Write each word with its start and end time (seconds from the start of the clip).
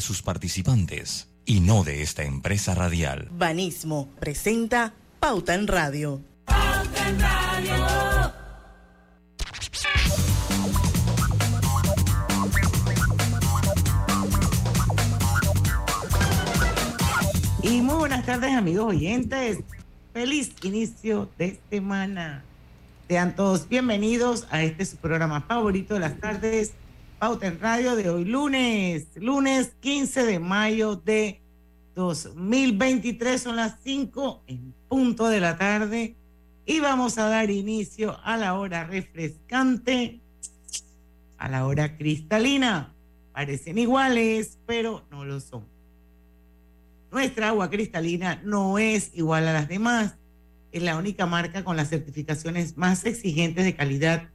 de 0.00 0.06
sus 0.06 0.22
participantes 0.22 1.28
y 1.44 1.60
no 1.60 1.84
de 1.84 2.00
esta 2.00 2.22
empresa 2.22 2.74
radial. 2.74 3.28
Banismo 3.32 4.08
presenta 4.18 4.94
Pauta 5.18 5.54
en 5.54 5.66
Radio. 5.66 6.22
Pauta 6.46 7.08
en 7.08 7.20
Radio. 7.20 8.32
Y 17.62 17.82
muy 17.82 17.96
buenas 17.96 18.24
tardes 18.24 18.54
amigos 18.54 18.86
oyentes. 18.86 19.58
Feliz 20.14 20.54
inicio 20.62 21.28
de 21.36 21.60
semana. 21.68 22.42
Sean 23.06 23.36
todos 23.36 23.68
bienvenidos 23.68 24.46
a 24.50 24.62
este 24.62 24.86
su 24.86 24.96
programa 24.96 25.42
favorito 25.42 25.92
de 25.92 26.00
las 26.00 26.18
tardes, 26.18 26.72
Pauta 27.20 27.48
en 27.48 27.60
Radio 27.60 27.96
de 27.96 28.08
hoy 28.08 28.24
lunes, 28.24 29.08
lunes 29.16 29.74
15 29.80 30.24
de 30.24 30.38
mayo 30.38 30.96
de 30.96 31.42
2023, 31.94 33.42
son 33.42 33.56
las 33.56 33.76
5 33.84 34.44
en 34.46 34.72
punto 34.88 35.28
de 35.28 35.38
la 35.38 35.58
tarde 35.58 36.16
y 36.64 36.80
vamos 36.80 37.18
a 37.18 37.28
dar 37.28 37.50
inicio 37.50 38.18
a 38.24 38.38
la 38.38 38.54
hora 38.54 38.84
refrescante, 38.84 40.22
a 41.36 41.50
la 41.50 41.66
hora 41.66 41.98
cristalina. 41.98 42.94
Parecen 43.34 43.76
iguales, 43.76 44.56
pero 44.64 45.04
no 45.10 45.26
lo 45.26 45.40
son. 45.40 45.66
Nuestra 47.12 47.48
agua 47.48 47.68
cristalina 47.68 48.40
no 48.46 48.78
es 48.78 49.10
igual 49.12 49.46
a 49.46 49.52
las 49.52 49.68
demás. 49.68 50.16
Es 50.72 50.82
la 50.82 50.96
única 50.96 51.26
marca 51.26 51.64
con 51.64 51.76
las 51.76 51.90
certificaciones 51.90 52.78
más 52.78 53.04
exigentes 53.04 53.66
de 53.66 53.76
calidad 53.76 54.30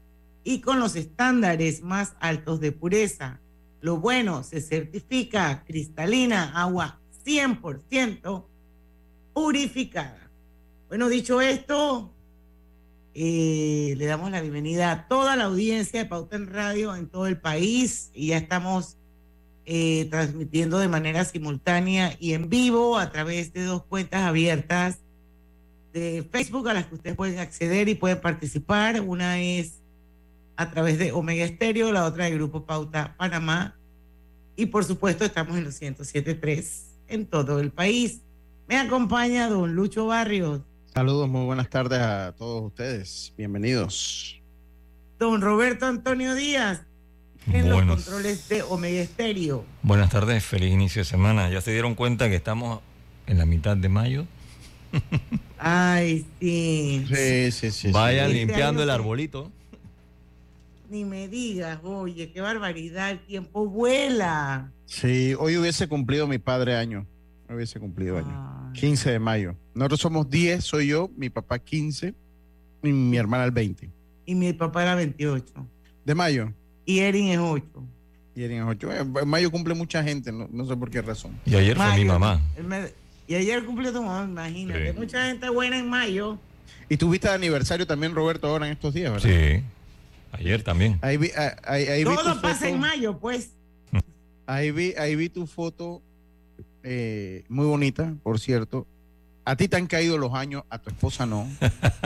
y 0.45 0.61
con 0.61 0.79
los 0.79 0.95
estándares 0.95 1.81
más 1.81 2.15
altos 2.21 2.61
de 2.61 2.71
pureza. 2.71 3.41
Lo 3.81 3.97
bueno, 3.97 4.43
se 4.43 4.61
certifica 4.61 5.65
cristalina, 5.65 6.53
agua 6.55 7.01
100% 7.25 8.45
purificada. 9.33 10.29
Bueno, 10.87 11.09
dicho 11.09 11.41
esto, 11.41 12.13
eh, 13.15 13.95
le 13.97 14.05
damos 14.05 14.29
la 14.29 14.39
bienvenida 14.41 14.91
a 14.91 15.07
toda 15.07 15.35
la 15.35 15.45
audiencia 15.45 16.03
de 16.03 16.05
Pauta 16.05 16.35
en 16.35 16.47
Radio 16.47 16.95
en 16.95 17.07
todo 17.07 17.25
el 17.25 17.39
país 17.41 18.11
y 18.13 18.27
ya 18.27 18.37
estamos 18.37 18.97
eh, 19.65 20.05
transmitiendo 20.11 20.77
de 20.77 20.87
manera 20.87 21.25
simultánea 21.25 22.15
y 22.19 22.33
en 22.33 22.49
vivo 22.49 22.99
a 22.99 23.11
través 23.11 23.51
de 23.51 23.63
dos 23.63 23.83
cuentas 23.83 24.21
abiertas 24.21 24.99
de 25.91 26.23
Facebook 26.31 26.69
a 26.69 26.75
las 26.75 26.85
que 26.85 26.95
ustedes 26.95 27.15
pueden 27.15 27.39
acceder 27.39 27.89
y 27.89 27.95
pueden 27.95 28.21
participar. 28.21 29.01
Una 29.01 29.41
es 29.41 29.81
a 30.57 30.71
través 30.71 30.97
de 30.97 31.11
Omega 31.11 31.45
Estéreo, 31.45 31.91
la 31.91 32.05
otra 32.05 32.25
de 32.25 32.31
Grupo 32.31 32.65
Pauta 32.65 33.15
Panamá. 33.17 33.75
Y 34.55 34.67
por 34.67 34.85
supuesto 34.85 35.25
estamos 35.25 35.57
en 35.57 35.65
los 35.65 35.81
107.3 35.81 36.83
en 37.07 37.25
todo 37.25 37.59
el 37.59 37.71
país. 37.71 38.21
Me 38.67 38.77
acompaña 38.77 39.49
don 39.49 39.75
Lucho 39.75 40.07
Barrios. 40.07 40.61
Saludos, 40.93 41.27
muy 41.27 41.45
buenas 41.45 41.69
tardes 41.69 41.99
a 41.99 42.33
todos 42.37 42.63
ustedes. 42.63 43.33
Bienvenidos. 43.37 44.41
Don 45.19 45.41
Roberto 45.41 45.85
Antonio 45.85 46.35
Díaz 46.35 46.81
en 47.51 47.69
los 47.69 47.83
controles 47.83 48.49
de 48.49 48.63
Omega 48.63 49.01
Estéreo. 49.01 49.65
Buenas 49.81 50.09
tardes, 50.09 50.43
feliz 50.43 50.71
inicio 50.71 51.01
de 51.01 51.05
semana. 51.05 51.49
¿Ya 51.49 51.61
se 51.61 51.71
dieron 51.71 51.95
cuenta 51.95 52.29
que 52.29 52.35
estamos 52.35 52.81
en 53.27 53.37
la 53.37 53.45
mitad 53.45 53.77
de 53.77 53.89
mayo? 53.89 54.25
Ay, 55.57 56.25
sí. 56.39 57.05
Sí, 57.07 57.51
sí, 57.51 57.71
sí. 57.71 57.91
Vayan 57.91 58.31
limpiando 58.31 58.83
el 58.83 58.89
arbolito. 58.89 59.51
Ni 60.95 61.03
me 61.03 61.27
digas, 61.27 61.79
oye, 61.83 62.31
qué 62.31 62.39
barbaridad, 62.39 63.11
el 63.11 63.19
tiempo 63.19 63.67
vuela. 63.67 64.71
Sí, 64.85 65.35
hoy 65.37 65.57
hubiese 65.57 65.89
cumplido 65.89 66.25
mi 66.25 66.37
padre 66.37 66.77
año. 66.77 67.05
Hubiese 67.49 67.81
cumplido 67.81 68.17
año. 68.17 68.71
15 68.71 69.11
de 69.11 69.19
mayo. 69.19 69.57
Nosotros 69.73 69.99
somos 69.99 70.29
10, 70.29 70.63
soy 70.63 70.87
yo, 70.87 71.11
mi 71.17 71.29
papá 71.29 71.59
15 71.59 72.13
y 72.81 72.93
mi 72.93 73.17
hermana 73.17 73.43
el 73.43 73.51
20. 73.51 73.89
Y 74.25 74.35
mi 74.35 74.53
papá 74.53 74.83
era 74.83 74.95
28. 74.95 75.67
¿De 76.05 76.15
mayo? 76.15 76.53
Y 76.85 76.99
Erin 76.99 77.27
es 77.27 77.39
8. 77.39 77.65
Y 78.33 78.43
Erin 78.43 78.59
es 78.59 78.65
8. 78.65 78.89
En 79.19 79.27
mayo 79.27 79.51
cumple 79.51 79.73
mucha 79.73 80.01
gente, 80.01 80.31
no, 80.31 80.65
sé 80.65 80.77
por 80.77 80.89
qué 80.89 81.01
razón. 81.01 81.37
Y 81.45 81.55
ayer 81.55 81.75
fue 81.75 81.93
mi 81.97 82.05
mamá. 82.05 82.39
y 83.27 83.35
ayer 83.35 83.65
cumplió 83.65 83.91
tu 83.91 84.01
mamá, 84.01 84.23
imagínate. 84.23 84.93
Mucha 84.93 85.25
gente 85.25 85.49
buena 85.49 85.77
en 85.77 85.89
mayo. 85.89 86.39
Y 86.87 86.95
tuviste 86.95 87.27
aniversario 87.27 87.85
también, 87.85 88.15
Roberto, 88.15 88.47
ahora 88.47 88.67
en 88.67 88.71
estos 88.71 88.93
días, 88.93 89.11
¿verdad? 89.11 89.27
Sí. 89.27 89.61
Ayer 90.37 90.63
también. 90.63 90.99
Ahí 91.01 91.17
vi, 91.17 91.31
ahí, 91.63 92.03
Todo 92.03 92.41
pasa 92.41 92.69
en 92.69 92.79
mayo, 92.79 93.17
pues. 93.19 93.51
Ahí 94.47 94.71
vi, 94.71 94.93
ahí 94.97 95.15
vi 95.15 95.29
tu 95.29 95.47
foto, 95.47 96.03
eh, 96.83 97.43
muy 97.49 97.65
bonita, 97.65 98.13
por 98.21 98.39
cierto. 98.39 98.85
A 99.43 99.55
ti 99.55 99.67
te 99.67 99.77
han 99.77 99.87
caído 99.87 100.17
los 100.17 100.33
años, 100.33 100.63
a 100.69 100.79
tu 100.79 100.89
esposa 100.89 101.25
no. 101.25 101.47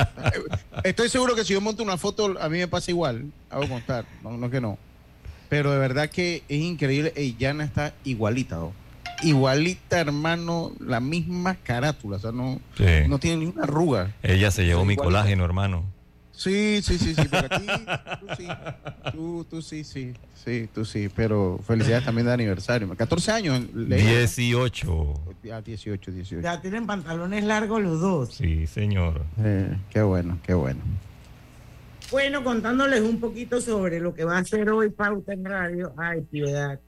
Estoy 0.84 1.09
seguro 1.09 1.35
que 1.35 1.45
si 1.45 1.53
yo 1.53 1.62
monto 1.62 1.84
una 1.84 1.97
foto, 1.97 2.35
a 2.40 2.50
mí 2.50 2.57
me 2.57 2.67
pasa 2.67 2.91
igual. 2.91 3.31
Hago 3.50 3.67
contar, 3.67 4.06
no, 4.23 4.38
no 4.38 4.50
que 4.50 4.59
no. 4.59 4.78
Pero 5.47 5.72
de 5.72 5.79
verdad 5.79 6.09
que 6.09 6.44
es 6.47 6.61
increíble. 6.61 7.13
Ey, 7.16 7.35
Yana 7.38 7.63
está 7.63 7.94
igualita, 8.03 8.59
igualita, 9.23 10.00
hermano, 10.00 10.73
la 10.79 11.00
misma 11.00 11.56
carátula. 11.56 12.17
O 12.17 12.19
sea, 12.19 12.31
no, 12.31 12.59
no 13.07 13.19
tiene 13.19 13.38
ni 13.38 13.46
una 13.47 13.63
arruga. 13.63 14.13
Ella 14.22 14.51
se 14.51 14.66
llevó 14.66 14.85
mi 14.85 14.96
colágeno, 14.96 15.44
hermano. 15.46 15.85
Sí, 16.39 16.81
sí, 16.81 16.97
sí, 16.97 17.13
sí, 17.13 17.27
pero 17.29 17.50
ti, 17.50 17.67
tú 18.22 18.27
sí, 18.38 18.47
tú, 19.11 19.44
tú 19.44 19.61
sí, 19.61 19.83
sí, 19.83 20.13
sí, 20.41 20.69
tú 20.73 20.85
sí, 20.85 21.09
pero 21.13 21.59
felicidades 21.67 22.05
también 22.05 22.27
de 22.27 22.31
aniversario. 22.31 22.88
14 22.95 23.31
años. 23.33 23.66
18. 23.73 25.13
Ya, 25.44 25.61
18, 25.61 26.11
18. 26.11 26.41
Ya 26.41 26.61
tienen 26.61 26.88
pantalones 26.88 27.44
largos 27.44 27.81
los 27.81 27.99
dos. 27.99 28.35
Sí, 28.35 28.67
señor. 28.67 29.25
Eh, 29.44 29.75
qué 29.89 30.01
bueno, 30.01 30.39
qué 30.41 30.53
bueno. 30.53 30.79
Bueno, 32.09 32.41
contándoles 32.41 33.01
un 33.01 33.19
poquito 33.19 33.59
sobre 33.59 33.99
lo 33.99 34.13
que 34.13 34.23
va 34.23 34.38
a 34.38 34.39
hacer 34.39 34.69
hoy 34.69 34.91
Pauta 34.91 35.33
en 35.33 35.44
Radio. 35.44 35.94
Ay, 35.97 36.22
piedad. 36.22 36.79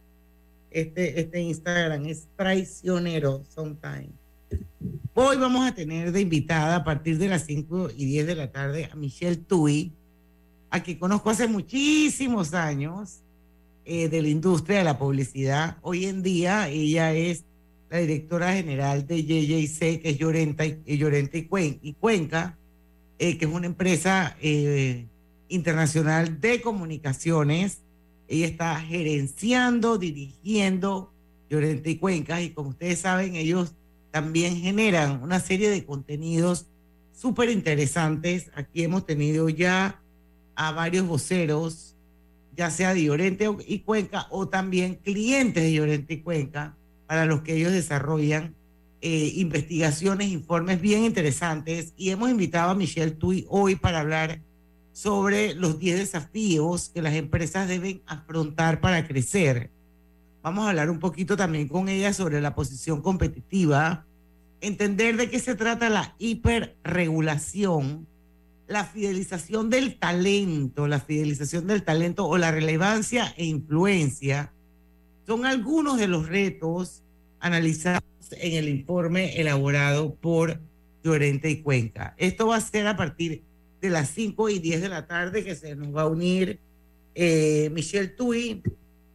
Este, 0.69 1.19
este 1.19 1.41
Instagram 1.41 2.05
es 2.05 2.29
traicionero 2.37 3.43
sometimes. 3.53 4.11
Hoy 5.23 5.37
vamos 5.37 5.67
a 5.67 5.75
tener 5.75 6.11
de 6.11 6.19
invitada 6.19 6.77
a 6.77 6.83
partir 6.83 7.19
de 7.19 7.27
las 7.27 7.45
5 7.45 7.91
y 7.95 8.05
10 8.05 8.25
de 8.25 8.35
la 8.35 8.51
tarde 8.51 8.89
a 8.91 8.95
Michelle 8.95 9.35
Tui, 9.35 9.93
a 10.71 10.81
quien 10.81 10.97
conozco 10.97 11.29
hace 11.29 11.47
muchísimos 11.47 12.55
años 12.55 13.19
eh, 13.85 14.09
de 14.09 14.23
la 14.23 14.29
industria 14.29 14.79
de 14.79 14.83
la 14.83 14.97
publicidad. 14.97 15.77
Hoy 15.83 16.05
en 16.05 16.23
día 16.23 16.69
ella 16.69 17.13
es 17.13 17.45
la 17.91 17.99
directora 17.99 18.53
general 18.53 19.05
de 19.05 19.23
JJC, 19.23 20.01
que 20.01 20.09
es 20.09 20.17
Llorenta 20.17 20.65
y, 20.65 20.97
Llorenta 20.97 21.37
y, 21.37 21.93
Cuenca, 21.93 22.57
eh, 23.19 23.37
que 23.37 23.45
es 23.45 23.51
una 23.51 23.67
empresa 23.67 24.35
eh, 24.41 25.05
internacional 25.49 26.41
de 26.41 26.61
comunicaciones. 26.61 27.83
Ella 28.27 28.47
está 28.47 28.75
gerenciando, 28.79 29.99
dirigiendo 29.99 31.13
Llorenta 31.47 31.91
y 31.91 31.97
Cuenca, 31.97 32.41
y 32.41 32.49
como 32.49 32.69
ustedes 32.69 32.97
saben, 32.97 33.35
ellos 33.35 33.75
también 34.11 34.57
generan 34.57 35.23
una 35.23 35.39
serie 35.39 35.69
de 35.69 35.85
contenidos 35.85 36.67
súper 37.13 37.49
interesantes. 37.49 38.51
Aquí 38.55 38.83
hemos 38.83 39.05
tenido 39.05 39.49
ya 39.49 40.01
a 40.55 40.71
varios 40.71 41.07
voceros, 41.07 41.95
ya 42.55 42.69
sea 42.69 42.93
de 42.93 43.03
Llorente 43.03 43.49
y 43.65 43.79
Cuenca 43.79 44.27
o 44.29 44.47
también 44.47 44.95
clientes 44.95 45.63
de 45.63 45.73
Llorente 45.73 46.15
y 46.15 46.21
Cuenca, 46.21 46.75
para 47.07 47.25
los 47.25 47.41
que 47.41 47.55
ellos 47.55 47.71
desarrollan 47.71 48.55
eh, 49.01 49.31
investigaciones, 49.35 50.29
informes 50.29 50.81
bien 50.81 51.03
interesantes. 51.03 51.93
Y 51.95 52.09
hemos 52.09 52.29
invitado 52.29 52.71
a 52.71 52.75
Michelle 52.75 53.11
Tui 53.11 53.45
hoy 53.49 53.75
para 53.75 54.01
hablar 54.01 54.41
sobre 54.91 55.55
los 55.55 55.79
10 55.79 55.99
desafíos 55.99 56.89
que 56.93 57.01
las 57.01 57.15
empresas 57.15 57.67
deben 57.67 58.01
afrontar 58.05 58.81
para 58.81 59.07
crecer 59.07 59.71
Vamos 60.43 60.65
a 60.65 60.69
hablar 60.69 60.89
un 60.89 60.99
poquito 60.99 61.37
también 61.37 61.67
con 61.67 61.87
ella 61.87 62.13
sobre 62.13 62.41
la 62.41 62.55
posición 62.55 63.01
competitiva, 63.01 64.05
entender 64.59 65.15
de 65.15 65.29
qué 65.29 65.39
se 65.39 65.53
trata 65.53 65.89
la 65.89 66.15
hiperregulación, 66.17 68.07
la 68.67 68.85
fidelización 68.85 69.69
del 69.69 69.99
talento, 69.99 70.87
la 70.87 70.99
fidelización 70.99 71.67
del 71.67 71.83
talento 71.83 72.25
o 72.25 72.39
la 72.39 72.51
relevancia 72.51 73.33
e 73.37 73.45
influencia. 73.45 74.51
Son 75.27 75.45
algunos 75.45 75.99
de 75.99 76.07
los 76.07 76.27
retos 76.27 77.03
analizados 77.39 78.01
en 78.31 78.53
el 78.53 78.67
informe 78.67 79.39
elaborado 79.39 80.15
por 80.15 80.59
Llorente 81.03 81.51
y 81.51 81.61
Cuenca. 81.61 82.15
Esto 82.17 82.47
va 82.47 82.55
a 82.55 82.61
ser 82.61 82.87
a 82.87 82.95
partir 82.95 83.43
de 83.79 83.89
las 83.91 84.09
5 84.09 84.49
y 84.49 84.59
10 84.59 84.81
de 84.81 84.89
la 84.89 85.05
tarde 85.05 85.43
que 85.43 85.55
se 85.55 85.75
nos 85.75 85.95
va 85.95 86.03
a 86.03 86.07
unir 86.07 86.59
eh, 87.13 87.69
Michelle 87.73 88.07
Tui 88.07 88.63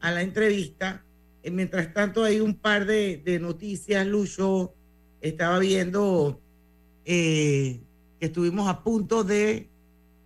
a 0.01 0.11
la 0.11 0.23
entrevista 0.23 1.06
mientras 1.51 1.93
tanto, 1.93 2.25
hay 2.25 2.41
un 2.41 2.55
par 2.55 2.87
de, 2.87 3.39
noticias, 3.41 4.07
Lucho. 4.07 4.75
Estaba 5.21 5.59
viendo 5.59 6.41
eh, 7.05 7.81
que 8.21 8.27
estuvimos 8.27 8.69
a 8.69 8.83
punto 8.83 9.25
de 9.25 9.69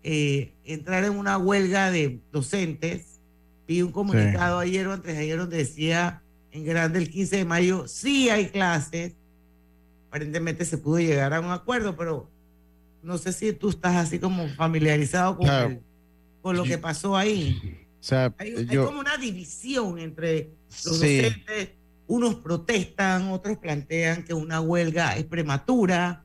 eh, 0.03 0.53
entrar 0.65 1.05
en 1.05 1.13
una 1.17 1.39
huelga 1.39 1.91
de 1.91 2.21
docentes. 2.33 3.21
Vi 3.69 3.83
un 3.83 3.93
comunicado 3.93 4.59
ayer 4.59 4.87
o 4.89 4.93
antes 4.93 5.15
de 5.17 5.23
ayer 5.23 5.39
donde 5.39 5.59
decía 5.59 6.23
en 6.53 6.65
grande 6.65 6.99
el 6.99 7.09
15 7.11 7.37
de 7.37 7.45
mayo 7.45 7.87
sí 7.87 8.29
hay 8.29 8.49
clases. 8.49 9.15
Aparentemente 10.09 10.65
se 10.65 10.77
pudo 10.79 10.99
llegar 10.99 11.33
a 11.33 11.41
un 11.41 11.51
acuerdo, 11.53 11.97
pero 11.97 12.29
no 13.03 13.17
sé 13.17 13.33
si 13.33 13.53
tú 13.53 13.69
estás 13.71 13.95
así 13.97 14.19
como 14.19 14.49
familiarizado 14.49 15.37
con, 15.37 15.47
Claro. 15.47 15.69
el- 15.69 15.81
con 16.43 16.57
lo 16.57 16.65
Yo- 16.65 16.71
que 16.71 16.79
pasó 16.79 17.17
ahí. 17.17 17.80
O 18.01 18.03
sea, 18.03 18.35
Hay, 18.39 18.55
hay 18.57 18.67
yo, 18.67 18.87
como 18.87 19.01
una 19.01 19.17
división 19.19 19.99
entre 19.99 20.51
los 20.85 20.99
Sí. 20.99 21.19
docentes. 21.19 21.71
Unos 22.07 22.37
protestan, 22.37 23.29
otros 23.31 23.59
plantean 23.59 24.25
que 24.25 24.35
una 24.35 24.61
huelga 24.61 25.17
es 25.17 25.25
prematura. 25.25 26.25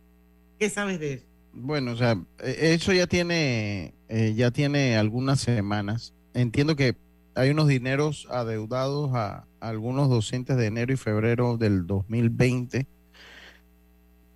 ¿Qué 0.57 0.69
sabes 0.69 0.99
de 0.99 1.13
eso? 1.13 1.25
bueno, 1.57 1.91
o 1.93 1.95
sea, 1.95 2.19
eh, 2.43 2.73
eso 2.73 2.91
ya 2.91 3.07
tiene, 3.07 3.93
eh, 4.09 4.33
ya 4.35 4.51
tiene 4.51 4.97
algunas 4.97 5.39
semanas. 5.39 6.13
Entiendo 6.33 6.75
que 6.75 6.95
hay 7.33 7.49
unos 7.51 7.67
dineros 7.67 8.27
adeudados 8.29 9.11
a, 9.13 9.45
a 9.59 9.69
algunos 9.69 10.09
docentes 10.09 10.57
de 10.57 10.65
enero 10.65 10.91
y 10.93 10.97
febrero 10.97 11.55
del 11.57 11.85
2020 11.87 12.87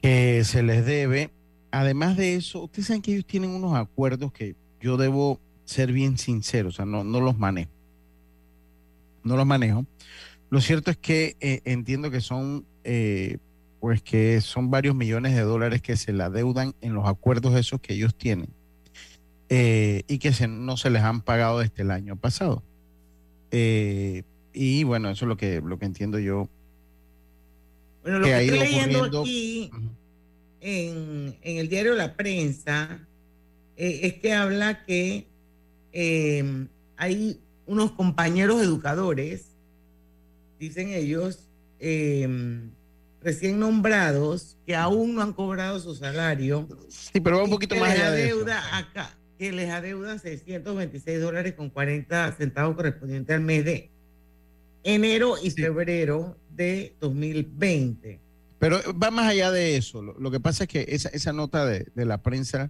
que 0.01 0.44
se 0.45 0.63
les 0.63 0.86
debe. 0.86 1.31
Además 1.71 2.15
de 2.18 2.36
eso, 2.36 2.63
ustedes 2.63 2.88
saben 2.88 3.01
que 3.01 3.12
ellos 3.13 3.25
tienen 3.25 3.50
unos 3.51 3.75
acuerdos 3.75 4.31
que 4.31 4.56
yo 4.81 4.97
debo 4.97 5.39
ser 5.69 5.92
bien 5.92 6.18
sincero, 6.18 6.69
o 6.69 6.71
sea, 6.71 6.86
no, 6.86 7.04
no 7.04 7.21
los 7.21 7.38
manejo. 7.38 7.69
No 9.24 9.38
los 9.38 9.45
manejo. 9.45 9.86
Lo 10.50 10.62
cierto 10.62 10.89
es 10.89 10.98
que 10.98 11.36
eh, 11.42 11.62
entiendo 11.66 12.10
que 12.10 12.21
son, 12.21 12.66
eh, 12.83 13.38
pues 13.80 14.01
que 14.01 14.42
son 14.42 14.71
varios 14.71 14.95
millones 14.95 15.36
de 15.36 15.42
dólares 15.42 15.81
que 15.83 15.95
se 15.95 16.12
le 16.12 16.24
adeudan 16.24 16.74
en 16.81 16.95
los 16.95 17.07
acuerdos 17.07 17.56
esos 17.56 17.80
que 17.81 17.94
ellos 17.94 18.16
tienen 18.16 18.50
eh, 19.50 20.01
y 20.07 20.18
que 20.18 20.33
se- 20.33 20.48
no 20.48 20.75
se 20.75 20.89
les 20.89 21.04
han 21.04 21.21
pagado 21.21 21.60
desde 21.60 21.83
el 21.83 21.92
año 21.92 22.15
pasado. 22.15 22.63
Y 23.51 24.83
bueno, 24.83 25.10
eso 25.12 25.25
es 25.25 25.30
lo 25.30 25.38
que, 25.38 25.62
lo 25.62 25.77
que 25.77 25.86
entiendo 25.86 26.18
yo. 26.18 26.50
Bueno, 28.01 28.19
lo 28.19 28.25
Que 28.25 28.31
que, 28.31 28.36
ha 28.36 28.42
estoy 28.42 28.60
leyendo 28.60 29.00
ocurriendo- 29.04 29.22
aquí 29.22 29.72
en, 30.62 31.38
en 31.44 31.57
el 31.57 31.69
diario 31.69 31.94
La 31.94 32.15
Prensa 32.15 33.06
es 33.75 34.15
que 34.15 34.33
habla 34.33 34.83
que 34.86 35.28
eh, 35.94 36.68
hay 36.97 37.39
unos 37.65 37.91
compañeros 37.91 38.62
educadores, 38.62 39.56
dicen 40.59 40.89
ellos, 40.89 41.47
eh, 41.80 42.27
recién 43.21 43.59
nombrados, 43.59 44.57
que 44.65 44.75
aún 44.75 45.15
no 45.15 45.21
han 45.21 45.33
cobrado 45.33 45.80
su 45.80 45.95
salario. 45.95 46.68
Sí, 46.89 47.19
pero 47.19 47.38
va 47.38 47.44
un 47.44 47.50
poquito 47.50 47.75
más 47.75 47.91
allá 47.91 48.12
de 48.12 48.25
eso. 48.27 48.36
adeuda 48.36 48.77
acá, 48.77 49.18
que 49.38 49.51
les 49.51 49.69
adeudan 49.69 50.19
626 50.19 51.21
dólares 51.21 51.53
con 51.53 51.69
40 51.69 52.31
centavos 52.33 52.75
correspondiente 52.75 53.33
al 53.33 53.41
mes 53.41 53.65
de 53.65 53.89
enero 54.83 55.36
y 55.41 55.51
Sí. 55.51 55.62
febrero 55.62 56.38
de 56.56 56.95
2020. 57.00 58.19
Pero 58.59 58.80
va 59.01 59.12
más 59.12 59.30
allá 59.30 59.51
de 59.51 59.77
eso. 59.77 60.01
Lo, 60.01 60.19
lo 60.19 60.31
que 60.31 60.39
pasa 60.41 60.63
es 60.65 60.69
que 60.69 60.86
esa, 60.89 61.09
esa 61.09 61.31
nota 61.31 61.65
de, 61.65 61.88
de 61.95 62.06
la 62.06 62.21
prensa, 62.21 62.69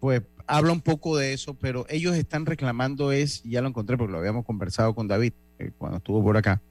pues 0.00 0.22
habla 0.48 0.72
un 0.72 0.80
poco 0.80 1.16
de 1.16 1.34
eso, 1.34 1.54
pero 1.54 1.86
ellos 1.88 2.16
están 2.16 2.46
reclamando 2.46 3.12
es, 3.12 3.42
ya 3.44 3.60
lo 3.60 3.68
encontré 3.68 3.96
porque 3.96 4.12
lo 4.12 4.18
habíamos 4.18 4.44
conversado 4.44 4.94
con 4.94 5.06
David 5.06 5.34
eh, 5.58 5.70
cuando 5.76 5.98
estuvo 5.98 6.22
por 6.22 6.36
acá, 6.36 6.62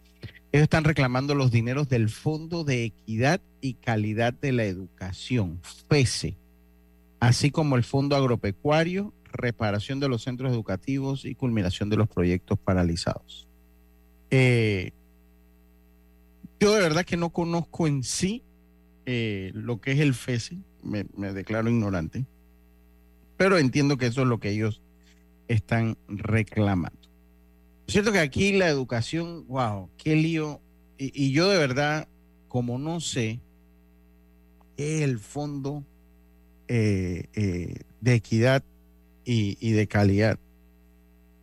ellos 0.51 0.63
están 0.63 0.83
reclamando 0.83 1.35
los 1.35 1.51
dineros 1.51 1.87
del 1.87 2.09
Fondo 2.09 2.63
de 2.63 2.85
Equidad 2.85 3.39
y 3.61 3.75
Calidad 3.75 4.33
de 4.33 4.51
la 4.51 4.63
Educación, 4.63 5.59
FESE, 5.87 6.37
así 7.19 7.51
como 7.51 7.75
el 7.75 7.83
Fondo 7.83 8.15
Agropecuario, 8.15 9.13
reparación 9.31 9.99
de 9.99 10.09
los 10.09 10.23
centros 10.23 10.51
educativos 10.51 11.25
y 11.25 11.35
culminación 11.35 11.89
de 11.89 11.97
los 11.97 12.07
proyectos 12.07 12.57
paralizados. 12.57 13.47
Eh, 14.31 14.91
yo 16.59 16.73
de 16.73 16.81
verdad 16.81 17.05
que 17.05 17.17
no 17.17 17.29
conozco 17.29 17.87
en 17.87 18.03
sí 18.03 18.41
eh, 19.05 19.51
lo 19.53 19.79
que 19.79 19.91
es 19.91 19.99
el 19.99 20.15
FESE, 20.15 20.57
me 20.81 21.33
declaro 21.33 21.69
ignorante, 21.69 22.25
pero 23.37 23.57
entiendo 23.57 23.97
que 23.97 24.07
eso 24.07 24.21
es 24.21 24.27
lo 24.27 24.39
que 24.39 24.49
ellos 24.49 24.81
están 25.47 25.97
reclamando. 26.07 26.99
Es 27.87 27.93
cierto 27.93 28.11
que 28.11 28.19
aquí 28.19 28.51
la 28.53 28.67
educación, 28.67 29.45
wow, 29.47 29.89
qué 29.97 30.15
lío, 30.15 30.59
y, 30.97 31.31
yo 31.31 31.47
de 31.47 31.57
verdad, 31.57 32.07
como 32.47 32.77
no 32.79 32.99
sé 32.99 33.39
es 34.77 35.01
el 35.01 35.19
fondo 35.19 35.83
eh, 36.67 37.25
eh, 37.33 37.81
de 38.01 38.13
equidad 38.13 38.63
y, 39.23 39.57
y 39.59 39.71
de 39.71 39.87
calidad, 39.87 40.39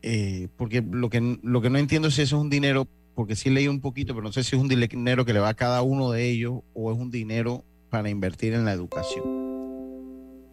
eh, 0.02 0.49
porque 0.56 0.82
lo 0.82 1.08
que, 1.08 1.38
lo 1.43 1.62
que 1.62 1.70
no 1.70 1.79
entiendo 1.79 2.08
es 2.08 2.14
si 2.14 2.23
eso 2.23 2.37
es 2.37 2.43
un 2.43 2.50
dinero 2.50 2.87
porque 3.14 3.37
sí 3.37 3.49
leí 3.49 3.69
un 3.69 3.81
poquito, 3.81 4.12
pero 4.14 4.25
no 4.25 4.32
sé 4.32 4.43
si 4.43 4.56
es 4.56 4.61
un 4.61 4.69
dinero 4.69 5.25
que 5.25 5.32
le 5.32 5.41
va 5.41 5.50
a 5.50 5.55
cada 5.55 5.82
uno 5.82 6.11
de 6.11 6.29
ellos 6.29 6.61
o 6.75 6.93
es 6.93 6.99
un 6.99 7.11
dinero 7.11 7.64
para 7.91 8.11
invertir 8.11 8.55
en 8.55 8.64
la 8.64 8.73
educación. 8.73 9.44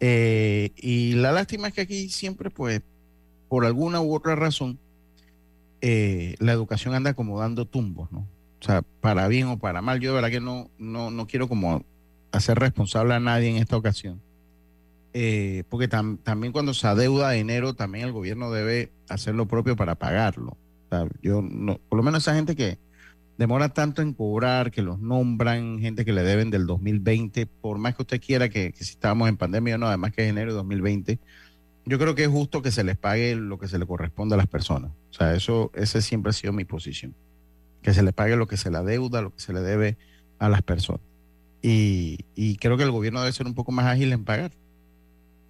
Eh, 0.04 0.72
y 0.76 1.12
la 1.12 1.30
lástima 1.30 1.68
es 1.68 1.74
que 1.74 1.82
aquí 1.82 2.08
siempre, 2.08 2.50
pues, 2.50 2.82
por 3.48 3.64
alguna 3.64 4.00
u 4.00 4.12
otra 4.12 4.34
razón, 4.34 4.80
eh, 5.80 6.34
la 6.40 6.52
educación 6.52 6.94
anda 6.94 7.14
como 7.14 7.38
dando 7.38 7.66
tumbos, 7.66 8.10
¿no? 8.10 8.20
O 8.60 8.64
sea, 8.64 8.82
para 9.00 9.28
bien 9.28 9.46
o 9.46 9.58
para 9.58 9.80
mal. 9.80 10.00
Yo 10.00 10.10
de 10.10 10.14
verdad 10.16 10.30
que 10.30 10.40
no, 10.40 10.70
no, 10.78 11.10
no 11.12 11.26
quiero 11.28 11.48
como 11.48 11.84
hacer 12.32 12.58
responsable 12.58 13.14
a 13.14 13.20
nadie 13.20 13.48
en 13.50 13.56
esta 13.56 13.76
ocasión. 13.76 14.20
Eh, 15.14 15.62
porque 15.68 15.88
tam- 15.88 16.18
también 16.22 16.52
cuando 16.52 16.74
se 16.74 16.86
adeuda 16.88 17.30
dinero, 17.30 17.74
también 17.74 18.06
el 18.06 18.12
gobierno 18.12 18.50
debe 18.50 18.90
hacer 19.08 19.34
lo 19.36 19.46
propio 19.46 19.76
para 19.76 19.94
pagarlo. 19.94 20.56
Yo 21.22 21.42
por 21.88 21.96
lo 21.96 22.02
menos 22.02 22.22
esa 22.22 22.34
gente 22.34 22.54
que 22.56 22.78
demora 23.38 23.70
tanto 23.70 24.02
en 24.02 24.12
cobrar, 24.12 24.70
que 24.70 24.82
los 24.82 24.98
nombran, 24.98 25.78
gente 25.78 26.04
que 26.04 26.12
le 26.12 26.22
deben 26.22 26.50
del 26.50 26.66
2020, 26.66 27.46
por 27.46 27.78
más 27.78 27.94
que 27.94 28.02
usted 28.02 28.20
quiera 28.20 28.48
que, 28.48 28.72
si 28.76 28.92
estábamos 28.92 29.28
en 29.28 29.36
pandemia 29.36 29.76
o 29.76 29.78
no, 29.78 29.86
además 29.86 30.12
que 30.12 30.24
es 30.24 30.30
enero 30.30 30.52
de 30.52 30.56
2020, 30.58 31.18
yo 31.84 31.98
creo 31.98 32.14
que 32.14 32.24
es 32.24 32.28
justo 32.28 32.62
que 32.62 32.70
se 32.70 32.84
les 32.84 32.96
pague 32.96 33.34
lo 33.34 33.58
que 33.58 33.68
se 33.68 33.78
le 33.78 33.86
corresponde 33.86 34.34
a 34.34 34.38
las 34.38 34.46
personas. 34.46 34.92
O 35.10 35.14
sea, 35.14 35.34
eso, 35.34 35.70
ese 35.74 36.00
siempre 36.00 36.30
ha 36.30 36.32
sido 36.32 36.52
mi 36.52 36.64
posición. 36.64 37.14
Que 37.82 37.92
se 37.92 38.02
le 38.02 38.12
pague 38.12 38.36
lo 38.36 38.46
que 38.46 38.56
se 38.56 38.70
le 38.70 38.80
deuda, 38.82 39.22
lo 39.22 39.34
que 39.34 39.40
se 39.40 39.52
le 39.52 39.60
debe 39.60 39.98
a 40.38 40.48
las 40.48 40.62
personas. 40.62 41.02
Y, 41.60 42.20
y 42.36 42.56
creo 42.56 42.76
que 42.76 42.84
el 42.84 42.92
gobierno 42.92 43.20
debe 43.20 43.32
ser 43.32 43.46
un 43.46 43.54
poco 43.54 43.72
más 43.72 43.86
ágil 43.86 44.12
en 44.12 44.24
pagar. 44.24 44.52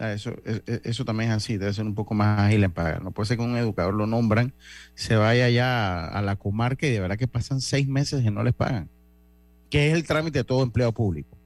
Sea, 0.03 0.13
Eso, 0.15 0.35
es- 0.45 0.63
es- 0.67 0.81
eso 0.85 1.05
también 1.05 1.31
es 1.31 1.37
así, 1.37 1.57
debe 1.59 1.73
ser 1.73 1.85
un 1.85 1.95
poco 1.95 2.13
más 2.15 2.41
ágil 2.41 2.65
en 2.65 2.73
pagar. 2.73 3.03
No 3.05 3.13
puede 3.13 3.29
ser 3.29 3.37
que 3.37 3.45
un 3.45 3.57
educador 3.57 3.95
lo 3.95 4.07
nombran, 4.09 4.53
se 4.97 5.15
vaya 5.15 5.49
ya 5.49 6.07
a, 6.09 6.21
la 6.23 6.35
comarca 6.35 6.87
y 6.87 6.91
de 6.91 6.99
verdad 6.99 7.17
que 7.17 7.29
pasan 7.29 7.61
seis 7.61 7.87
meses 7.87 8.25
y 8.25 8.31
no 8.31 8.43
les 8.43 8.53
pagan, 8.53 8.89
que 9.71 9.89
es 9.91 9.95
el 9.95 10.05
trámite 10.05 10.39
de 10.41 10.45
todo 10.45 10.65
empleo 10.65 10.91
público. 10.93 11.37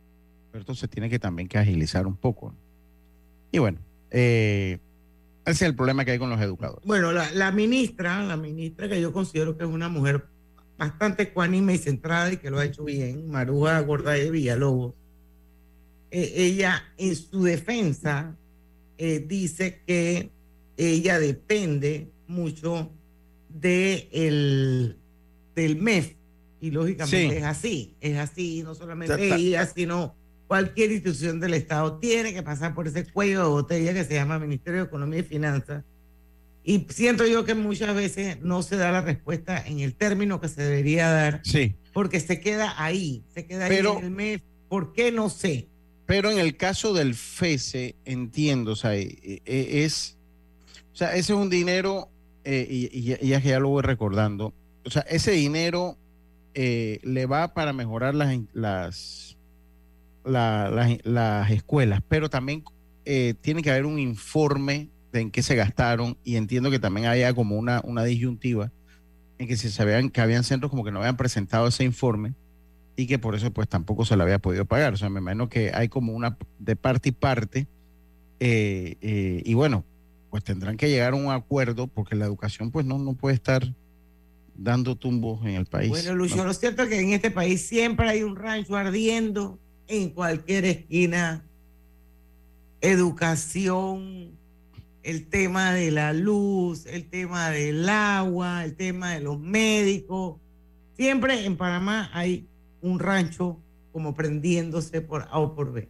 Pero 0.50 0.60
esto 0.60 0.74
se 0.74 0.88
tiene 0.88 1.10
que 1.10 1.18
también 1.18 1.48
que 1.48 1.58
agilizar 1.58 2.06
un 2.06 2.16
poco. 2.16 2.54
Y 3.52 3.58
bueno, 3.58 3.78
eh, 4.10 4.78
ese 5.44 5.64
es 5.66 5.68
el 5.68 5.76
problema 5.76 6.06
que 6.06 6.12
hay 6.12 6.18
con 6.18 6.30
los 6.30 6.40
educadores. 6.40 6.82
Bueno, 6.86 7.12
la, 7.12 7.30
la 7.32 7.52
ministra, 7.52 8.22
la 8.24 8.38
ministra 8.38 8.88
que 8.88 8.98
yo 9.02 9.12
considero 9.12 9.58
que 9.58 9.64
es 9.64 9.70
una 9.70 9.90
mujer 9.90 10.24
bastante 10.78 11.24
ecuánime 11.24 11.74
y 11.74 11.78
centrada 11.78 12.32
y 12.32 12.38
que 12.38 12.50
lo 12.50 12.58
ha 12.58 12.64
hecho 12.64 12.84
bien, 12.84 13.28
Maruja 13.28 13.78
Gorda 13.80 14.12
de 14.12 14.30
Villalobos, 14.30 14.94
eh, 16.10 16.32
ella 16.36 16.82
en 16.96 17.14
su 17.14 17.42
defensa 17.42 18.34
eh, 18.98 19.24
dice 19.26 19.82
que 19.86 20.30
ella 20.76 21.18
depende 21.18 22.08
mucho 22.26 22.90
de 23.48 24.08
el, 24.12 24.96
del 25.54 25.76
MEF 25.76 26.14
y 26.60 26.70
lógicamente 26.70 27.30
Sí. 27.30 27.36
es 27.36 27.44
así, 27.44 27.94
es 28.00 28.18
así, 28.18 28.62
no 28.62 28.74
solamente 28.74 29.14
ella, 29.34 29.66
sino 29.66 30.14
cualquier 30.46 30.92
institución 30.92 31.40
del 31.40 31.54
Estado 31.54 31.98
tiene 31.98 32.32
que 32.34 32.42
pasar 32.42 32.74
por 32.74 32.86
ese 32.86 33.04
cuello 33.10 33.42
de 33.42 33.48
botella 33.48 33.94
que 33.94 34.04
se 34.04 34.14
llama 34.14 34.38
Ministerio 34.38 34.80
de 34.80 34.86
Economía 34.86 35.20
y 35.20 35.24
Finanzas. 35.24 35.84
Y 36.64 36.86
siento 36.90 37.24
yo 37.26 37.44
que 37.44 37.54
muchas 37.54 37.94
veces 37.94 38.40
no 38.42 38.62
se 38.62 38.76
da 38.76 38.90
la 38.90 39.00
respuesta 39.00 39.62
en 39.64 39.80
el 39.80 39.94
término 39.94 40.40
que 40.40 40.48
se 40.48 40.62
debería 40.62 41.08
dar, 41.10 41.40
Sí, 41.44 41.76
porque 41.92 42.18
se 42.20 42.40
queda 42.40 42.74
ahí, 42.82 43.24
se 43.32 43.46
queda 43.46 43.66
ahí 43.66 43.76
Pero- 43.76 43.98
en 43.98 44.04
el 44.04 44.10
MEF. 44.10 44.42
¿Por 44.68 44.92
qué? 44.92 45.12
No 45.12 45.30
sé. 45.30 45.68
Pero 46.06 46.30
en 46.30 46.38
el 46.38 46.56
caso 46.56 46.94
del 46.94 47.14
FESE, 47.14 47.96
entiendo, 48.04 48.72
o 48.72 48.76
sea, 48.76 48.94
eh, 48.94 49.42
eh, 49.44 49.84
es, 49.84 50.16
o 50.92 50.96
sea, 50.96 51.10
ese 51.16 51.32
es 51.32 51.38
un 51.38 51.50
dinero, 51.50 52.08
eh, 52.44 52.66
y, 52.70 52.88
y- 52.96 53.28
ya 53.28 53.40
que 53.40 53.48
ya 53.48 53.58
lo 53.60 53.68
voy 53.68 53.82
recordando, 53.82 54.54
o 54.84 54.90
sea, 54.90 55.02
ese 55.02 55.32
dinero 55.32 55.96
eh, 56.54 57.00
le 57.02 57.26
va 57.26 57.52
para 57.54 57.72
mejorar 57.72 58.14
las, 58.14 58.38
las, 58.54 59.36
la- 60.24 60.70
las, 60.70 60.98
las 61.04 61.50
escuelas, 61.50 62.00
pero 62.08 62.30
también 62.30 62.64
eh, 63.04 63.34
tiene 63.40 63.62
que 63.62 63.70
haber 63.70 63.84
un 63.86 63.98
informe 63.98 64.88
de 65.12 65.20
en 65.20 65.30
qué 65.30 65.42
se 65.42 65.54
gastaron 65.54 66.16
y 66.24 66.36
entiendo 66.36 66.70
que 66.70 66.78
también 66.78 67.06
haya 67.06 67.32
como 67.34 67.56
una, 67.56 67.80
una 67.84 68.04
disyuntiva 68.04 68.70
en 69.38 69.46
que 69.48 69.56
se 69.56 69.84
vean 69.84 70.08
que 70.10 70.20
habían 70.20 70.44
centros 70.44 70.70
como 70.70 70.82
que 70.84 70.90
no 70.92 70.98
habían 71.00 71.16
presentado 71.16 71.66
ese 71.68 71.84
informe 71.84 72.34
y 72.96 73.06
que 73.06 73.18
por 73.18 73.34
eso 73.34 73.52
pues 73.52 73.68
tampoco 73.68 74.04
se 74.04 74.16
le 74.16 74.22
había 74.22 74.38
podido 74.38 74.64
pagar. 74.64 74.94
O 74.94 74.96
sea, 74.96 75.10
me 75.10 75.20
imagino 75.20 75.48
que 75.48 75.70
hay 75.74 75.88
como 75.88 76.14
una 76.14 76.36
de 76.58 76.76
parte 76.76 77.10
y 77.10 77.12
parte 77.12 77.66
eh, 78.40 78.96
eh, 79.00 79.42
y 79.44 79.54
bueno, 79.54 79.84
pues 80.30 80.44
tendrán 80.44 80.76
que 80.76 80.88
llegar 80.88 81.12
a 81.12 81.16
un 81.16 81.30
acuerdo 81.30 81.86
porque 81.86 82.16
la 82.16 82.26
educación 82.26 82.70
pues 82.70 82.84
no, 82.84 82.98
no 82.98 83.14
puede 83.14 83.34
estar 83.34 83.74
dando 84.54 84.96
tumbos 84.96 85.44
en 85.44 85.54
el 85.54 85.66
país. 85.66 85.90
Bueno, 85.90 86.14
Lucho, 86.14 86.44
lo 86.44 86.54
cierto 86.54 86.82
es 86.82 86.88
que 86.88 87.00
en 87.00 87.12
este 87.12 87.30
país 87.30 87.66
siempre 87.66 88.08
hay 88.08 88.22
un 88.22 88.36
rancho 88.36 88.76
ardiendo 88.76 89.58
en 89.86 90.10
cualquier 90.10 90.64
esquina. 90.64 91.44
Educación, 92.80 94.36
el 95.02 95.26
tema 95.26 95.72
de 95.72 95.90
la 95.90 96.12
luz, 96.12 96.86
el 96.86 97.08
tema 97.08 97.50
del 97.50 97.88
agua, 97.88 98.64
el 98.64 98.74
tema 98.74 99.12
de 99.12 99.20
los 99.20 99.38
médicos. 99.38 100.36
Siempre 100.96 101.44
en 101.44 101.56
Panamá 101.56 102.10
hay 102.12 102.46
un 102.86 102.98
rancho 102.98 103.60
como 103.92 104.14
prendiéndose 104.14 105.00
por 105.00 105.22
A 105.30 105.38
o 105.38 105.54
por 105.54 105.72
B. 105.72 105.88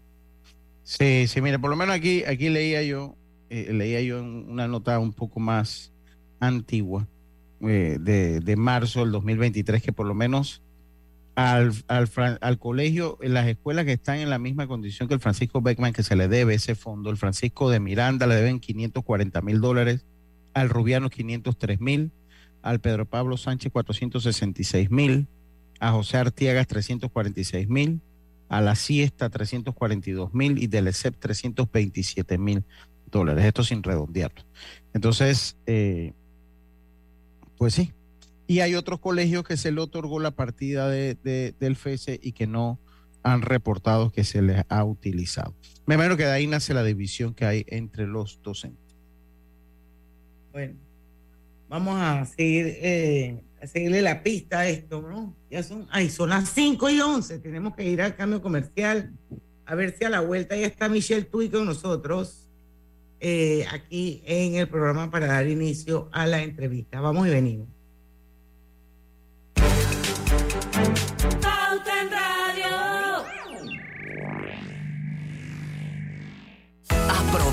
Sí, 0.82 1.26
sí, 1.26 1.40
mire, 1.40 1.58
por 1.58 1.70
lo 1.70 1.76
menos 1.76 1.94
aquí, 1.94 2.24
aquí 2.24 2.48
leía 2.48 2.82
yo, 2.82 3.16
eh, 3.50 3.72
leía 3.72 4.00
yo 4.00 4.22
una 4.22 4.68
nota 4.68 4.98
un 4.98 5.12
poco 5.12 5.40
más 5.40 5.92
antigua 6.40 7.08
eh, 7.60 7.98
de, 8.00 8.40
de 8.40 8.56
marzo 8.56 9.00
del 9.00 9.10
2023 9.12 9.82
que 9.82 9.92
por 9.92 10.06
lo 10.06 10.14
menos 10.14 10.62
al, 11.34 11.72
al, 11.88 12.08
al 12.40 12.58
colegio, 12.58 13.18
en 13.20 13.34
las 13.34 13.46
escuelas 13.46 13.84
que 13.84 13.92
están 13.92 14.18
en 14.18 14.30
la 14.30 14.38
misma 14.38 14.66
condición 14.66 15.06
que 15.06 15.14
el 15.14 15.20
Francisco 15.20 15.60
Beckman, 15.60 15.92
que 15.92 16.02
se 16.02 16.16
le 16.16 16.28
debe 16.28 16.54
ese 16.54 16.74
fondo, 16.74 17.10
el 17.10 17.18
Francisco 17.18 17.68
de 17.68 17.78
Miranda 17.78 18.26
le 18.26 18.36
deben 18.36 18.58
540 18.58 19.42
mil 19.42 19.60
dólares, 19.60 20.06
al 20.54 20.70
Rubiano 20.70 21.10
503 21.10 21.80
mil, 21.80 22.10
al 22.62 22.80
Pedro 22.80 23.04
Pablo 23.04 23.36
Sánchez 23.36 23.70
466 23.70 24.90
mil, 24.90 25.28
a 25.80 25.92
José 25.92 26.16
Artiagas 26.18 26.66
346 26.66 27.68
mil, 27.68 28.00
a 28.48 28.60
la 28.60 28.74
siesta 28.76 29.28
342 29.30 30.32
mil 30.34 30.62
y 30.62 30.66
del 30.68 30.88
ESEP 30.88 31.16
327 31.18 32.38
mil 32.38 32.64
dólares. 33.10 33.44
Esto 33.44 33.62
sin 33.64 33.82
redondearlo. 33.82 34.42
Entonces, 34.94 35.56
eh, 35.66 36.12
pues 37.58 37.74
sí. 37.74 37.92
Y 38.46 38.60
hay 38.60 38.74
otros 38.76 39.00
colegios 39.00 39.42
que 39.44 39.56
se 39.56 39.72
le 39.72 39.80
otorgó 39.80 40.20
la 40.20 40.30
partida 40.30 40.88
de, 40.88 41.16
de- 41.24 41.54
del 41.58 41.74
FESE 41.76 42.20
y 42.22 42.32
que 42.32 42.46
no 42.46 42.78
han 43.24 43.42
reportado 43.42 44.10
que 44.12 44.22
se 44.22 44.40
les 44.40 44.62
ha 44.68 44.84
utilizado. 44.84 45.52
Me 45.84 45.96
imagino 45.96 46.16
que 46.16 46.24
de 46.26 46.30
ahí 46.32 46.46
nace 46.46 46.72
la 46.74 46.84
división 46.84 47.34
que 47.34 47.44
hay 47.44 47.64
entre 47.68 48.06
los 48.06 48.40
docentes. 48.42 48.94
Bueno, 50.52 50.74
vamos 51.68 52.00
a 52.00 52.24
seguir, 52.26 52.66
eh, 52.80 53.42
seguirle 53.64 54.02
la 54.02 54.22
pista 54.22 54.60
a 54.60 54.68
esto, 54.68 55.02
¿no? 55.02 55.36
Ya 55.50 55.62
son, 55.62 55.86
ay, 55.90 56.08
son 56.08 56.30
las 56.30 56.48
5 56.50 56.90
y 56.90 57.00
11, 57.00 57.38
tenemos 57.38 57.74
que 57.74 57.84
ir 57.84 58.02
al 58.02 58.16
cambio 58.16 58.42
comercial, 58.42 59.12
a 59.64 59.74
ver 59.74 59.96
si 59.96 60.04
a 60.04 60.10
la 60.10 60.20
vuelta 60.20 60.56
ya 60.56 60.66
está 60.66 60.88
Michelle 60.88 61.24
Tui 61.24 61.48
con 61.48 61.66
nosotros, 61.66 62.48
eh, 63.18 63.66
aquí 63.72 64.22
en 64.26 64.56
el 64.56 64.68
programa 64.68 65.10
para 65.10 65.26
dar 65.26 65.46
inicio 65.46 66.08
a 66.12 66.26
la 66.26 66.42
entrevista. 66.42 67.00
Vamos 67.00 67.26
y 67.26 67.30
venimos. 67.30 67.75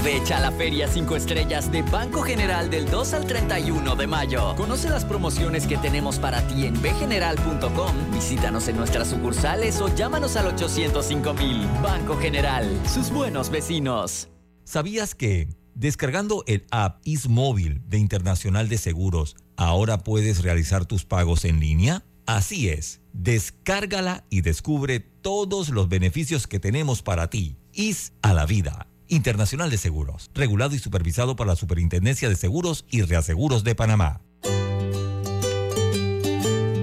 Aprovecha 0.03 0.37
la 0.41 0.51
Feria 0.51 0.85
5 0.89 1.15
Estrellas 1.15 1.71
de 1.71 1.81
Banco 1.81 2.23
General 2.23 2.69
del 2.69 2.91
2 2.91 3.13
al 3.13 3.25
31 3.25 3.95
de 3.95 4.05
mayo. 4.05 4.53
Conoce 4.57 4.89
las 4.89 5.05
promociones 5.05 5.65
que 5.65 5.77
tenemos 5.77 6.19
para 6.19 6.45
ti 6.45 6.65
en 6.65 6.73
bgeneral.com. 6.81 8.11
Visítanos 8.11 8.67
en 8.67 8.75
nuestras 8.75 9.07
sucursales 9.07 9.79
o 9.79 9.87
llámanos 9.95 10.35
al 10.35 10.47
805 10.47 11.33
mil. 11.35 11.65
Banco 11.81 12.17
General, 12.17 12.69
sus 12.85 13.11
buenos 13.11 13.49
vecinos. 13.49 14.27
¿Sabías 14.65 15.15
que 15.15 15.47
descargando 15.73 16.43
el 16.47 16.65
app 16.69 16.99
IsMóvil 17.05 17.81
de 17.87 17.97
Internacional 17.97 18.67
de 18.67 18.79
Seguros, 18.79 19.37
ahora 19.55 19.99
puedes 19.99 20.43
realizar 20.43 20.85
tus 20.85 21.05
pagos 21.05 21.45
en 21.45 21.61
línea? 21.61 22.03
Así 22.25 22.67
es, 22.67 22.99
descárgala 23.13 24.25
y 24.29 24.41
descubre 24.41 24.99
todos 24.99 25.69
los 25.69 25.87
beneficios 25.87 26.45
que 26.45 26.59
tenemos 26.59 27.01
para 27.01 27.29
ti. 27.29 27.55
IS 27.71 28.11
a 28.21 28.33
la 28.33 28.45
vida. 28.45 28.89
Internacional 29.13 29.69
de 29.69 29.77
Seguros, 29.77 30.31
regulado 30.33 30.75
y 30.75 30.79
supervisado 30.79 31.35
por 31.35 31.47
la 31.47 31.55
Superintendencia 31.55 32.29
de 32.29 32.35
Seguros 32.35 32.85
y 32.89 33.03
Reaseguros 33.03 33.63
de 33.63 33.75
Panamá. 33.75 34.21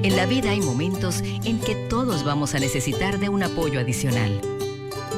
En 0.03 0.17
la 0.17 0.27
vida 0.27 0.51
hay 0.51 0.61
momentos 0.61 1.21
en 1.21 1.61
que 1.61 1.75
todos 1.75 2.25
vamos 2.25 2.55
a 2.55 2.59
necesitar 2.59 3.19
de 3.19 3.29
un 3.29 3.43
apoyo 3.43 3.81
adicional. 3.81 4.41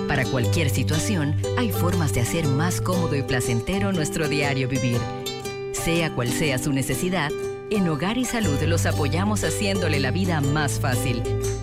Para 0.08 0.24
cualquier 0.24 0.70
situación, 0.70 1.36
hay 1.56 1.70
formas 1.70 2.12
de 2.14 2.20
hacer 2.20 2.46
más 2.46 2.80
cómodo 2.80 3.14
y 3.14 3.22
placentero 3.22 3.92
nuestro 3.92 4.28
diario 4.28 4.68
vivir. 4.68 4.98
Sea 5.72 6.14
cual 6.14 6.28
sea 6.28 6.58
su 6.58 6.72
necesidad, 6.72 7.30
en 7.70 7.88
Hogar 7.88 8.18
y 8.18 8.24
Salud 8.24 8.60
los 8.62 8.84
apoyamos 8.86 9.44
haciéndole 9.44 10.00
la 10.00 10.10
vida 10.10 10.40
más 10.40 10.80
fácil, 10.80 11.22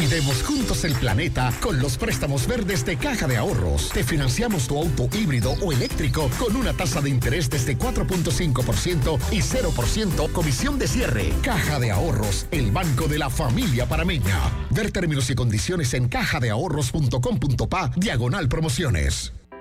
Cuidemos 0.00 0.42
juntos 0.44 0.84
el 0.84 0.94
planeta 0.94 1.52
con 1.60 1.78
los 1.78 1.98
préstamos 1.98 2.46
verdes 2.46 2.86
de 2.86 2.96
Caja 2.96 3.26
de 3.26 3.36
Ahorros. 3.36 3.90
Te 3.90 4.02
financiamos 4.02 4.66
tu 4.66 4.78
auto 4.78 5.10
híbrido 5.14 5.52
o 5.60 5.72
eléctrico 5.72 6.30
con 6.38 6.56
una 6.56 6.72
tasa 6.72 7.02
de 7.02 7.10
interés 7.10 7.50
desde 7.50 7.76
4.5% 7.76 9.18
y 9.30 9.42
0% 9.42 10.32
comisión 10.32 10.78
de 10.78 10.88
cierre. 10.88 11.34
Caja 11.42 11.78
de 11.78 11.90
Ahorros, 11.90 12.46
el 12.50 12.70
banco 12.70 13.08
de 13.08 13.18
la 13.18 13.28
familia 13.28 13.86
parameña. 13.86 14.40
Ver 14.70 14.90
términos 14.90 15.28
y 15.28 15.34
condiciones 15.34 15.92
en 15.92 16.08
cajadeahorros.com.pa 16.08 17.90
diagonal 17.96 18.48
promociones. 18.48 19.34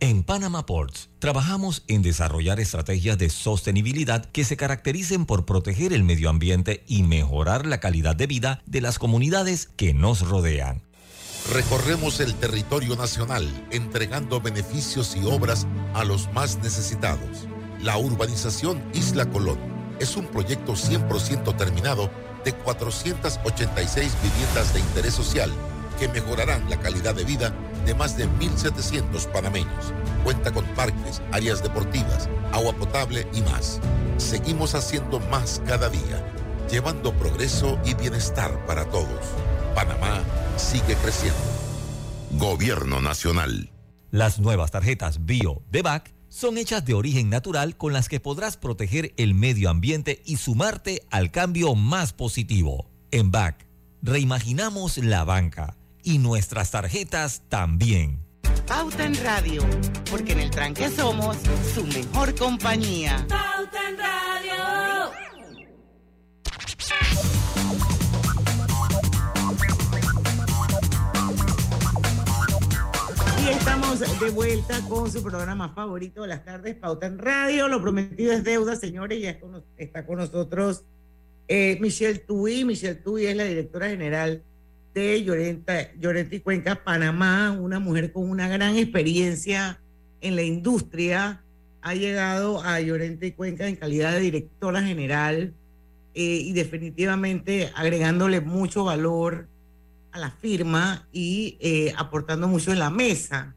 En 0.00 0.22
Panama 0.22 0.64
Ports 0.64 1.08
trabajamos 1.18 1.82
en 1.88 2.02
desarrollar 2.02 2.60
estrategias 2.60 3.18
de 3.18 3.30
sostenibilidad 3.30 4.24
que 4.26 4.44
se 4.44 4.56
caractericen 4.56 5.26
por 5.26 5.44
proteger 5.44 5.92
el 5.92 6.04
medio 6.04 6.30
ambiente 6.30 6.84
y 6.86 7.02
mejorar 7.02 7.66
la 7.66 7.80
calidad 7.80 8.14
de 8.14 8.28
vida 8.28 8.62
de 8.64 8.80
las 8.80 9.00
comunidades 9.00 9.70
que 9.74 9.94
nos 9.94 10.20
rodean. 10.20 10.82
Recorremos 11.52 12.20
el 12.20 12.36
territorio 12.36 12.94
nacional 12.94 13.48
entregando 13.72 14.40
beneficios 14.40 15.16
y 15.16 15.26
obras 15.26 15.66
a 15.94 16.04
los 16.04 16.32
más 16.32 16.58
necesitados. 16.58 17.48
La 17.82 17.98
urbanización 17.98 18.80
Isla 18.94 19.28
Colón 19.28 19.58
es 19.98 20.16
un 20.16 20.26
proyecto 20.26 20.74
100% 20.74 21.56
terminado 21.56 22.08
de 22.44 22.52
486 22.52 24.12
viviendas 24.22 24.74
de 24.74 24.78
interés 24.78 25.14
social 25.14 25.50
que 25.98 26.06
mejorarán 26.06 26.70
la 26.70 26.78
calidad 26.78 27.16
de 27.16 27.24
vida 27.24 27.52
de 27.84 27.94
más 27.94 28.16
de 28.16 28.28
1.700 28.28 29.26
panameños. 29.32 29.92
Cuenta 30.24 30.52
con 30.52 30.64
parques, 30.74 31.22
áreas 31.32 31.62
deportivas, 31.62 32.28
agua 32.52 32.72
potable 32.72 33.26
y 33.32 33.40
más. 33.42 33.80
Seguimos 34.16 34.74
haciendo 34.74 35.20
más 35.30 35.62
cada 35.66 35.88
día, 35.88 36.24
llevando 36.70 37.12
progreso 37.14 37.78
y 37.84 37.94
bienestar 37.94 38.66
para 38.66 38.84
todos. 38.86 39.24
Panamá 39.74 40.22
sigue 40.56 40.94
creciendo. 40.96 41.38
Gobierno 42.32 43.00
Nacional. 43.00 43.70
Las 44.10 44.38
nuevas 44.38 44.70
tarjetas 44.70 45.24
Bio 45.24 45.62
de 45.70 45.82
BAC 45.82 46.14
son 46.28 46.58
hechas 46.58 46.84
de 46.84 46.94
origen 46.94 47.30
natural 47.30 47.76
con 47.76 47.92
las 47.92 48.08
que 48.08 48.20
podrás 48.20 48.56
proteger 48.56 49.14
el 49.16 49.34
medio 49.34 49.70
ambiente 49.70 50.22
y 50.26 50.36
sumarte 50.36 51.02
al 51.10 51.30
cambio 51.30 51.74
más 51.74 52.12
positivo. 52.12 52.90
En 53.10 53.30
BAC, 53.30 53.66
reimaginamos 54.02 54.98
la 54.98 55.24
banca 55.24 55.77
y 56.08 56.16
nuestras 56.16 56.70
tarjetas 56.70 57.42
también. 57.50 58.24
Pauta 58.66 59.04
en 59.04 59.14
Radio, 59.22 59.62
porque 60.10 60.32
en 60.32 60.40
el 60.40 60.50
tranque 60.50 60.88
somos 60.88 61.36
su 61.74 61.84
mejor 61.84 62.34
compañía. 62.34 63.26
Pauta 63.28 63.88
en 63.90 63.98
Radio. 63.98 65.12
Y 73.44 73.48
estamos 73.50 74.00
de 74.00 74.30
vuelta 74.30 74.80
con 74.88 75.12
su 75.12 75.22
programa 75.22 75.74
favorito 75.74 76.22
de 76.22 76.28
las 76.28 76.42
tardes, 76.42 76.74
Pauta 76.76 77.06
en 77.06 77.18
Radio. 77.18 77.68
Lo 77.68 77.82
prometido 77.82 78.32
es 78.32 78.44
deuda, 78.44 78.76
señores. 78.76 79.20
Ya 79.20 79.38
está 79.76 80.06
con 80.06 80.16
nosotros 80.16 80.84
Eh, 81.50 81.78
Michelle 81.80 82.18
Tui, 82.18 82.64
Michelle 82.64 82.96
Tui 82.96 83.24
es 83.26 83.34
la 83.34 83.44
directora 83.44 83.88
general 83.88 84.42
de 84.98 86.28
y 86.30 86.40
Cuenca, 86.40 86.82
Panamá, 86.84 87.52
una 87.52 87.78
mujer 87.78 88.12
con 88.12 88.28
una 88.28 88.48
gran 88.48 88.76
experiencia 88.76 89.80
en 90.20 90.36
la 90.36 90.42
industria. 90.42 91.42
Ha 91.80 91.94
llegado 91.94 92.62
a 92.62 92.80
Llorenta 92.80 93.26
y 93.26 93.32
Cuenca 93.32 93.68
en 93.68 93.76
calidad 93.76 94.12
de 94.12 94.20
directora 94.20 94.82
general 94.82 95.54
eh, 96.14 96.22
y 96.22 96.52
definitivamente 96.52 97.70
agregándole 97.74 98.40
mucho 98.40 98.84
valor 98.84 99.48
a 100.10 100.18
la 100.18 100.30
firma 100.30 101.06
y 101.12 101.56
eh, 101.60 101.92
aportando 101.96 102.48
mucho 102.48 102.72
en 102.72 102.80
la 102.80 102.90
mesa. 102.90 103.54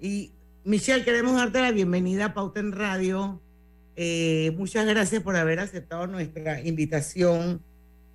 Y 0.00 0.30
Michelle, 0.64 1.04
queremos 1.04 1.34
darte 1.34 1.60
la 1.60 1.72
bienvenida 1.72 2.26
a 2.26 2.34
Pauta 2.34 2.60
en 2.60 2.72
Radio. 2.72 3.40
Eh, 3.96 4.54
muchas 4.56 4.86
gracias 4.86 5.22
por 5.22 5.36
haber 5.36 5.58
aceptado 5.58 6.06
nuestra 6.06 6.60
invitación. 6.60 7.60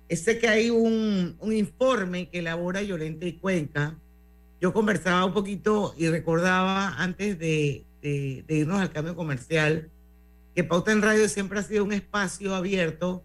Sé 0.08 0.38
que 0.38 0.48
hay 0.48 0.70
un, 0.70 1.36
un 1.40 1.52
informe 1.52 2.28
que 2.28 2.38
elabora 2.38 2.82
Llorente 2.82 3.26
y 3.26 3.32
Cuenca. 3.32 3.98
Yo 4.60 4.72
conversaba 4.72 5.24
un 5.24 5.34
poquito 5.34 5.94
y 5.98 6.08
recordaba 6.08 6.94
antes 7.02 7.38
de, 7.38 7.84
de, 8.02 8.44
irnos 8.48 8.80
al 8.80 8.92
cambio 8.92 9.16
comercial 9.16 9.90
que 10.54 10.64
Pauta 10.64 10.92
en 10.92 11.02
Radio 11.02 11.28
siempre 11.28 11.58
ha 11.58 11.62
sido 11.62 11.84
un 11.84 11.92
espacio 11.92 12.54
abierto 12.54 13.22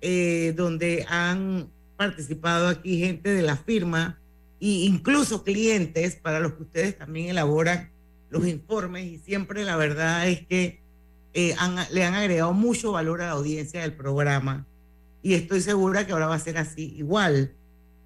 eh, 0.00 0.52
donde 0.56 1.06
han 1.08 1.70
participado 1.96 2.68
aquí 2.68 2.98
gente 2.98 3.30
de 3.30 3.42
la 3.42 3.56
firma 3.56 4.18
e 4.60 4.84
incluso 4.84 5.44
clientes 5.44 6.16
para 6.16 6.40
los 6.40 6.54
que 6.54 6.62
ustedes 6.62 6.98
también 6.98 7.28
elaboran 7.28 7.90
los 8.30 8.46
informes 8.46 9.06
y 9.06 9.18
siempre 9.18 9.64
la 9.64 9.76
verdad 9.76 10.28
es 10.28 10.46
que 10.46 10.80
eh, 11.32 11.54
le 11.92 12.04
han 12.04 12.14
agregado 12.14 12.52
mucho 12.52 12.92
valor 12.92 13.22
a 13.22 13.26
la 13.26 13.32
audiencia 13.32 13.82
del 13.82 13.94
programa 13.94 14.66
y 15.22 15.34
estoy 15.34 15.60
segura 15.60 16.06
que 16.06 16.12
ahora 16.12 16.26
va 16.26 16.34
a 16.34 16.38
ser 16.38 16.58
así 16.58 16.94
igual. 16.96 17.54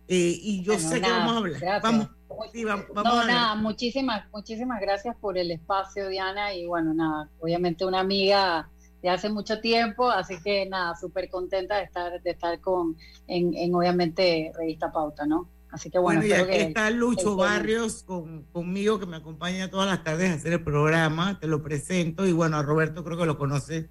Eh, 0.09 0.39
y 0.43 0.63
yo 0.63 0.75
Bueno, 0.75 0.89
sé 0.89 0.95
que 0.97 1.01
nada, 1.01 1.19
vamos 1.19 1.35
a 1.35 1.39
hablar. 1.39 1.61
gracias. 1.61 1.83
Vamos, 1.83 2.09
sí, 2.53 2.65
vamos, 2.65 2.87
no, 2.95 3.01
a 3.01 3.09
hablar. 3.23 3.27
nada, 3.27 3.55
muchísimas, 3.55 4.31
muchísimas 4.33 4.81
gracias 4.81 5.17
por 5.17 5.39
el 5.39 5.51
espacio, 5.51 6.09
Diana, 6.09 6.55
y 6.55 6.67
bueno, 6.67 6.93
nada, 6.93 7.31
obviamente 7.41 7.85
una 7.87 8.01
amiga 8.01 8.69
de 9.03 9.11
hace 9.11 9.29
mucho 9.31 9.61
tiempo, 9.61 10.11
así 10.11 10.37
que 10.43 10.67
nada, 10.67 10.95
súper 10.97 11.29
contenta 11.31 11.77
de 11.79 11.85
estar, 11.85 12.21
de 12.23 12.31
estar 12.31 12.61
con, 12.61 12.97
en, 13.27 13.55
en 13.55 13.75
obviamente 13.75 14.51
Revista 14.59 14.91
Pauta, 14.93 15.27
¿no? 15.27 15.49
Así 15.71 15.91
que 15.91 15.99
bueno, 15.99 16.21
Bueno, 16.21 16.35
y 16.35 16.39
aquí 16.39 16.51
que 16.51 16.63
está 16.63 16.89
Lucho 16.91 17.31
el- 17.33 17.37
Barrios 17.37 18.03
con, 18.05 18.45
conmigo, 18.53 19.01
que 19.01 19.07
me 19.07 19.17
acompaña 19.17 19.69
todas 19.71 19.89
las 19.89 20.05
tardes 20.05 20.31
a 20.31 20.35
hacer 20.35 20.53
el 20.53 20.63
programa. 20.63 21.41
Te 21.41 21.49
lo 21.49 21.65
presento. 21.65 22.25
Y 22.29 22.33
bueno, 22.33 22.57
a 22.59 22.63
Roberto 22.63 23.03
creo 23.03 23.19
que 23.19 23.27
lo 23.27 23.37
conoce 23.37 23.91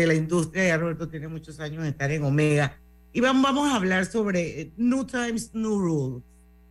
de 0.00 0.06
la 0.06 0.14
industria. 0.14 0.68
Ya 0.68 0.76
Roberto 0.76 1.08
tiene 1.08 1.28
muchos 1.28 1.60
años 1.60 1.82
de 1.82 1.90
estar 1.90 2.10
en 2.10 2.24
Omega. 2.24 2.78
Y 3.12 3.20
vamos, 3.20 3.68
a 3.70 3.76
hablar 3.76 4.06
sobre 4.06 4.60
eh, 4.60 4.70
New 4.76 5.04
Times, 5.04 5.54
New 5.54 5.78
Rules. 5.78 6.22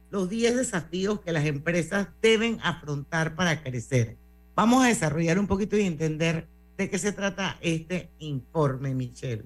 Los 0.09 0.29
10 0.29 0.55
desafíos 0.55 1.19
que 1.19 1.31
las 1.31 1.45
empresas 1.45 2.07
deben 2.21 2.59
afrontar 2.63 3.35
para 3.35 3.61
crecer. 3.61 4.15
Vamos 4.55 4.83
a 4.83 4.87
desarrollar 4.87 5.37
un 5.39 5.47
poquito 5.47 5.77
y 5.77 5.81
entender 5.81 6.47
de 6.77 6.89
qué 6.89 6.97
se 6.97 7.11
trata 7.11 7.57
este 7.61 8.09
informe, 8.19 8.93
Michelle. 8.93 9.43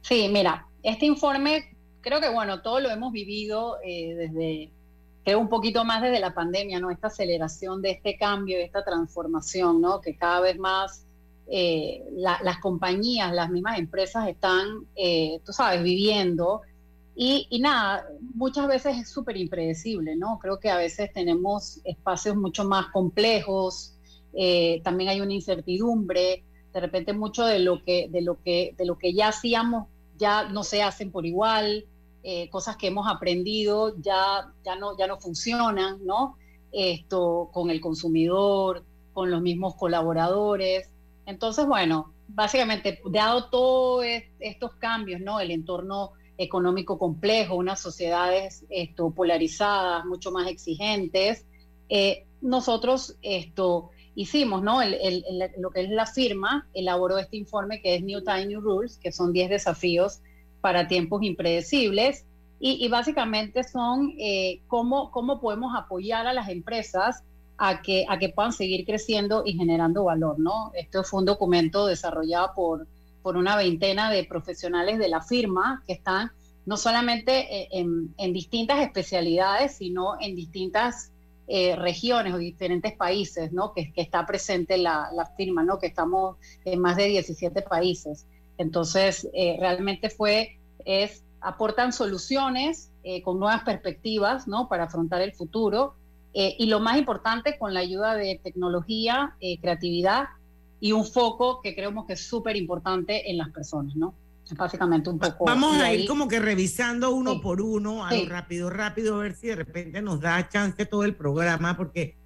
Sí, 0.00 0.28
mira, 0.32 0.66
este 0.82 1.06
informe 1.06 1.72
creo 2.02 2.20
que 2.20 2.28
bueno, 2.28 2.60
todo 2.60 2.80
lo 2.80 2.90
hemos 2.90 3.12
vivido 3.12 3.78
eh, 3.84 4.14
desde, 4.14 4.70
creo 5.24 5.38
un 5.38 5.48
poquito 5.48 5.84
más 5.84 6.02
desde 6.02 6.20
la 6.20 6.34
pandemia, 6.34 6.80
¿no? 6.80 6.90
Esta 6.90 7.06
aceleración 7.06 7.80
de 7.80 7.92
este 7.92 8.16
cambio, 8.16 8.58
esta 8.58 8.84
transformación, 8.84 9.80
¿no? 9.80 10.00
Que 10.00 10.16
cada 10.16 10.40
vez 10.40 10.58
más 10.58 11.06
eh, 11.50 12.04
la- 12.12 12.40
las 12.42 12.58
compañías, 12.58 13.32
las 13.32 13.50
mismas 13.50 13.78
empresas 13.78 14.28
están, 14.28 14.86
eh, 14.96 15.40
tú 15.44 15.52
sabes, 15.52 15.82
viviendo. 15.82 16.62
Y, 17.14 17.46
y 17.50 17.60
nada, 17.60 18.06
muchas 18.34 18.66
veces 18.68 18.96
es 18.98 19.10
súper 19.10 19.36
impredecible, 19.36 20.16
¿no? 20.16 20.38
Creo 20.40 20.58
que 20.60 20.70
a 20.70 20.78
veces 20.78 21.12
tenemos 21.12 21.80
espacios 21.84 22.36
mucho 22.36 22.64
más 22.64 22.86
complejos, 22.88 23.98
eh, 24.34 24.80
también 24.82 25.10
hay 25.10 25.20
una 25.20 25.34
incertidumbre, 25.34 26.44
de 26.72 26.80
repente 26.80 27.12
mucho 27.12 27.44
de 27.44 27.58
lo 27.58 27.82
que, 27.84 28.08
de 28.10 28.22
lo 28.22 28.40
que, 28.42 28.74
de 28.78 28.86
lo 28.86 28.96
que 28.98 29.12
ya 29.12 29.28
hacíamos 29.28 29.88
ya 30.16 30.48
no 30.48 30.62
se 30.64 30.82
hacen 30.82 31.10
por 31.10 31.26
igual, 31.26 31.84
eh, 32.22 32.48
cosas 32.50 32.76
que 32.76 32.86
hemos 32.86 33.06
aprendido 33.08 33.94
ya, 34.00 34.52
ya, 34.64 34.76
no, 34.76 34.96
ya 34.96 35.06
no 35.06 35.18
funcionan, 35.20 36.04
¿no? 36.06 36.36
Esto 36.70 37.50
con 37.52 37.70
el 37.70 37.80
consumidor, 37.80 38.84
con 39.12 39.30
los 39.30 39.42
mismos 39.42 39.74
colaboradores. 39.76 40.88
Entonces, 41.26 41.66
bueno, 41.66 42.12
básicamente, 42.28 43.00
dado 43.10 43.48
todos 43.50 44.04
estos 44.40 44.74
cambios, 44.76 45.20
¿no? 45.20 45.40
El 45.40 45.50
entorno 45.50 46.12
económico 46.38 46.98
complejo, 46.98 47.54
unas 47.56 47.80
sociedades 47.80 48.64
esto, 48.70 49.10
polarizadas, 49.10 50.04
mucho 50.04 50.32
más 50.32 50.48
exigentes, 50.48 51.46
eh, 51.88 52.24
nosotros 52.40 53.16
esto 53.22 53.90
hicimos, 54.14 54.62
¿no? 54.62 54.82
El- 54.82 54.98
lo 55.58 55.70
que 55.70 55.82
es 55.82 55.90
la 55.90 56.06
firma 56.06 56.66
elaboró 56.74 57.18
este 57.18 57.36
informe 57.36 57.80
que 57.80 57.94
es 57.96 58.02
New 58.02 58.22
Time, 58.24 58.46
New 58.46 58.60
Rules, 58.60 58.98
que 58.98 59.12
son 59.12 59.32
10 59.32 59.48
desafíos 59.50 60.20
para 60.60 60.88
tiempos 60.88 61.22
impredecibles. 61.22 62.26
Y, 62.60 62.84
y 62.84 62.88
básicamente 62.88 63.64
son 63.64 64.14
eh, 64.18 64.60
cómo, 64.68 65.10
cómo 65.10 65.40
podemos 65.40 65.74
apoyar 65.76 66.26
a 66.28 66.32
las 66.32 66.48
empresas 66.48 67.24
a 67.64 67.80
que, 67.80 68.04
a 68.08 68.18
que 68.18 68.28
puedan 68.28 68.52
seguir 68.52 68.84
creciendo 68.84 69.44
y 69.46 69.52
generando 69.52 70.02
valor, 70.02 70.36
¿no? 70.40 70.72
Esto 70.74 71.04
fue 71.04 71.20
un 71.20 71.26
documento 71.26 71.86
desarrollado 71.86 72.54
por, 72.56 72.88
por 73.22 73.36
una 73.36 73.54
veintena 73.54 74.10
de 74.10 74.24
profesionales 74.24 74.98
de 74.98 75.06
la 75.06 75.20
firma 75.20 75.80
que 75.86 75.92
están 75.92 76.32
no 76.66 76.76
solamente 76.76 77.32
eh, 77.56 77.68
en, 77.70 78.32
distintas 78.32 78.80
especialidades, 78.80 79.76
sino 79.76 80.20
en 80.20 80.34
distintas 80.34 81.12
eh, 81.46 81.76
regiones 81.76 82.34
o 82.34 82.38
diferentes 82.38 82.96
países, 82.96 83.52
¿no? 83.52 83.72
Que, 83.72 83.92
está 83.94 84.26
presente 84.26 84.76
la, 84.76 85.10
la 85.14 85.26
firma, 85.26 85.62
¿no? 85.62 85.78
Que 85.78 85.86
estamos 85.86 86.38
en 86.64 86.80
más 86.80 86.96
de 86.96 87.06
17 87.06 87.62
países. 87.62 88.26
Entonces, 88.58 89.28
eh, 89.34 89.56
realmente 89.60 90.10
fue, 90.10 90.58
es, 90.84 91.22
aportan 91.40 91.92
soluciones 91.92 92.88
con 93.24 93.38
nuevas 93.38 93.62
perspectivas, 93.62 94.48
¿no? 94.48 94.68
Para 94.68 94.84
afrontar 94.84 95.22
el 95.22 95.32
futuro. 95.32 95.94
Eh, 96.34 96.56
y 96.58 96.66
lo 96.66 96.80
más 96.80 96.96
importante, 96.98 97.58
con 97.58 97.74
la 97.74 97.80
ayuda 97.80 98.14
de 98.14 98.40
tecnología, 98.42 99.34
eh, 99.40 99.58
creatividad 99.60 100.24
y 100.80 100.92
un 100.92 101.04
foco 101.04 101.60
que 101.62 101.74
creemos 101.74 102.06
que 102.06 102.14
es 102.14 102.26
súper 102.26 102.56
importante 102.56 103.30
en 103.30 103.38
las 103.38 103.50
personas, 103.50 103.94
¿no? 103.96 104.14
Básicamente 104.56 105.08
un 105.08 105.18
poco... 105.18 105.44
Vamos 105.46 105.76
a 105.78 105.92
ir 105.94 106.06
como 106.06 106.28
que 106.28 106.38
revisando 106.38 107.14
uno 107.14 107.34
Sí. 107.34 107.40
por 107.42 107.60
uno, 107.62 108.04
a 108.04 108.10
Sí. 108.10 108.24
lo 108.24 108.28
rápido, 108.28 108.70
rápido, 108.70 109.14
a 109.16 109.22
ver 109.22 109.34
si 109.34 109.46
de 109.46 109.56
repente 109.56 110.02
nos 110.02 110.20
da 110.20 110.46
chance 110.48 110.84
todo 110.84 111.04
el 111.04 111.14
programa, 111.14 111.76
porque 111.76 112.16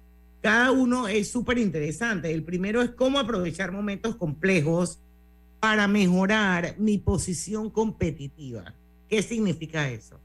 cada 0.41 0.71
uno 0.71 1.07
es 1.07 1.29
súper 1.31 1.57
interesante. 1.57 2.31
El 2.33 2.43
primero 2.43 2.81
es 2.81 2.89
cómo 2.91 3.19
aprovechar 3.19 3.71
momentos 3.71 4.15
complejos 4.15 4.99
para 5.59 5.87
mejorar 5.87 6.75
mi 6.77 6.97
posición 6.97 7.69
competitiva. 7.69 8.73
¿Qué 9.07 9.21
significa 9.21 9.89
eso? 9.89 10.19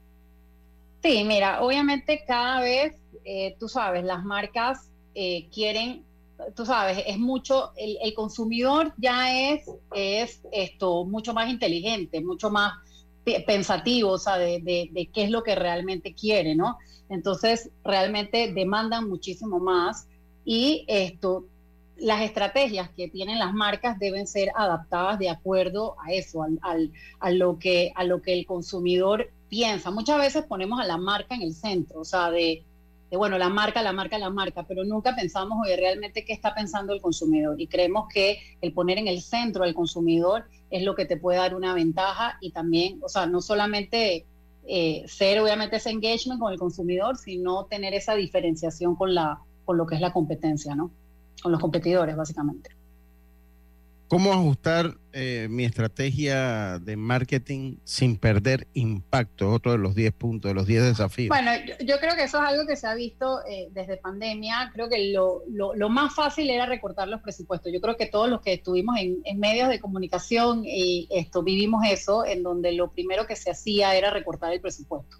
Sí, 1.01 1.23
mira, 1.25 1.61
obviamente 1.61 2.23
cada 2.27 2.59
vez, 2.61 2.95
eh, 3.25 3.55
tú 3.59 3.67
sabes, 3.69 4.03
las 4.03 4.23
marcas 4.23 4.89
eh, 5.15 5.47
quieren, 5.53 6.03
tú 6.55 6.65
sabes, 6.65 7.03
es 7.05 7.17
mucho, 7.19 7.71
el, 7.77 7.97
el 8.01 8.13
consumidor 8.13 8.93
ya 8.97 9.51
es, 9.51 9.69
es 9.93 10.41
esto, 10.51 11.05
mucho 11.05 11.33
más 11.33 11.49
inteligente, 11.49 12.21
mucho 12.21 12.49
más 12.49 12.73
pe- 13.23 13.41
pensativo, 13.45 14.11
o 14.11 14.17
sea, 14.17 14.37
de, 14.37 14.59
de- 14.61 14.89
de 14.91 15.05
qué 15.07 15.23
es 15.25 15.29
lo 15.31 15.43
que 15.43 15.55
realmente 15.55 16.13
quiere, 16.13 16.55
¿no? 16.55 16.77
Entonces, 17.09 17.69
realmente 17.83 18.51
demandan 18.53 19.07
muchísimo 19.09 19.59
más 19.59 20.07
y 20.45 20.83
esto, 20.87 21.45
las 21.97 22.21
estrategias 22.21 22.89
que 22.97 23.07
tienen 23.07 23.37
las 23.39 23.53
marcas 23.53 23.99
deben 23.99 24.25
ser 24.27 24.49
adaptadas 24.55 25.19
de 25.19 25.29
acuerdo 25.29 25.95
a 26.03 26.11
eso, 26.11 26.41
al, 26.43 26.59
al- 26.63 26.91
a, 27.19 27.31
lo 27.31 27.59
que, 27.59 27.93
a 27.95 28.03
lo 28.03 28.21
que 28.21 28.33
el 28.33 28.45
consumidor 28.45 29.29
piensa. 29.47 29.91
Muchas 29.91 30.17
veces 30.17 30.43
ponemos 30.45 30.79
a 30.79 30.85
la 30.85 30.97
marca 30.97 31.35
en 31.35 31.43
el 31.43 31.53
centro, 31.53 31.99
o 32.01 32.05
sea, 32.05 32.31
de, 32.31 32.63
de, 33.13 33.17
bueno, 33.17 33.37
la 33.37 33.49
marca, 33.49 33.83
la 33.83 33.93
marca, 33.93 34.17
la 34.17 34.31
marca, 34.31 34.65
pero 34.67 34.83
nunca 34.83 35.15
pensamos, 35.15 35.59
oye, 35.63 35.77
realmente 35.77 36.25
qué 36.25 36.33
está 36.33 36.55
pensando 36.55 36.93
el 36.93 36.99
consumidor. 36.99 37.61
Y 37.61 37.67
creemos 37.67 38.07
que 38.11 38.39
el 38.59 38.73
poner 38.73 38.97
en 38.97 39.07
el 39.07 39.21
centro 39.21 39.63
al 39.63 39.75
consumidor 39.75 40.45
es 40.71 40.81
lo 40.81 40.95
que 40.95 41.05
te 41.05 41.17
puede 41.17 41.37
dar 41.37 41.53
una 41.53 41.75
ventaja 41.75 42.39
y 42.41 42.49
también, 42.49 42.99
o 43.03 43.09
sea, 43.09 43.27
no 43.27 43.39
solamente 43.39 44.25
eh, 44.67 45.03
ser 45.05 45.39
obviamente 45.39 45.75
ese 45.75 45.91
engagement 45.91 46.39
con 46.39 46.53
el 46.53 46.57
consumidor, 46.57 47.15
sino 47.15 47.65
tener 47.65 47.93
esa 47.93 48.15
diferenciación 48.15 48.95
con, 48.95 49.13
la, 49.13 49.37
con 49.63 49.77
lo 49.77 49.85
que 49.85 49.93
es 49.93 50.01
la 50.01 50.11
competencia, 50.11 50.73
¿no? 50.73 50.89
Con 51.43 51.51
los 51.51 51.61
competidores, 51.61 52.15
básicamente. 52.15 52.71
¿Cómo 54.13 54.31
ajustar 54.31 54.95
eh, 55.11 55.47
mi 55.49 55.63
estrategia 55.65 56.77
de 56.77 56.95
marketing 56.95 57.77
sin 57.83 58.15
perder 58.15 58.67
impacto? 58.75 59.49
Otro 59.51 59.71
de 59.71 59.79
los 59.79 59.95
10 59.95 60.13
puntos, 60.13 60.49
de 60.51 60.53
los 60.53 60.67
10 60.67 60.83
desafíos. 60.83 61.29
Bueno, 61.29 61.49
yo, 61.65 61.73
yo 61.83 61.99
creo 61.99 62.15
que 62.15 62.25
eso 62.25 62.37
es 62.37 62.47
algo 62.47 62.67
que 62.67 62.75
se 62.75 62.85
ha 62.85 62.93
visto 62.93 63.39
eh, 63.49 63.69
desde 63.71 63.97
pandemia. 63.97 64.69
Creo 64.71 64.87
que 64.87 65.11
lo, 65.11 65.41
lo- 65.49 65.73
lo 65.73 65.89
más 65.89 66.13
fácil 66.13 66.51
era 66.51 66.67
recortar 66.67 67.07
los 67.07 67.21
presupuestos. 67.21 67.73
Yo 67.73 67.81
creo 67.81 67.97
que 67.97 68.05
todos 68.05 68.29
los 68.29 68.39
que 68.41 68.53
estuvimos 68.53 68.99
en, 68.99 69.17
en 69.25 69.39
medios 69.39 69.67
de 69.67 69.79
comunicación 69.79 70.61
y 70.63 71.07
esto 71.09 71.41
vivimos 71.41 71.83
eso, 71.89 72.23
en 72.23 72.43
donde 72.43 72.71
lo 72.73 72.91
primero 72.91 73.25
que 73.25 73.35
se 73.35 73.49
hacía 73.49 73.95
era 73.95 74.11
recortar 74.11 74.53
el 74.53 74.61
presupuesto. 74.61 75.17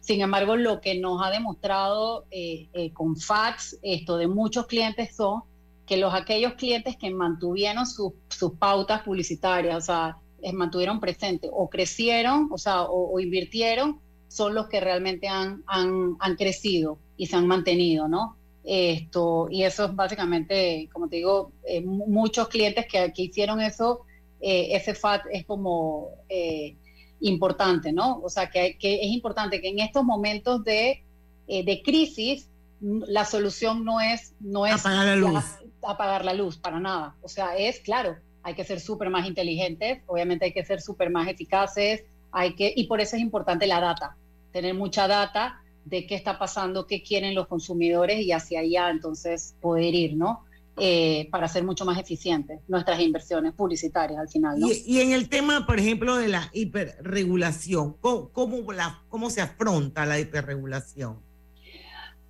Sin 0.00 0.20
embargo, 0.20 0.56
lo 0.56 0.80
que 0.80 0.98
nos 0.98 1.24
ha 1.24 1.30
demostrado 1.30 2.26
eh, 2.32 2.68
eh, 2.72 2.92
con 2.92 3.14
fax 3.16 3.78
esto 3.82 4.16
de 4.16 4.26
muchos 4.26 4.66
clientes 4.66 5.14
son 5.14 5.44
que 5.86 5.96
los 5.96 6.14
aquellos 6.14 6.54
clientes 6.54 6.96
que 6.96 7.10
mantuvieron 7.10 7.86
sus- 7.86 8.12
sus 8.28 8.52
pautas 8.52 9.02
publicitarias, 9.02 9.76
o 9.76 9.80
sea, 9.80 10.16
eh, 10.42 10.52
mantuvieron 10.52 11.00
presente 11.00 11.48
o 11.52 11.68
crecieron, 11.68 12.48
o 12.50 12.58
sea, 12.58 12.82
o, 12.82 13.12
o 13.14 13.20
invirtieron, 13.20 14.00
son 14.28 14.54
los 14.54 14.68
que 14.68 14.80
realmente 14.80 15.28
han, 15.28 15.62
han, 15.66 16.16
han 16.18 16.36
crecido 16.36 16.98
y 17.16 17.26
se 17.26 17.36
han 17.36 17.46
mantenido, 17.46 18.08
¿no? 18.08 18.36
Esto, 18.64 19.48
y 19.50 19.64
eso 19.64 19.84
es 19.86 19.94
básicamente, 19.94 20.88
como 20.92 21.08
te 21.08 21.16
digo, 21.16 21.52
eh, 21.66 21.80
mu- 21.80 22.06
muchos 22.06 22.48
clientes 22.48 22.86
que, 22.90 23.12
que 23.12 23.22
hicieron 23.22 23.60
eso, 23.60 24.02
eh, 24.40 24.68
ese 24.74 24.94
FAT 24.94 25.22
es 25.32 25.44
como 25.44 26.08
eh, 26.28 26.76
importante, 27.20 27.92
¿no? 27.92 28.20
O 28.22 28.28
sea, 28.28 28.48
que, 28.50 28.76
es 28.80 29.10
importante 29.10 29.60
que 29.60 29.68
en 29.68 29.80
estos 29.80 30.04
momentos 30.04 30.64
de, 30.64 31.02
de 31.46 31.82
crisis, 31.84 32.48
la 32.80 33.24
solución 33.24 33.84
no 33.84 34.00
es, 34.00 34.32
no 34.40 34.66
es 34.66 34.74
Apagar 34.80 35.06
la 35.06 35.16
luz. 35.16 35.44
Apagar 35.86 36.24
la 36.24 36.34
luz, 36.34 36.56
para 36.56 36.80
nada. 36.80 37.16
O 37.22 37.28
sea, 37.28 37.56
es 37.56 37.80
claro, 37.80 38.16
hay 38.42 38.54
que 38.54 38.64
ser 38.64 38.80
súper 38.80 39.10
más 39.10 39.26
inteligentes, 39.26 40.02
obviamente 40.06 40.46
hay 40.46 40.52
que 40.52 40.64
ser 40.64 40.80
súper 40.80 41.10
más 41.10 41.28
eficaces, 41.28 42.04
hay 42.30 42.54
que, 42.54 42.72
y 42.74 42.86
por 42.86 43.00
eso 43.00 43.16
es 43.16 43.22
importante 43.22 43.66
la 43.66 43.80
data, 43.80 44.16
tener 44.52 44.74
mucha 44.74 45.06
data 45.06 45.60
de 45.84 46.06
qué 46.06 46.14
está 46.14 46.38
pasando, 46.38 46.86
qué 46.86 47.02
quieren 47.02 47.34
los 47.34 47.46
consumidores 47.46 48.20
y 48.20 48.32
hacia 48.32 48.60
allá 48.60 48.90
entonces 48.90 49.54
poder 49.60 49.94
ir, 49.94 50.16
¿no? 50.16 50.44
Eh, 50.78 51.28
para 51.30 51.48
ser 51.48 51.64
mucho 51.64 51.84
más 51.84 51.98
eficientes 51.98 52.60
nuestras 52.66 52.98
inversiones 52.98 53.52
publicitarias 53.52 54.18
al 54.18 54.28
final, 54.30 54.58
¿no? 54.58 54.68
Y, 54.68 54.82
y 54.86 55.00
en 55.00 55.12
el 55.12 55.28
tema, 55.28 55.66
por 55.66 55.78
ejemplo, 55.78 56.16
de 56.16 56.28
la 56.28 56.48
hiperregulación, 56.54 57.94
¿cómo, 58.00 58.30
cómo, 58.30 58.72
la, 58.72 59.02
cómo 59.10 59.28
se 59.28 59.42
afronta 59.42 60.06
la 60.06 60.18
hiperregulación? 60.18 61.18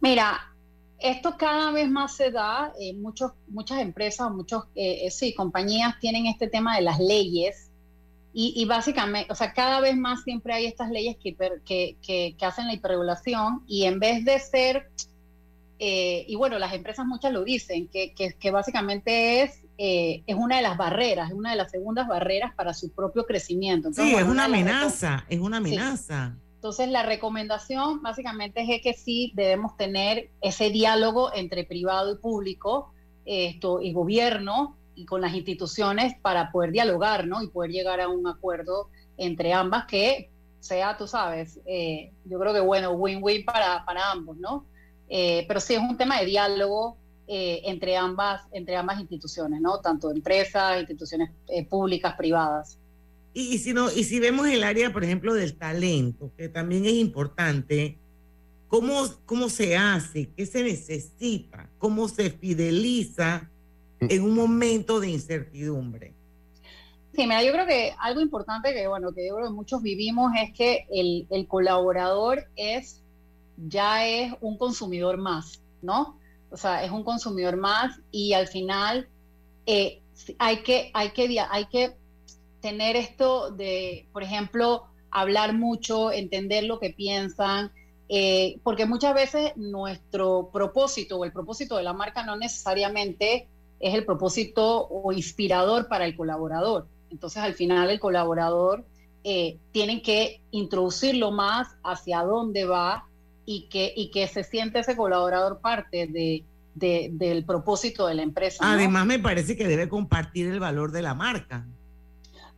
Mira, 0.01 0.52
esto 1.03 1.37
cada 1.37 1.71
vez 1.73 1.91
más 1.91 2.17
se 2.17 2.31
da, 2.31 2.73
eh, 2.81 2.95
muchos, 2.95 3.33
muchas 3.49 3.81
empresas, 3.81 4.31
muchos, 4.31 4.65
eh, 4.75 5.07
eh, 5.07 5.11
sí, 5.11 5.35
compañías 5.35 5.99
tienen 6.01 6.27
este 6.27 6.49
tema 6.49 6.77
de 6.77 6.83
las 6.83 6.99
leyes 7.01 7.69
y, 8.35 8.55
y 8.57 8.65
básicamente, 8.65 9.31
o 9.31 9.35
sea, 9.35 9.53
cada 9.53 9.81
vez 9.81 9.97
más 9.97 10.23
siempre 10.23 10.55
hay 10.55 10.67
estas 10.67 10.91
leyes 10.91 11.17
que, 11.23 11.37
que, 11.65 11.97
que- 12.01 12.35
que 12.39 12.45
hacen 12.47 12.67
la 12.67 12.75
hiperregulación 12.75 13.63
y 13.67 13.85
en 13.85 13.99
vez 13.99 14.25
de 14.25 14.39
ser, 14.39 14.89
eh, 15.79 16.25
y 16.29 16.37
bueno, 16.37 16.59
las 16.59 16.73
empresas 16.75 17.05
muchas 17.07 17.33
lo 17.33 17.43
dicen, 17.45 17.89
que, 17.89 18.15
que, 18.15 18.51
básicamente 18.51 19.43
es, 19.43 19.61
eh, 19.79 20.23
es 20.27 20.37
una 20.37 20.57
de 20.57 20.63
las 20.63 20.77
barreras, 20.77 21.31
es 21.31 21.35
una 21.37 21.51
de 21.51 21.57
las 21.57 21.71
segundas 21.73 22.07
barreras 22.07 22.55
para 22.55 22.73
su 22.73 22.91
propio 22.93 23.27
crecimiento. 23.27 23.89
Entonces, 23.89 24.15
Sí, 24.15 24.17
es 24.17 24.29
una 24.29 24.45
de 24.45 24.49
las 24.51 24.61
recom- 24.61 24.71
amenaza, 24.77 25.25
es 25.29 25.41
una 25.41 25.57
amenaza. 25.57 26.37
Entonces, 26.63 26.91
la 26.91 27.03
recomendación 27.03 28.03
básicamente 28.03 28.63
es 28.63 28.81
que 28.83 28.93
sí 28.93 29.33
debemos 29.35 29.77
tener 29.77 30.31
ese 30.41 30.71
diálogo 30.71 31.35
entre 31.35 31.65
privado 31.65 32.13
y 32.13 32.19
público 32.19 32.93
esto, 33.25 33.83
y 33.83 33.93
gobierno 33.93 34.77
y 34.95 35.05
con 35.05 35.23
las 35.23 35.35
instituciones 35.35 36.15
para 36.23 36.53
poder 36.53 36.71
dialogar 36.71 37.27
¿no? 37.27 37.43
y 37.43 37.49
poder 37.49 37.73
llegar 37.73 38.01
a 38.01 38.07
un 38.07 38.29
acuerdo 38.29 38.91
entre 39.17 39.53
ambas 39.53 39.87
que 39.87 40.31
sea, 40.61 40.97
tú 40.97 41.09
sabes, 41.09 41.59
eh, 41.67 42.13
yo 42.27 42.39
creo 42.39 42.55
que 42.55 42.61
bueno, 42.61 42.93
win-win 42.93 43.45
para, 43.45 43.85
para 43.85 44.13
ambos, 44.13 44.37
¿no? 44.37 44.65
Eh, 45.09 45.45
pero 45.49 45.59
sí 45.59 45.75
es 45.75 45.81
un 45.81 45.97
tema 45.97 46.21
de 46.21 46.27
diálogo 46.27 46.97
eh, 47.27 47.63
entre, 47.65 47.97
ambas, 47.97 48.43
entre 48.53 48.77
ambas 48.77 49.01
instituciones, 49.01 49.61
¿no? 49.61 49.81
Tanto 49.81 50.13
empresas, 50.13 50.79
instituciones 50.79 51.33
eh, 51.49 51.67
públicas, 51.67 52.15
privadas. 52.15 52.79
Y, 53.35 53.55
y 53.55 53.59
si 53.59 53.73
no, 53.73 53.91
y 53.91 54.05
si 54.05 54.21
vemos 54.21 54.47
el 54.49 54.63
área, 54.63 54.93
por 54.93 55.05
ejemplo, 55.05 55.35
del 55.35 55.57
talento, 55.57 56.33
que 56.37 56.49
también 56.49 56.85
es 56.85 56.95
importante, 56.95 57.99
¿cómo, 58.69 59.05
cómo 59.27 59.49
se 59.49 59.77
hace? 59.77 60.31
¿Qué 60.37 60.47
se 60.47 60.63
necesita? 60.63 61.69
¿Cómo 61.79 62.09
se 62.09 62.31
fideliza 62.31 63.51
en 64.01 64.23
un 64.23 64.35
momento 64.35 65.01
de 65.01 65.11
incertidumbre? 65.11 66.15
Sí, 67.15 67.23
mira, 67.25 67.43
yo 67.43 67.53
creo 67.53 67.67
que 67.67 67.95
algo 67.99 68.23
importante 68.23 68.73
que, 68.73 68.87
bueno, 68.87 69.13
que 69.13 69.27
yo 69.27 69.35
creo 69.37 69.49
que 69.49 69.55
muchos 69.55 69.83
vivimos 69.83 70.33
es 70.41 70.53
que 70.55 70.87
el, 70.91 71.27
el 71.29 71.47
colaborador 71.47 72.47
es, 72.57 73.03
ya 73.59 74.07
es 74.07 74.33
un 74.41 74.57
consumidor 74.57 75.19
más, 75.19 75.63
¿no? 75.83 76.19
O 76.51 76.57
sea, 76.57 76.83
es 76.85 76.91
un 76.91 77.05
consumidor 77.05 77.59
más 77.59 78.01
y 78.11 78.33
al 78.33 78.49
final 78.49 79.09
eh, 79.67 80.01
hay, 80.39 80.63
que, 80.63 80.91
hay, 80.95 81.11
que, 81.11 81.39
hay 81.39 81.67
que 81.67 81.97
tener 82.63 82.97
esto 82.97 83.51
de, 83.51 84.07
por 84.13 84.23
ejemplo, 84.23 84.85
hablar 85.11 85.53
mucho, 85.53 86.11
entender 86.11 86.65
lo 86.65 86.79
que 86.81 86.91
piensan, 86.91 87.71
eh, 88.09 88.59
porque 88.63 88.87
muchas 88.87 89.15
veces 89.15 89.53
nuestro 89.57 90.49
propósito 90.53 91.19
o 91.19 91.25
el 91.27 91.33
propósito 91.33 91.77
de 91.77 91.83
la 91.83 91.93
marca 91.93 92.25
no 92.25 92.37
necesariamente 92.37 93.49
es 93.81 93.95
el 93.95 94.05
propósito 94.07 94.87
o 94.89 95.13
inspirador 95.13 95.89
para 95.89 96.07
el 96.07 96.17
colaborador. 96.17 96.87
Entonces, 97.11 97.43
al 97.43 97.55
final, 97.55 97.91
el 97.91 98.01
colaborador 98.01 98.85
eh, 99.25 99.59
que 100.03 100.41
introducirlo 100.51 101.31
más 101.31 101.69
hacia 101.85 102.23
dónde 102.23 102.65
va 102.65 103.05
y 103.45 103.69
que, 103.69 103.93
y 103.95 104.11
que 104.11 104.27
se 104.29 104.45
siente 104.45 104.79
ese 104.79 104.97
colaborador 104.97 105.61
parte 105.61 106.07
de, 106.07 106.45
de- 106.75 107.11
del 107.13 107.45
propósito 107.45 108.07
de 108.07 108.15
la 108.15 108.23
empresa. 108.23 108.59
Además, 108.73 109.05
me 109.05 109.19
parece 109.19 109.57
que 109.57 109.67
debe 109.67 109.89
compartir 109.89 110.47
el 110.47 110.61
valor 110.61 110.93
de 110.93 111.03
la 111.03 111.15
marca. 111.15 111.67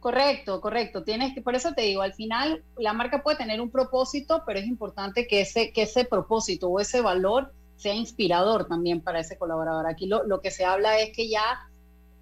Correcto, 0.05 0.61
correcto. 0.61 1.03
Tienes 1.03 1.33
que, 1.33 1.41
por 1.41 1.55
eso 1.55 1.73
te 1.73 1.81
digo, 1.81 2.03
al 2.03 2.13
final 2.13 2.63
la 2.77 2.93
marca 2.93 3.23
puede 3.23 3.39
tener 3.39 3.63
un 3.63 3.71
propósito, 3.71 4.43
pero 4.45 4.59
es 4.59 4.67
importante 4.67 5.27
que 5.27 5.41
ese, 5.41 5.73
que 5.73 5.85
ese 5.85 6.05
propósito 6.05 6.69
o 6.69 6.79
ese 6.79 7.01
valor 7.01 7.55
sea 7.77 7.95
inspirador 7.95 8.69
también 8.69 9.01
para 9.01 9.21
ese 9.21 9.39
colaborador. 9.39 9.87
Aquí 9.87 10.05
lo, 10.05 10.23
lo 10.25 10.43
que 10.43 10.51
se 10.51 10.67
habla 10.67 10.99
es 10.99 11.17
que 11.17 11.31
ya 11.31 11.59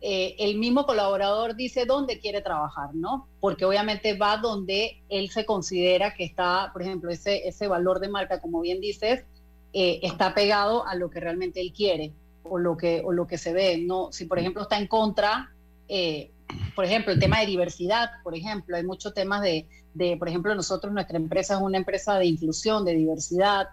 eh, 0.01 0.37
el 0.39 0.59
mismo 0.59 0.87
colaborador 0.87 1.57
dice 1.57 1.85
dónde 1.85 2.21
quiere 2.21 2.41
trabajar, 2.41 2.95
¿no? 2.95 3.27
Porque 3.41 3.65
obviamente 3.65 4.17
va 4.17 4.37
donde 4.37 5.03
él 5.09 5.31
se 5.31 5.45
considera 5.45 6.15
que 6.15 6.23
está, 6.23 6.71
por 6.73 6.83
ejemplo, 6.83 7.11
ese, 7.11 7.49
ese 7.49 7.67
valor 7.67 7.99
de 7.99 8.11
marca, 8.11 8.41
como 8.41 8.61
bien 8.61 8.81
dices, 8.81 9.25
eh, 9.73 9.99
está 10.05 10.35
pegado 10.35 10.87
a 10.87 10.95
lo 10.95 11.11
que 11.11 11.19
realmente 11.19 11.61
él 11.61 11.73
quiere 11.73 12.13
o 12.45 12.59
lo 12.59 12.77
que, 12.77 13.03
o 13.05 13.11
lo 13.11 13.27
que 13.27 13.39
se 13.39 13.53
ve. 13.53 13.77
No, 13.79 14.13
si 14.13 14.27
por 14.27 14.39
ejemplo 14.39 14.63
está 14.63 14.79
en 14.79 14.87
contra, 14.87 15.51
eh, 15.89 16.31
por 16.75 16.85
ejemplo, 16.85 17.13
el 17.13 17.19
tema 17.19 17.41
de 17.41 17.47
diversidad, 17.47 18.11
por 18.23 18.35
ejemplo, 18.35 18.77
hay 18.77 18.85
muchos 18.85 19.13
temas 19.15 19.43
de, 19.43 19.67
de, 19.95 20.17
por 20.17 20.29
ejemplo, 20.29 20.55
nosotros, 20.55 20.93
nuestra 20.93 21.17
empresa 21.17 21.55
es 21.57 21.61
una 21.61 21.79
empresa 21.79 22.19
de 22.19 22.27
inclusión, 22.27 22.85
de 22.85 22.95
diversidad, 22.95 23.67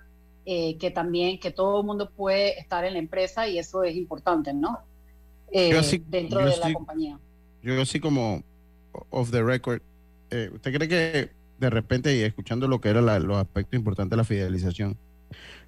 eh, 0.46 0.78
que 0.78 0.92
también, 0.92 1.40
que 1.40 1.52
todo 1.52 1.80
el 1.82 1.86
mundo 1.86 2.10
puede 2.10 2.60
estar 2.60 2.84
en 2.86 2.94
la 2.94 3.00
empresa 3.00 3.48
y 3.48 3.60
eso 3.60 3.84
es 3.84 3.96
importante, 3.96 4.54
¿no? 4.54 4.80
Eh, 5.52 5.70
Yo 5.72 5.84
sí- 5.84 6.04
dentro 6.08 6.40
yo 6.42 6.46
de 6.48 6.58
la 6.58 6.68
sí- 6.68 6.74
compañía. 6.74 7.20
Yo 7.62 7.82
así 7.82 8.00
como 8.00 8.44
off 9.10 9.32
the 9.32 9.44
record, 9.44 9.82
eh, 10.32 10.50
¿usted 10.54 10.74
cree 10.74 10.88
que 10.88 11.30
de 11.60 11.70
repente, 11.70 12.16
y 12.16 12.22
escuchando 12.22 12.68
lo 12.68 12.80
que 12.80 12.90
eran 12.90 13.06
los 13.28 13.38
aspectos 13.38 13.78
importantes 13.78 14.12
de 14.12 14.18
la 14.18 14.24
fidelización, 14.24 14.98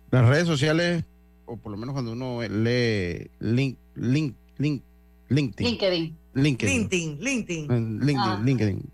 las 0.09 0.27
redes 0.27 0.47
sociales, 0.47 1.03
o 1.45 1.57
por 1.57 1.71
lo 1.71 1.77
menos 1.77 1.93
cuando 1.93 2.13
uno 2.13 2.41
lee 2.41 3.29
link, 3.39 3.77
link, 3.95 4.35
link, 4.57 4.83
LinkedIn, 5.29 5.65
LinkedIn. 5.67 6.17
LinkedIn, 6.33 6.89
LinkedIn, 6.89 7.19
LinkedIn. 7.19 7.99
LinkedIn, 7.99 8.17
Ah. 8.19 8.41
LinkedIn, 8.43 8.89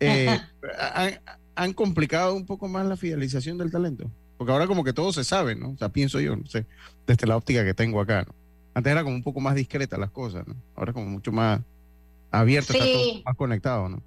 eh, 0.00 0.38
han, 0.94 1.20
han 1.54 1.72
complicado 1.72 2.34
un 2.34 2.44
poco 2.46 2.68
más 2.68 2.86
la 2.86 2.96
fidelización 2.96 3.58
del 3.58 3.70
talento. 3.70 4.10
Porque 4.36 4.52
ahora 4.52 4.66
como 4.66 4.84
que 4.84 4.92
todo 4.92 5.12
se 5.12 5.24
sabe, 5.24 5.54
¿no? 5.54 5.70
O 5.70 5.76
sea, 5.78 5.88
pienso 5.88 6.20
yo, 6.20 6.36
no 6.36 6.46
sé, 6.46 6.66
desde 7.06 7.26
la 7.26 7.36
óptica 7.38 7.64
que 7.64 7.72
tengo 7.72 8.00
acá, 8.00 8.24
¿no? 8.26 8.34
Antes 8.74 8.92
era 8.92 9.02
como 9.02 9.14
un 9.16 9.22
poco 9.22 9.40
más 9.40 9.54
discreta 9.54 9.96
las 9.96 10.10
cosas, 10.10 10.46
¿no? 10.46 10.54
Ahora 10.74 10.92
como 10.92 11.06
mucho 11.06 11.32
más 11.32 11.60
abierto, 12.30 12.74
está 12.74 12.84
Sí. 12.84 12.92
todo 12.92 13.22
más 13.24 13.36
conectado, 13.36 13.88
¿no? 13.88 14.02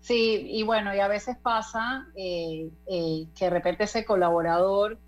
Sí, 0.00 0.46
y 0.48 0.62
bueno, 0.62 0.94
y 0.94 1.00
a 1.00 1.08
veces 1.08 1.36
pasa 1.42 2.06
eh, 2.14 2.68
eh, 2.86 3.26
que 3.36 3.44
de 3.46 3.50
repente 3.50 3.82
ese 3.84 4.04
colaborador 4.04 4.98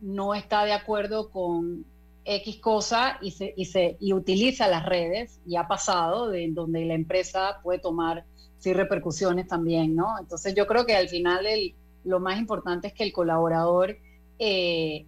no 0.00 0.34
está 0.34 0.64
de 0.64 0.72
acuerdo 0.72 1.30
con 1.30 1.84
X 2.24 2.58
cosa 2.58 3.18
y, 3.20 3.30
se, 3.30 3.54
y, 3.56 3.64
se, 3.64 3.96
y 4.00 4.12
utiliza 4.12 4.68
las 4.68 4.84
redes, 4.86 5.40
y 5.46 5.56
ha 5.56 5.66
pasado, 5.66 6.28
de 6.28 6.48
donde 6.50 6.84
la 6.84 6.94
empresa 6.94 7.60
puede 7.62 7.78
tomar 7.78 8.24
sí, 8.58 8.72
repercusiones 8.72 9.48
también, 9.48 9.96
¿no? 9.96 10.18
Entonces 10.18 10.54
yo 10.54 10.66
creo 10.66 10.86
que 10.86 10.94
al 10.94 11.08
final 11.08 11.46
lo 12.04 12.20
más 12.20 12.38
importante 12.38 12.88
es 12.88 12.94
que 12.94 13.04
el 13.04 13.12
colaborador 13.12 13.96
eh, 14.38 15.06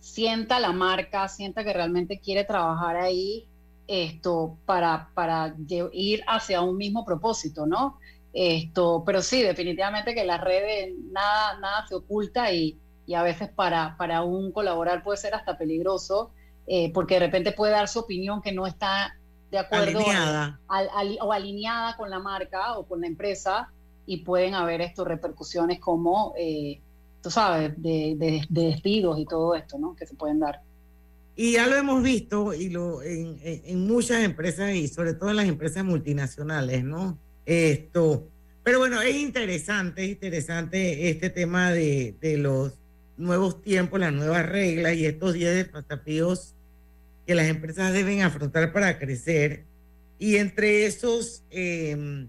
sienta 0.00 0.60
la 0.60 0.72
marca, 0.72 1.28
sienta 1.28 1.64
que 1.64 1.72
realmente 1.72 2.18
quiere 2.20 2.44
trabajar 2.44 2.96
ahí 2.96 3.46
esto 3.86 4.56
para, 4.66 5.10
para 5.14 5.54
ir 5.92 6.22
hacia 6.28 6.60
un 6.62 6.76
mismo 6.76 7.04
propósito, 7.04 7.66
¿no? 7.66 7.98
Esto, 8.32 9.02
pero 9.04 9.20
sí, 9.22 9.42
definitivamente 9.42 10.14
que 10.14 10.24
las 10.24 10.40
redes 10.40 10.94
nada, 11.10 11.58
nada 11.58 11.86
se 11.88 11.96
oculta 11.96 12.52
y, 12.52 12.78
y 13.06 13.14
a 13.14 13.22
veces 13.22 13.48
para, 13.48 13.96
para 13.96 14.22
un 14.22 14.52
colaborar 14.52 15.02
puede 15.02 15.18
ser 15.18 15.34
hasta 15.34 15.58
peligroso, 15.58 16.30
eh, 16.72 16.92
porque 16.94 17.14
de 17.14 17.20
repente 17.26 17.50
puede 17.50 17.72
dar 17.72 17.88
su 17.88 17.98
opinión 17.98 18.40
que 18.40 18.52
no 18.52 18.64
está 18.64 19.16
de 19.50 19.58
acuerdo 19.58 19.98
Alineada. 19.98 20.60
o 21.20 21.32
alineada 21.32 21.96
con 21.96 22.08
la 22.10 22.20
marca 22.20 22.78
o 22.78 22.86
con 22.86 23.00
la 23.00 23.08
empresa 23.08 23.72
y 24.06 24.18
pueden 24.18 24.54
haber 24.54 24.80
estos 24.80 25.04
repercusiones 25.08 25.80
como, 25.80 26.32
eh, 26.38 26.78
tú 27.22 27.28
sabes, 27.30 27.72
de, 27.82 28.14
de, 28.16 28.44
de 28.48 28.62
despidos 28.66 29.18
y 29.18 29.24
todo 29.26 29.56
esto, 29.56 29.78
¿no? 29.78 29.96
Que 29.96 30.06
se 30.06 30.14
pueden 30.14 30.38
dar. 30.38 30.60
Y 31.34 31.54
ya 31.54 31.66
lo 31.66 31.74
hemos 31.74 32.02
visto 32.04 32.54
y 32.54 32.68
lo, 32.68 33.02
en, 33.02 33.40
en- 33.42 33.62
en 33.64 33.86
muchas 33.88 34.22
empresas 34.22 34.72
y 34.74 34.86
sobre 34.86 35.14
todo 35.14 35.30
en 35.30 35.36
las 35.36 35.46
empresas 35.48 35.84
multinacionales, 35.84 36.84
¿no? 36.84 37.18
Esto. 37.46 38.28
Pero 38.62 38.78
bueno, 38.78 39.00
es 39.02 39.16
interesante, 39.16 40.04
es 40.04 40.10
interesante 40.10 41.10
este 41.10 41.30
tema 41.30 41.72
de, 41.72 42.14
de 42.20 42.36
los 42.36 42.74
nuevos 43.16 43.60
tiempos, 43.62 43.98
las 43.98 44.12
nuevas 44.12 44.46
reglas 44.48 44.94
y 44.94 45.06
estos 45.06 45.32
10 45.34 45.72
desafíos 45.72 46.54
que 47.30 47.36
las 47.36 47.46
empresas 47.46 47.92
deben 47.92 48.22
afrontar 48.22 48.72
para 48.72 48.98
crecer. 48.98 49.64
Y 50.18 50.34
entre 50.34 50.84
esos 50.84 51.44
eh, 51.52 52.26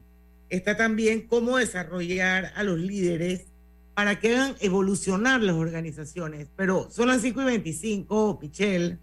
está 0.47 0.77
también 0.77 1.21
cómo 1.21 1.57
desarrollar 1.57 2.53
a 2.55 2.61
los 2.61 2.77
líderes 2.77 3.47
para 3.95 4.19
que 4.19 4.35
hagan 4.35 4.55
evolucionar 4.59 5.41
las 5.41 5.55
organizaciones. 5.55 6.49
Pero 6.55 6.87
son 6.91 7.07
las 7.07 7.23
5 7.23 7.41
y 7.41 7.45
25, 7.45 8.39
Pichel. 8.39 8.99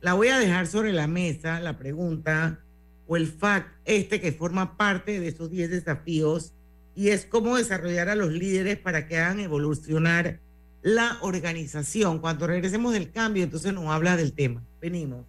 La 0.00 0.14
voy 0.14 0.28
a 0.28 0.38
dejar 0.38 0.68
sobre 0.68 0.94
la 0.94 1.06
mesa, 1.06 1.60
la 1.60 1.76
pregunta 1.76 2.64
o 3.06 3.18
el 3.18 3.26
fact 3.26 3.68
este 3.84 4.22
que 4.22 4.32
forma 4.32 4.78
parte 4.78 5.20
de 5.20 5.28
esos 5.28 5.50
10 5.50 5.68
desafíos 5.68 6.54
y 6.94 7.10
es 7.10 7.26
cómo 7.26 7.58
desarrollar 7.58 8.08
a 8.08 8.14
los 8.14 8.32
líderes 8.32 8.78
para 8.78 9.06
que 9.06 9.18
hagan 9.18 9.40
evolucionar 9.40 10.40
la 10.80 11.18
organización. 11.20 12.20
Cuando 12.20 12.46
regresemos 12.46 12.94
del 12.94 13.10
cambio, 13.10 13.44
entonces 13.44 13.74
nos 13.74 13.88
habla 13.88 14.16
del 14.16 14.32
tema. 14.32 14.64
Venimos. 14.86 15.24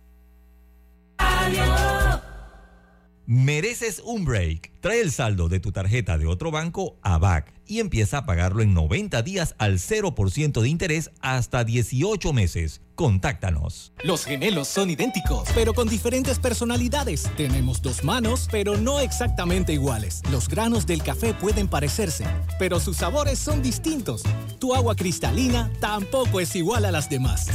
Mereces 3.25 4.03
un 4.05 4.23
break. 4.23 4.71
Trae 4.81 5.01
el 5.01 5.11
saldo 5.11 5.49
de 5.49 5.59
tu 5.59 5.71
tarjeta 5.71 6.19
de 6.19 6.27
otro 6.27 6.51
banco 6.51 6.95
a 7.01 7.17
BAC 7.17 7.51
y 7.65 7.79
empieza 7.79 8.19
a 8.19 8.25
pagarlo 8.27 8.61
en 8.61 8.75
90 8.75 9.23
días 9.23 9.55
al 9.57 9.79
0% 9.79 10.61
de 10.61 10.69
interés 10.69 11.09
hasta 11.21 11.63
18 11.63 12.33
meses. 12.33 12.81
Contáctanos. 12.93 13.93
Los 14.03 14.25
gemelos 14.25 14.67
son 14.67 14.91
idénticos, 14.91 15.49
pero 15.55 15.73
con 15.73 15.89
diferentes 15.89 16.37
personalidades. 16.37 17.27
Tenemos 17.35 17.81
dos 17.81 18.03
manos, 18.03 18.47
pero 18.51 18.77
no 18.77 18.99
exactamente 18.99 19.73
iguales. 19.73 20.21
Los 20.31 20.47
granos 20.47 20.85
del 20.85 21.01
café 21.01 21.33
pueden 21.33 21.67
parecerse, 21.67 22.25
pero 22.59 22.79
sus 22.79 22.97
sabores 22.97 23.39
son 23.39 23.63
distintos. 23.63 24.21
Tu 24.59 24.75
agua 24.75 24.95
cristalina 24.95 25.71
tampoco 25.79 26.41
es 26.41 26.55
igual 26.55 26.85
a 26.85 26.91
las 26.91 27.09
demás. 27.09 27.47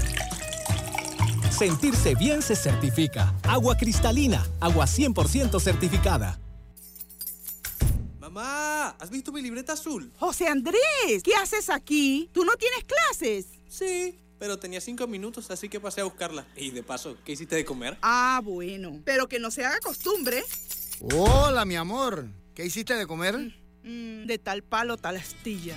Sentirse 1.63 2.17
bien 2.17 2.43
se 2.43 2.57
certifica. 2.57 3.33
Agua 3.45 3.77
cristalina, 3.77 4.45
agua 4.59 4.85
100% 4.85 5.61
certificada. 5.61 6.41
Mamá, 8.19 8.89
¿has 8.99 9.09
visto 9.11 9.31
mi 9.31 9.41
libreta 9.41 9.75
azul? 9.75 10.11
José 10.19 10.49
Andrés, 10.49 11.23
¿qué 11.23 11.37
haces 11.37 11.71
aquí? 11.71 12.29
¿Tú 12.33 12.45
no 12.45 12.57
tienes 12.57 12.83
clases? 12.83 13.47
Sí, 13.69 14.19
pero 14.41 14.59
tenía 14.59 14.81
cinco 14.81 15.07
minutos, 15.07 15.53
así 15.53 15.69
que 15.69 15.79
pasé 15.79 16.01
a 16.01 16.05
buscarla. 16.05 16.49
Y 16.57 16.73
de 16.73 16.83
paso, 16.83 17.17
¿qué 17.25 17.31
hiciste 17.31 17.55
de 17.55 17.65
comer? 17.65 17.97
Ah, 18.03 18.41
bueno. 18.43 19.01
Pero 19.05 19.29
que 19.29 19.39
no 19.39 19.53
se 19.53 19.65
haga 19.65 19.79
costumbre. 19.79 20.43
Hola, 21.15 21.65
mi 21.65 21.77
amor. 21.77 22.27
¿Qué 22.57 22.67
hiciste 22.67 22.97
de 22.97 23.07
comer? 23.07 23.37
Mm, 23.85 24.27
de 24.27 24.39
tal 24.43 24.65
palo, 24.65 24.97
tal 24.97 25.17
astilla. 25.17 25.77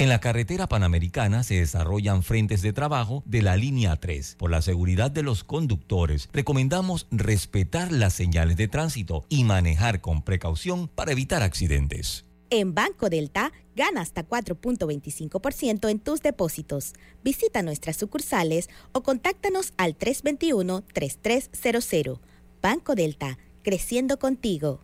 En 0.00 0.08
la 0.08 0.18
carretera 0.18 0.66
panamericana 0.66 1.42
se 1.42 1.56
desarrollan 1.56 2.22
frentes 2.22 2.62
de 2.62 2.72
trabajo 2.72 3.22
de 3.26 3.42
la 3.42 3.58
línea 3.58 3.96
3. 3.96 4.36
Por 4.38 4.50
la 4.50 4.62
seguridad 4.62 5.10
de 5.10 5.22
los 5.22 5.44
conductores, 5.44 6.30
recomendamos 6.32 7.06
respetar 7.10 7.92
las 7.92 8.14
señales 8.14 8.56
de 8.56 8.66
tránsito 8.66 9.26
y 9.28 9.44
manejar 9.44 10.00
con 10.00 10.22
precaución 10.22 10.88
para 10.88 11.12
evitar 11.12 11.42
accidentes. 11.42 12.24
En 12.48 12.74
Banco 12.74 13.10
Delta, 13.10 13.52
gana 13.76 14.00
hasta 14.00 14.26
4.25% 14.26 15.90
en 15.90 15.98
tus 15.98 16.22
depósitos. 16.22 16.94
Visita 17.22 17.60
nuestras 17.60 17.98
sucursales 17.98 18.70
o 18.92 19.02
contáctanos 19.02 19.74
al 19.76 19.98
321-3300. 19.98 22.20
Banco 22.62 22.94
Delta, 22.94 23.36
creciendo 23.62 24.18
contigo. 24.18 24.80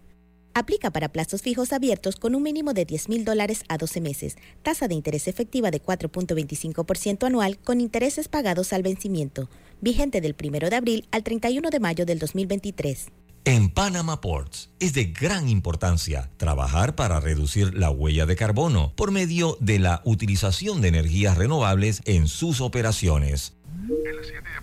Aplica 0.58 0.90
para 0.90 1.10
plazos 1.10 1.42
fijos 1.42 1.74
abiertos 1.74 2.16
con 2.16 2.34
un 2.34 2.42
mínimo 2.42 2.72
de 2.72 2.86
10 2.86 3.10
mil 3.10 3.26
dólares 3.26 3.62
a 3.68 3.76
12 3.76 4.00
meses. 4.00 4.36
Tasa 4.62 4.88
de 4.88 4.94
interés 4.94 5.28
efectiva 5.28 5.70
de 5.70 5.82
4.25% 5.82 7.26
anual 7.26 7.58
con 7.58 7.78
intereses 7.78 8.28
pagados 8.28 8.72
al 8.72 8.82
vencimiento. 8.82 9.50
Vigente 9.82 10.22
del 10.22 10.34
1 10.42 10.70
de 10.70 10.76
abril 10.76 11.08
al 11.12 11.24
31 11.24 11.68
de 11.68 11.78
mayo 11.78 12.06
del 12.06 12.18
2023. 12.18 13.08
En 13.44 13.68
Panama 13.68 14.22
Ports 14.22 14.70
es 14.80 14.94
de 14.94 15.04
gran 15.04 15.50
importancia 15.50 16.30
trabajar 16.38 16.94
para 16.94 17.20
reducir 17.20 17.74
la 17.74 17.90
huella 17.90 18.24
de 18.24 18.36
carbono 18.36 18.94
por 18.96 19.10
medio 19.10 19.58
de 19.60 19.78
la 19.78 20.00
utilización 20.06 20.80
de 20.80 20.88
energías 20.88 21.36
renovables 21.36 22.00
en 22.06 22.28
sus 22.28 22.62
operaciones. 22.62 23.52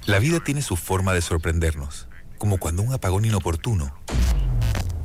La 0.07 0.17
vida 0.17 0.39
tiene 0.43 0.63
su 0.63 0.75
forma 0.75 1.13
de 1.13 1.21
sorprendernos, 1.21 2.07
como 2.39 2.57
cuando 2.57 2.81
un 2.81 2.93
apagón 2.93 3.25
inoportuno 3.25 3.93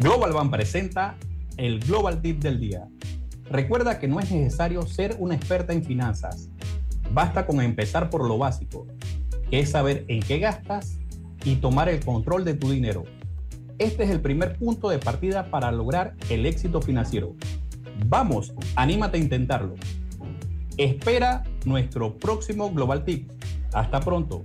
Global 0.00 0.32
Bank 0.32 0.50
presenta 0.50 1.16
el 1.56 1.78
Global 1.78 2.20
Tip 2.20 2.42
del 2.42 2.58
día. 2.58 2.88
Recuerda 3.50 3.98
que 3.98 4.08
no 4.08 4.18
es 4.18 4.30
necesario 4.30 4.82
ser 4.82 5.16
una 5.18 5.34
experta 5.34 5.72
en 5.72 5.84
finanzas. 5.84 6.50
Basta 7.12 7.46
con 7.46 7.60
empezar 7.60 8.10
por 8.10 8.26
lo 8.26 8.36
básico, 8.36 8.86
que 9.50 9.60
es 9.60 9.70
saber 9.70 10.04
en 10.08 10.20
qué 10.20 10.40
gastas 10.40 10.98
y 11.44 11.56
tomar 11.56 11.88
el 11.88 12.04
control 12.04 12.44
de 12.44 12.54
tu 12.54 12.70
dinero. 12.70 13.04
Este 13.78 14.04
es 14.04 14.10
el 14.10 14.20
primer 14.20 14.58
punto 14.58 14.88
de 14.88 14.98
partida 14.98 15.50
para 15.50 15.70
lograr 15.70 16.14
el 16.28 16.44
éxito 16.44 16.82
financiero. 16.82 17.34
Vamos, 18.06 18.52
anímate 18.74 19.18
a 19.18 19.20
intentarlo. 19.20 19.74
Espera 20.76 21.44
nuestro 21.64 22.18
próximo 22.18 22.72
Global 22.72 23.04
Tip. 23.04 23.30
Hasta 23.72 24.00
pronto. 24.00 24.44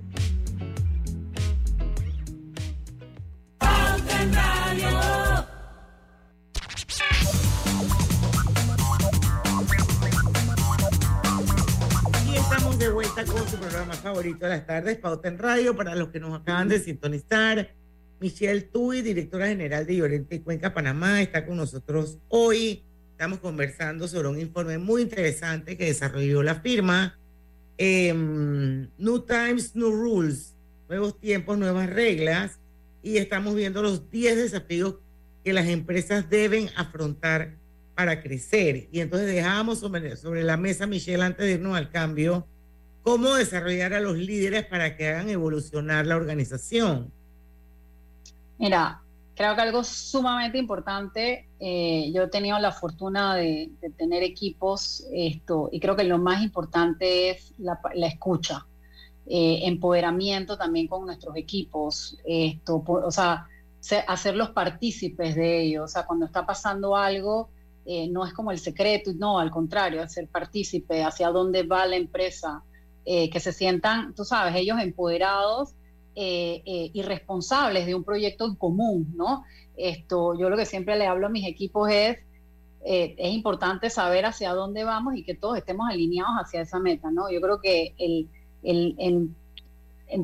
Y 12.27 12.35
estamos 12.35 12.77
de 12.77 12.89
vuelta 12.89 13.23
con 13.25 13.47
su 13.47 13.57
programa 13.57 13.93
favorito 13.93 14.45
de 14.45 14.49
las 14.49 14.65
tardes, 14.65 14.97
Pauta 14.97 15.29
en 15.29 15.37
Radio, 15.37 15.75
para 15.75 15.95
los 15.95 16.09
que 16.09 16.19
nos 16.19 16.37
acaban 16.37 16.67
de 16.67 16.79
sintonizar. 16.79 17.73
Michelle 18.19 18.61
Tui, 18.61 19.01
directora 19.01 19.47
general 19.47 19.85
de 19.85 19.95
Llorente 19.95 20.35
y 20.35 20.39
Cuenca, 20.39 20.73
Panamá, 20.73 21.21
está 21.21 21.45
con 21.45 21.55
nosotros 21.55 22.17
hoy. 22.27 22.83
Estamos 23.11 23.39
conversando 23.39 24.07
sobre 24.09 24.27
un 24.27 24.39
informe 24.39 24.77
muy 24.77 25.03
interesante 25.03 25.77
que 25.77 25.85
desarrolló 25.85 26.43
la 26.43 26.55
firma. 26.55 27.17
em, 27.77 28.89
New 28.97 29.19
Times, 29.19 29.73
New 29.73 29.91
Rules, 29.91 30.53
nuevos 30.89 31.17
tiempos, 31.17 31.57
nuevas 31.57 31.89
reglas. 31.89 32.59
Y 33.01 33.17
estamos 33.17 33.55
viendo 33.55 33.81
los 33.81 34.09
10 34.09 34.37
desafíos 34.37 34.95
que 35.43 35.53
las 35.53 35.67
empresas 35.67 36.29
deben 36.29 36.69
afrontar 36.75 37.55
para 37.95 38.21
crecer. 38.21 38.87
Y 38.91 39.01
entonces 39.01 39.27
dejábamos 39.27 39.79
sobre, 39.79 40.15
sobre 40.15 40.43
la 40.43 40.57
mesa, 40.57 40.87
Michelle, 40.87 41.23
antes 41.23 41.45
de 41.45 41.53
irnos 41.53 41.75
al 41.75 41.89
cambio, 41.89 42.47
cómo 43.03 43.35
desarrollar 43.35 43.93
a 43.93 43.99
los 43.99 44.17
líderes 44.17 44.65
para 44.65 44.95
que 44.95 45.07
hagan 45.07 45.29
evolucionar 45.29 46.05
la 46.05 46.15
organización. 46.15 47.11
Mira, 48.57 49.01
creo 49.35 49.55
que 49.55 49.61
algo 49.61 49.83
sumamente 49.83 50.57
importante, 50.57 51.47
eh, 51.59 52.11
yo 52.13 52.23
he 52.23 52.27
tenido 52.27 52.59
la 52.59 52.71
fortuna 52.71 53.35
de, 53.35 53.69
de, 53.81 53.89
tener 53.91 54.21
equipos, 54.21 55.05
esto, 55.13 55.69
y 55.71 55.79
creo 55.79 55.95
que 55.95 56.03
lo 56.03 56.17
más 56.17 56.43
importante 56.43 57.29
es 57.29 57.53
la, 57.57 57.79
la 57.95 58.07
escucha, 58.07 58.65
eh, 59.31 59.67
empoderamiento 59.67 60.57
también 60.57 60.87
con 60.87 61.05
nuestros 61.05 61.35
equipos, 61.35 62.17
esto, 62.25 62.83
por, 62.83 63.05
o 63.05 63.11
sea, 63.11 63.47
hacerlos 64.07 64.49
partícipes 64.49 65.35
de 65.35 65.61
ello, 65.61 65.83
o 65.83 65.87
sea, 65.87 66.07
cuando 66.07 66.25
está 66.25 66.47
pasando 66.47 66.95
algo, 66.95 67.47
eh, 67.85 68.07
no 68.09 68.25
es 68.25 68.33
como 68.33 68.49
el 68.51 68.57
secreto, 68.57 69.11
no, 69.15 69.37
al 69.37 69.51
contrario, 69.51 70.01
hacer 70.01 70.27
partícipe 70.29 71.03
hacia 71.03 71.29
dónde 71.29 71.61
va 71.61 71.85
la 71.85 71.97
empresa, 71.97 72.63
eh, 73.05 73.29
que 73.29 73.39
se 73.39 73.53
sientan, 73.53 74.15
tú 74.15 74.25
sabes, 74.25 74.55
ellos 74.55 74.79
empoderados 74.81 75.75
y 76.15 77.01
responsables 77.03 77.85
de 77.85 77.95
un 77.95 78.03
proyecto 78.03 78.45
en 78.45 78.55
común, 78.55 79.13
¿no? 79.15 79.45
Esto, 79.77 80.37
yo 80.37 80.49
lo 80.49 80.57
que 80.57 80.65
siempre 80.65 80.97
le 80.97 81.07
hablo 81.07 81.27
a 81.27 81.29
mis 81.29 81.47
equipos 81.47 81.89
es, 81.89 82.17
es 82.83 83.33
importante 83.33 83.89
saber 83.89 84.25
hacia 84.25 84.53
dónde 84.53 84.83
vamos 84.83 85.15
y 85.15 85.23
que 85.23 85.33
todos 85.33 85.57
estemos 85.57 85.87
alineados 85.89 86.33
hacia 86.35 86.61
esa 86.61 86.79
meta, 86.79 87.09
¿no? 87.09 87.31
Yo 87.31 87.39
creo 87.39 87.61
que 87.61 87.93
el, 87.97 88.27
el, 88.63 89.29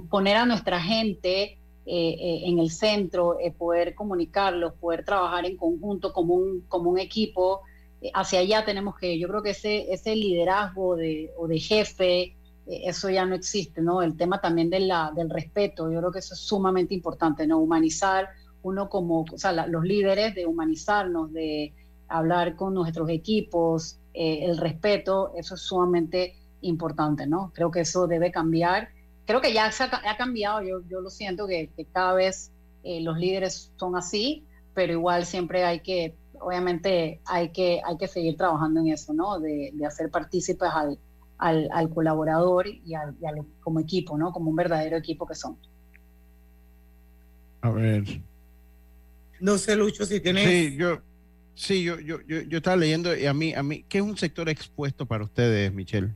poner 0.10 0.38
a 0.38 0.46
nuestra 0.46 0.80
gente 0.82 1.58
en 1.86 2.58
el 2.58 2.72
centro, 2.72 3.38
poder 3.58 3.94
comunicarlos, 3.94 4.74
poder 4.74 5.06
trabajar 5.06 5.46
en 5.46 5.56
conjunto 5.56 6.12
como 6.14 6.34
un, 6.34 6.62
como 6.62 6.90
un 6.90 6.98
equipo, 6.98 7.62
hacia 8.14 8.40
allá 8.40 8.66
tenemos 8.66 8.96
que, 8.98 9.18
yo 9.20 9.28
creo 9.28 9.42
que 9.42 9.52
ese, 9.52 9.92
ese 9.94 10.16
liderazgo 10.16 10.96
de, 10.96 11.32
o 11.38 11.48
de 11.48 11.60
jefe, 11.60 12.36
eso 12.68 13.10
ya 13.10 13.26
no 13.26 13.36
existe, 13.36 13.82
¿no? 13.82 14.02
El 14.02 14.18
tema 14.18 14.42
también 14.42 14.70
de 14.70 14.80
la, 14.80 15.12
del 15.16 15.30
respeto, 15.30 15.92
yo 15.92 16.00
creo 16.00 16.12
que 16.12 16.20
eso 16.20 16.34
es 16.34 16.40
sumamente 16.40 16.94
importante, 16.94 17.46
¿no? 17.46 17.60
Humanizar 17.60 18.30
uno 18.64 18.90
como, 18.90 19.26
o 19.32 19.38
sea, 19.38 19.52
la, 19.52 19.68
los 19.68 19.84
líderes 19.84 20.34
de 20.34 20.46
humanizarnos, 20.48 21.32
de 21.32 21.74
hablar 22.08 22.56
con 22.56 22.74
nuestros 22.74 23.10
equipos, 23.10 24.00
eh, 24.14 24.46
el 24.46 24.58
respeto, 24.58 25.34
eso 25.36 25.56
es 25.56 25.62
sumamente 25.62 26.36
importante, 26.66 27.28
¿no? 27.28 27.52
Creo 27.54 27.72
que 27.72 27.82
eso 27.82 28.08
debe 28.08 28.32
cambiar. 28.32 28.90
Creo 29.26 29.42
que 29.42 29.54
ya 29.54 29.72
se 29.72 29.84
ha, 29.84 30.02
ha 30.10 30.18
cambiado, 30.18 30.62
yo, 30.62 30.82
yo 30.88 31.02
lo 31.02 31.10
siento 31.10 31.48
que, 31.48 31.70
que 31.76 31.86
cada 31.86 32.14
vez 32.14 32.52
eh, 32.84 33.02
los 33.02 33.18
líderes 33.18 33.72
son 33.78 33.96
así, 33.96 34.44
pero 34.74 34.94
igual 34.94 35.26
siempre 35.26 35.64
hay 35.64 35.80
que, 35.80 36.16
obviamente 36.40 37.22
hay 37.26 37.50
que, 37.50 37.82
hay 37.84 37.98
que 37.98 38.08
seguir 38.08 38.38
trabajando 38.38 38.82
en 38.82 38.90
eso, 38.90 39.14
¿no? 39.14 39.40
De, 39.40 39.72
de 39.74 39.86
hacer 39.86 40.12
partícipes 40.12 40.70
al, 40.72 41.00
al, 41.38 41.70
al 41.72 41.90
colaborador 41.90 42.68
y, 42.68 42.94
al, 42.94 43.16
y 43.20 43.26
al, 43.26 43.46
como 43.62 43.80
equipo, 43.80 44.18
¿no? 44.18 44.32
Como 44.32 44.50
un 44.52 44.56
verdadero 44.56 44.98
equipo 44.98 45.26
que 45.26 45.36
son. 45.36 45.58
A 47.62 47.72
ver. 47.72 48.04
No 49.40 49.58
sé, 49.58 49.76
Lucho, 49.76 50.06
si 50.06 50.20
tienes... 50.20 50.46
Sí, 50.48 50.76
yo, 50.78 51.00
sí, 51.56 51.84
yo, 51.84 52.00
yo, 52.00 52.22
yo, 52.28 52.42
yo 52.42 52.58
estaba 52.58 52.76
leyendo 52.78 53.16
y 53.18 53.26
a 53.26 53.34
mí, 53.34 53.54
a 53.54 53.64
mí, 53.64 53.84
¿qué 53.90 53.98
es 53.98 54.04
un 54.04 54.18
sector 54.18 54.48
expuesto 54.50 55.06
para 55.06 55.24
ustedes, 55.24 55.74
Michelle? 55.74 56.14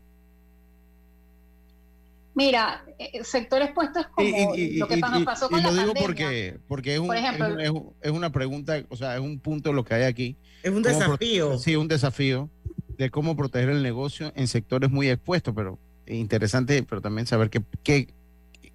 Mira, 2.39 2.85
el 2.97 3.25
sector 3.25 3.61
expuesto 3.61 3.99
es 3.99 4.07
como 4.07 4.27
y, 4.55 4.59
y, 4.61 4.77
lo 4.77 4.87
que 4.87 4.95
y, 4.95 5.01
nos 5.01 5.23
pasó 5.23 5.49
con 5.49 5.59
y 5.59 5.61
la 5.61 5.67
lo 5.67 5.73
digo 5.73 5.93
pandemia. 5.93 6.07
porque, 6.07 6.59
porque 6.67 6.93
es, 6.93 6.99
un, 6.99 7.07
Por 7.07 7.17
ejemplo, 7.17 7.47
es, 7.47 7.53
un- 7.53 7.61
es 7.61 7.69
un- 7.69 7.93
es 8.01 8.11
una 8.11 8.29
pregunta, 8.31 8.81
o 8.87 8.95
sea, 8.95 9.15
es 9.15 9.19
un 9.21 9.39
punto 9.39 9.73
lo 9.73 9.83
que 9.83 9.95
hay 9.95 10.03
aquí. 10.03 10.37
Es 10.63 10.71
un 10.71 10.81
desafío. 10.81 11.57
Sí, 11.57 11.75
un 11.75 11.87
desafío 11.89 12.49
de 12.97 13.09
cómo 13.09 13.35
proteger 13.35 13.69
el 13.69 13.83
negocio 13.83 14.31
en 14.35 14.47
sectores 14.47 14.89
muy 14.89 15.09
expuestos, 15.09 15.53
pero 15.53 15.77
interesante, 16.07 16.81
pero 16.83 17.01
también 17.01 17.27
saber 17.27 17.49
qué, 17.49 17.61
qué, 17.83 18.07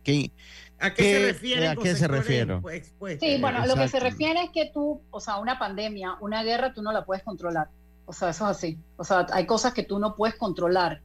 qué, 0.03 0.31
¿A 0.79 0.93
qué, 0.93 1.03
se 1.03 1.27
refiere? 1.27 1.69
¿A 1.69 1.77
qué 1.77 1.95
se 1.95 2.07
refiere? 2.07 2.61
Sí, 3.19 3.39
bueno, 3.41 3.67
lo 3.67 3.75
que 3.75 3.89
se 3.89 4.01
refiere 4.01 4.43
es 4.45 4.51
que 4.51 4.71
tú, 4.73 5.01
o 5.11 5.21
sea, 5.21 5.39
una 5.39 5.59
pandemia, 5.59 6.17
una 6.21 6.43
guerra, 6.43 6.75
tú 6.75 6.83
no 6.83 6.93
la 6.93 7.05
puedes 7.05 7.23
controlar. 7.25 7.69
O 8.07 8.13
sea, 8.13 8.31
eso 8.31 8.45
es 8.51 8.57
así. 8.59 8.79
O 8.97 9.05
sea, 9.05 9.27
hay 9.33 9.47
cosas 9.47 9.73
que 9.73 9.83
tú 9.83 9.99
no 9.99 10.15
puedes 10.15 10.37
controlar. 10.37 11.01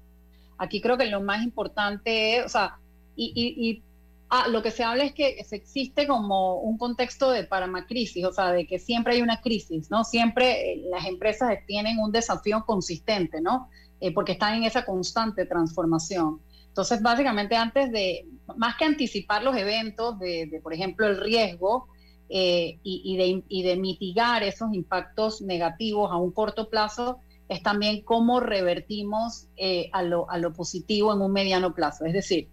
Aquí 0.59 0.81
creo 0.81 0.97
que 0.97 1.07
lo 1.07 1.21
más 1.21 1.43
importante 1.43 2.37
es, 2.37 2.45
o 2.45 2.49
sea, 2.49 2.77
y, 3.15 3.31
y, 3.33 3.69
y 3.69 3.83
ah, 4.29 4.47
lo 4.49 4.61
que 4.61 4.71
se 4.71 4.83
habla 4.83 5.05
es 5.05 5.13
que 5.13 5.39
existe 5.51 6.05
como 6.05 6.59
un 6.59 6.77
contexto 6.77 7.31
de 7.31 7.45
paramacrisis, 7.45 8.25
o 8.25 8.31
sea, 8.31 8.51
de 8.51 8.67
que 8.67 8.77
siempre 8.77 9.13
hay 9.15 9.21
una 9.21 9.41
crisis, 9.41 9.89
¿no? 9.89 10.03
Siempre 10.03 10.73
eh, 10.73 10.83
las 10.91 11.05
empresas 11.05 11.57
tienen 11.65 11.97
un 11.99 12.11
desafío 12.11 12.65
consistente, 12.65 13.41
¿no? 13.41 13.69
Eh, 14.01 14.13
porque 14.13 14.33
están 14.33 14.55
en 14.55 14.63
esa 14.63 14.85
constante 14.85 15.45
transformación. 15.45 16.41
Entonces, 16.67 17.01
básicamente, 17.01 17.55
antes 17.55 17.91
de, 17.91 18.25
más 18.57 18.75
que 18.75 18.85
anticipar 18.85 19.43
los 19.43 19.55
eventos 19.55 20.19
de, 20.19 20.45
de, 20.45 20.59
por 20.61 20.73
ejemplo, 20.73 21.07
el 21.07 21.19
riesgo 21.19 21.87
eh, 22.29 22.79
y, 22.83 23.01
y 23.03 23.17
de, 23.17 23.43
y 23.47 23.63
de 23.63 23.75
mitigar 23.75 24.43
esos 24.43 24.73
impactos 24.73 25.41
negativos 25.41 26.11
a 26.11 26.17
un 26.17 26.31
corto 26.31 26.69
plazo, 26.69 27.21
es 27.49 27.63
también 27.63 28.01
cómo 28.03 28.39
revertimos 28.39 29.47
eh, 29.57 29.89
a, 29.91 30.03
lo, 30.03 30.29
a 30.29 30.37
lo 30.37 30.53
positivo 30.53 31.13
en 31.13 31.21
un 31.21 31.33
mediano 31.33 31.73
plazo. 31.73 32.05
Es 32.05 32.13
decir, 32.13 32.47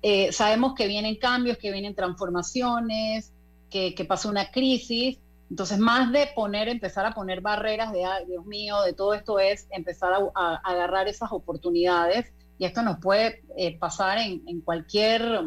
eh, 0.00 0.32
sabemos 0.32 0.74
que 0.74 0.86
vienen 0.86 1.16
cambios, 1.16 1.58
que 1.58 1.72
vienen 1.72 1.94
transformaciones, 1.96 3.32
que, 3.68 3.94
que 3.96 4.04
pasó 4.04 4.28
una 4.28 4.50
crisis. 4.52 5.18
Entonces, 5.50 5.78
más 5.78 6.12
de 6.12 6.28
poner, 6.36 6.68
empezar 6.68 7.04
a 7.04 7.14
poner 7.14 7.40
barreras 7.40 7.92
de, 7.92 8.04
"Ay, 8.04 8.26
Dios 8.26 8.46
mío, 8.46 8.80
de 8.82 8.92
todo 8.92 9.12
esto 9.12 9.38
es 9.40 9.66
empezar 9.70 10.12
a 10.34 10.54
agarrar 10.64 11.08
esas 11.08 11.32
oportunidades. 11.32 12.32
Y 12.58 12.64
esto 12.64 12.82
nos 12.82 12.98
puede 12.98 13.42
eh, 13.56 13.76
pasar 13.78 14.18
en, 14.18 14.42
en 14.46 14.60
cualquier, 14.60 15.42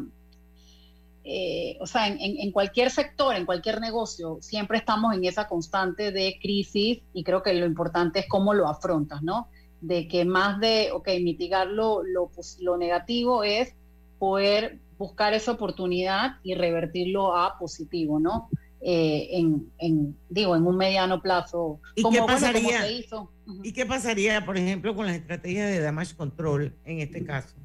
eh, 1.23 1.77
o 1.79 1.85
sea, 1.85 2.07
en, 2.07 2.51
cualquier 2.51 2.89
sector, 2.89 3.35
en 3.35 3.45
cualquier 3.45 3.79
negocio. 3.79 4.37
Siempre 4.41 4.77
estamos 4.77 5.13
en 5.13 5.25
esa 5.25 5.47
constante 5.47 6.11
de 6.11 6.37
crisis 6.41 6.99
y 7.13 7.23
creo 7.23 7.43
que 7.43 7.53
lo 7.53 7.65
importante 7.65 8.19
es 8.19 8.25
cómo 8.27 8.53
lo 8.53 8.67
afrontas, 8.67 9.21
¿no? 9.21 9.47
De 9.81 10.07
que 10.07 10.25
más 10.25 10.59
de, 10.59 10.89
ok, 10.91 11.07
mitigar 11.21 11.67
lo, 11.67 12.03
lo, 12.03 12.27
pos- 12.29 12.57
lo 12.59 12.77
negativo 12.77 13.43
es 13.43 13.73
poder 14.19 14.79
buscar 14.97 15.33
esa 15.33 15.51
oportunidad 15.51 16.37
y 16.43 16.53
revertirlo 16.55 17.35
a 17.35 17.57
positivo, 17.57 18.19
¿no? 18.19 18.49
Eh, 18.83 19.29
en, 19.37 19.71
en, 19.77 20.17
digo, 20.29 20.55
en 20.55 20.65
un 20.65 20.75
mediano 20.75 21.21
plazo. 21.21 21.79
¿Y 21.95 22.01
como, 22.01 22.15
qué 22.15 22.21
bueno, 22.21 22.37
como 22.37 22.47
pasaría? 22.53 22.81
se 22.81 22.93
hizo. 22.93 23.31
¿Y 23.63 23.73
qué 23.73 23.85
pasaría, 23.85 24.43
por 24.45 24.57
ejemplo, 24.57 24.95
con 24.95 25.05
las 25.05 25.15
estrategias 25.15 25.69
de 25.69 25.79
damage 25.81 26.15
control 26.15 26.73
en 26.85 26.99
este 26.99 27.23
caso? 27.23 27.55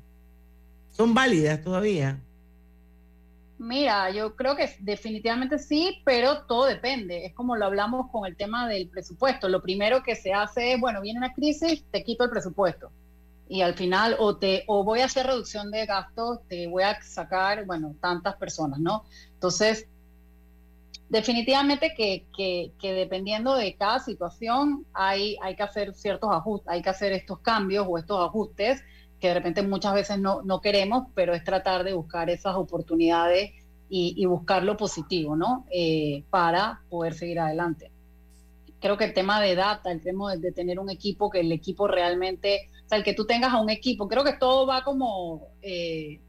¿Son 0.90 1.14
válidas 1.14 1.62
todavía? 1.62 2.21
Mira, 3.59 4.11
yo 4.11 4.37
creo 4.37 4.55
que 4.55 4.77
definitivamente 4.81 5.59
sí, 5.59 6.03
pero 6.05 6.42
todo 6.42 6.66
depende. 6.66 7.25
Es 7.25 7.33
como 7.33 7.57
lo 7.57 7.64
hablamos 7.64 8.11
con 8.11 8.27
el 8.27 8.37
tema 8.37 8.69
del 8.69 8.88
presupuesto. 8.88 9.49
Lo 9.49 9.62
primero 9.62 10.03
que 10.03 10.14
se 10.14 10.35
hace 10.35 10.75
es, 10.75 10.81
bueno, 10.81 11.01
viene 11.01 11.19
una 11.19 11.33
crisis, 11.33 11.83
te 11.90 12.05
quito 12.05 12.25
el 12.25 12.31
presupuesto. 12.31 12.90
Y 13.49 13.62
al 13.62 13.75
final, 13.75 14.16
o, 14.19 14.37
te, 14.37 14.64
o 14.66 14.85
voy 14.85 15.01
a 15.01 15.07
hacer 15.07 15.27
reducción 15.27 15.71
de 15.71 15.87
gastos, 15.87 16.40
te 16.49 16.66
voy 16.66 16.83
a 16.83 17.01
sacar, 17.01 17.64
bueno, 17.64 17.95
tantas 18.01 18.37
personas, 18.37 18.79
¿no? 18.79 19.05
Entonces, 19.33 19.88
definitivamente 21.09 21.95
que, 21.97 22.27
que, 22.37 22.73
que 22.79 22.92
dependiendo 22.92 23.55
de 23.55 23.75
cada 23.77 24.01
situación 24.01 24.85
hay, 24.92 25.38
hay 25.40 25.57
que 25.57 25.62
hacer 25.62 25.95
ciertos 25.95 26.31
ajustes, 26.31 26.69
hay 26.69 26.83
que 26.83 26.90
hacer 26.90 27.12
estos 27.12 27.38
cambios 27.38 27.87
o 27.88 27.97
estos 27.97 28.23
ajustes 28.27 28.83
que 29.20 29.29
de 29.29 29.35
repente 29.35 29.62
muchas 29.62 29.94
veces 29.94 30.18
no, 30.18 30.42
no 30.42 30.61
queremos, 30.61 31.09
pero 31.14 31.35
es 31.35 31.42
tratar 31.42 31.85
de 31.85 31.94
buscar 31.94 32.29
esas 32.31 32.55
oportunidades 32.57 33.52
y, 33.88 34.14
y 34.16 34.26
buscar 34.26 34.62
lo 34.62 34.76
positivo, 34.76 35.37
¿no? 35.37 35.64
Eh, 35.70 36.24
para 36.31 36.83
poder 36.90 37.14
seguir 37.14 37.40
adelante. 37.40 37.90
Creo 38.81 38.96
que 38.96 39.05
el 39.05 39.14
tema 39.14 39.40
de 39.40 39.55
data, 39.55 39.90
el 39.90 40.02
tema 40.02 40.33
de, 40.33 40.38
de 40.38 40.52
tener 40.52 40.79
un 40.79 40.90
equipo, 40.90 41.31
que 41.31 41.40
el 41.40 41.50
equipo 41.50 41.88
realmente, 41.88 42.68
o 42.85 42.88
sea, 42.88 42.98
el 42.98 43.05
que 43.05 43.14
tú 43.14 43.24
tengas 43.24 43.52
a 43.52 43.61
un 43.61 43.70
equipo, 43.70 44.07
creo 44.07 44.22
que 44.22 44.35
todo 44.35 44.66
va 44.66 44.85
como 44.85 45.48
eh, 45.62 46.20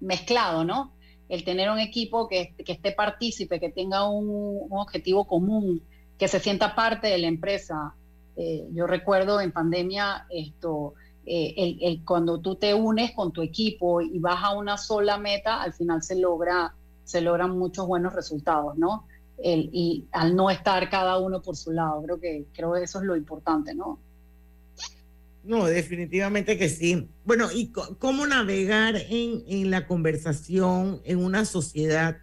mezclado, 0.00 0.64
¿no? 0.64 0.92
El 1.28 1.44
tener 1.44 1.70
un 1.70 1.80
equipo 1.80 2.28
que, 2.28 2.54
que 2.64 2.72
esté 2.72 2.92
partícipe, 2.92 3.60
que 3.60 3.70
tenga 3.70 4.08
un, 4.08 4.28
un 4.70 4.78
objetivo 4.78 5.26
común, 5.26 5.82
que 6.18 6.28
se 6.28 6.40
sienta 6.40 6.74
parte 6.74 7.08
de 7.08 7.18
la 7.18 7.26
empresa. 7.26 7.94
Eh, 8.36 8.66
yo 8.72 8.86
recuerdo 8.86 9.40
en 9.40 9.50
pandemia 9.50 10.26
esto, 10.30 10.94
eh, 11.26 11.54
el, 11.56 11.78
el, 11.82 12.04
cuando 12.04 12.40
tú 12.40 12.54
te 12.54 12.72
unes 12.72 13.10
con 13.12 13.32
tu 13.32 13.42
equipo 13.42 14.00
y 14.00 14.18
vas 14.20 14.44
a 14.44 14.56
una 14.56 14.78
sola 14.78 15.18
meta, 15.18 15.60
al 15.60 15.72
final 15.72 16.00
se 16.02 16.14
logra, 16.14 16.72
se 17.02 17.20
logran 17.20 17.58
muchos 17.58 17.86
buenos 17.86 18.14
resultados, 18.14 18.78
¿no? 18.78 19.06
El, 19.36 19.68
y 19.72 20.06
al 20.12 20.36
no 20.36 20.50
estar 20.50 20.88
cada 20.88 21.18
uno 21.18 21.42
por 21.42 21.56
su 21.56 21.72
lado, 21.72 22.00
creo 22.04 22.20
que 22.20 22.46
creo 22.54 22.72
que 22.74 22.84
eso 22.84 23.00
es 23.00 23.04
lo 23.04 23.16
importante, 23.16 23.74
¿no? 23.74 23.98
No, 25.42 25.66
definitivamente 25.66 26.56
que 26.56 26.68
sí. 26.68 27.08
Bueno, 27.24 27.48
¿y 27.52 27.72
cómo 27.98 28.26
navegar 28.26 28.96
en, 28.96 29.42
en 29.46 29.70
la 29.70 29.86
conversación 29.86 31.00
en 31.04 31.18
una 31.18 31.44
sociedad 31.44 32.18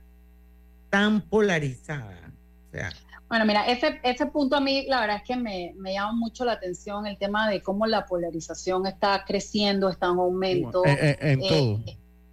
tan 0.90 1.22
polarizada? 1.22 2.34
O 2.68 2.72
sea, 2.72 2.90
Bueno, 3.34 3.48
mira, 3.48 3.66
ese, 3.66 4.00
ese 4.04 4.28
punto 4.28 4.56
a 4.56 4.60
mí 4.60 4.86
la 4.88 5.02
verdad 5.02 5.16
es 5.18 5.24
que 5.24 5.36
me, 5.36 5.74
me 5.80 5.94
llama 5.94 6.14
mucho 6.14 6.46
la 6.46 6.52
atención 6.52 7.08
el 7.08 7.18
tema 7.18 7.50
de 7.50 7.64
cómo 7.64 7.88
la 7.88 8.06
polarización 8.06 8.86
está 8.86 9.24
creciendo, 9.26 9.90
está 9.90 10.06
en 10.06 10.20
aumento. 10.20 10.86
Eh, 10.86 10.98
eh, 11.02 11.18
en 11.20 11.42
Eh, 11.42 11.48
todo. 11.50 11.80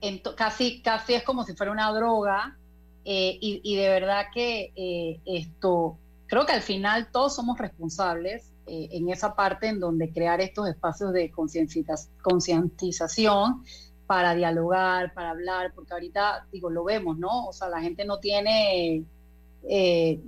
en 0.02 0.22
to- 0.22 0.36
casi, 0.36 0.82
casi 0.82 1.14
es 1.14 1.22
como 1.22 1.44
si 1.44 1.54
fuera 1.54 1.72
una 1.72 1.90
droga. 1.90 2.54
eh, 3.06 3.38
y, 3.40 3.62
y 3.64 3.76
de 3.76 3.88
verdad 3.88 4.26
que 4.34 4.74
eh, 4.76 5.20
esto, 5.24 5.96
creo 6.26 6.44
que 6.44 6.52
al 6.52 6.60
final 6.60 7.08
todos 7.10 7.34
somos 7.34 7.56
responsables 7.58 8.52
en 8.66 9.08
esa 9.08 9.34
parte 9.34 9.68
en 9.68 9.80
donde 9.80 10.12
crear 10.12 10.42
estos 10.42 10.68
espacios 10.68 11.14
de 11.14 11.32
concientiza- 11.32 12.10
concientización 12.22 13.64
para 14.06 14.34
dialogar, 14.34 15.14
para 15.14 15.30
hablar, 15.30 15.72
porque 15.74 15.94
ahorita, 15.94 16.46
digo, 16.52 16.68
lo 16.68 16.84
vemos, 16.84 17.16
¿no? 17.18 17.46
O 17.46 17.54
sea, 17.54 17.68
la 17.70 17.80
gente 17.80 18.04
no 18.04 18.18
tiene, 18.18 19.02
eh, 19.66 20.20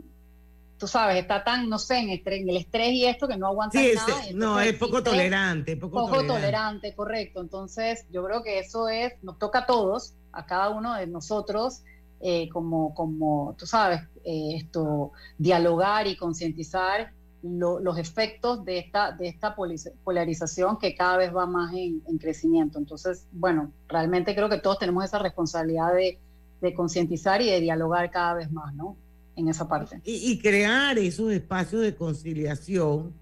tú 0.83 0.89
sabes, 0.89 1.16
está 1.16 1.45
tan, 1.45 1.68
no 1.68 1.78
sé, 1.78 1.99
en, 1.99 2.11
el 2.49 2.57
estrés 2.57 2.91
y 2.91 3.05
esto 3.07 3.28
que 3.28 3.37
no 3.37 3.47
aguanta 3.47 3.78
Sí, 3.78 3.93
nada. 3.95 4.16
no, 4.35 4.59
es 4.59 4.74
poco 4.74 5.01
tolerante, 5.01 5.76
poco, 5.76 6.01
poco 6.01 6.11
tolerante. 6.11 6.41
tolerante, 6.41 6.95
correcto. 6.97 7.41
Entonces, 7.41 8.05
yo 8.11 8.24
creo 8.24 8.43
que 8.43 8.59
eso 8.59 8.89
es, 8.89 9.12
nos 9.22 9.39
toca 9.39 9.61
a 9.61 9.66
todos, 9.66 10.14
a 10.33 10.45
cada 10.45 10.70
uno 10.70 10.97
de 10.97 11.07
nosotros, 11.07 11.83
eh, 12.20 12.49
como, 12.49 12.93
como, 12.97 13.55
tú 13.57 13.64
sabes, 13.64 14.01
eh, 14.24 14.57
esto, 14.57 15.12
dialogar 15.39 16.09
y 16.09 16.16
concientizar 16.16 17.12
lo- 17.45 17.78
los 17.78 17.97
efectos 17.97 18.64
de 18.64 18.78
esta, 18.78 19.12
de 19.12 19.28
esta 19.28 19.55
polarización 20.03 20.78
que 20.78 20.97
cada 20.97 21.16
vez 21.18 21.33
va 21.33 21.47
más 21.47 21.72
en, 21.74 22.03
en 22.09 22.18
crecimiento. 22.18 22.80
Entonces, 22.80 23.28
bueno, 23.30 23.70
realmente 23.87 24.35
creo 24.35 24.49
que 24.49 24.59
todos 24.59 24.80
tenemos 24.80 25.05
esa 25.05 25.20
responsabilidad 25.20 25.95
de, 25.95 26.18
de 26.61 26.74
concientizar 26.74 27.41
y 27.41 27.49
de 27.51 27.61
dialogar 27.61 28.11
cada 28.11 28.35
vez 28.35 28.51
más, 28.51 28.74
¿no? 28.74 28.97
En 29.37 29.49
esa 29.49 29.66
parte. 29.68 30.01
y, 30.05 30.30
y 30.33 30.39
crear 30.39 30.99
esos 30.99 31.33
espacios 31.33 31.80
de 31.83 31.95
conciliación 31.95 33.14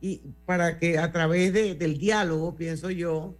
y 0.00 0.20
para 0.46 0.78
que 0.78 0.98
a 0.98 1.10
través 1.12 1.52
de- 1.52 1.74
del 1.74 1.98
diálogo, 1.98 2.54
pienso 2.54 2.90
yo, 2.90 3.34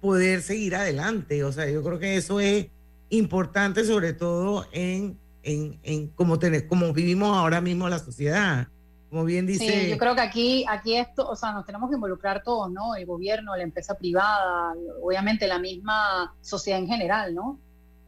poder 0.00 0.42
seguir 0.42 0.74
adelante. 0.74 1.44
O 1.44 1.52
sea, 1.52 1.68
yo 1.70 1.82
creo 1.82 1.98
que 1.98 2.16
eso 2.16 2.40
es 2.40 2.66
importante, 3.10 3.84
sobre 3.84 4.12
todo 4.14 4.66
en, 4.72 5.16
en, 5.42 5.78
en 5.82 6.08
como, 6.08 6.38
tener, 6.38 6.66
como 6.66 6.92
vivimos 6.92 7.36
ahora 7.36 7.60
mismo 7.60 7.88
la 7.88 7.98
sociedad. 7.98 8.66
Como 9.10 9.24
bien 9.24 9.46
dice, 9.46 9.82
Sí, 9.84 9.90
yo 9.90 9.98
creo 9.98 10.14
que 10.14 10.22
aquí, 10.22 10.64
aquí 10.68 10.96
esto, 10.96 11.28
o 11.28 11.36
sea, 11.36 11.52
nos 11.52 11.66
tenemos 11.66 11.90
que 11.90 11.96
involucrar 11.96 12.42
todos, 12.42 12.72
¿no? 12.72 12.94
El 12.96 13.04
gobierno, 13.06 13.54
la 13.54 13.62
empresa 13.62 13.94
privada, 13.94 14.72
obviamente 15.02 15.46
la 15.46 15.58
misma 15.58 16.34
sociedad 16.40 16.78
en 16.80 16.86
general, 16.86 17.34
¿no? 17.34 17.58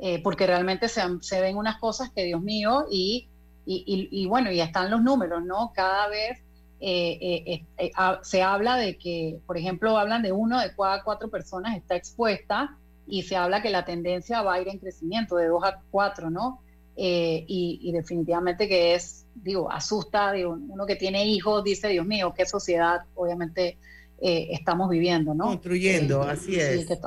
Eh, 0.01 0.20
porque 0.22 0.47
realmente 0.47 0.88
se, 0.88 1.03
se 1.20 1.40
ven 1.40 1.57
unas 1.57 1.78
cosas 1.78 2.11
que, 2.11 2.24
Dios 2.24 2.42
mío, 2.42 2.86
y, 2.90 3.28
y, 3.64 3.84
y- 3.86 4.22
y 4.22 4.26
bueno, 4.26 4.51
y 4.51 4.61
están 4.61 4.90
los 4.90 5.03
números, 5.03 5.45
¿no? 5.45 5.72
Cada 5.74 6.09
vez 6.09 6.40
eh, 6.80 7.64
eh, 7.78 7.92
se 8.22 8.42
habla 8.42 8.76
de 8.76 8.99
que, 8.99 9.38
por 9.47 9.57
ejemplo, 9.57 9.97
hablan 9.97 10.22
de 10.22 10.32
uno 10.32 10.61
de 10.61 10.74
cada 10.74 11.03
cuatro 11.05 11.30
personas 11.30 11.76
está 11.76 11.95
expuesta 11.97 12.76
y 13.07 13.22
se 13.22 13.36
habla 13.36 13.62
que 13.62 13.70
la 13.70 13.84
tendencia 13.84 14.42
va 14.42 14.55
a 14.55 14.61
ir 14.61 14.68
en 14.68 14.78
crecimiento 14.78 15.36
de 15.36 15.47
dos 15.47 15.62
a 15.64 15.80
cuatro, 15.90 16.28
¿no? 16.28 16.61
Y, 16.97 17.90
definitivamente 17.92 18.68
que 18.68 18.95
es, 18.95 19.26
digo, 19.34 19.70
asusta, 19.70 20.32
digo, 20.32 20.53
uno 20.68 20.84
que 20.86 20.97
tiene 20.97 21.24
hijos 21.26 21.64
dice, 21.64 21.88
Dios 21.88 22.07
mío, 22.07 22.34
qué 22.36 22.45
sociedad 22.47 23.03
obviamente 23.14 23.78
estamos 24.20 24.90
viviendo, 24.90 25.34
¿no? 25.34 25.47
Construyendo, 25.47 26.22
así 26.22 26.53
sí, 26.53 26.61
es. 26.61 26.86
que 26.86 26.99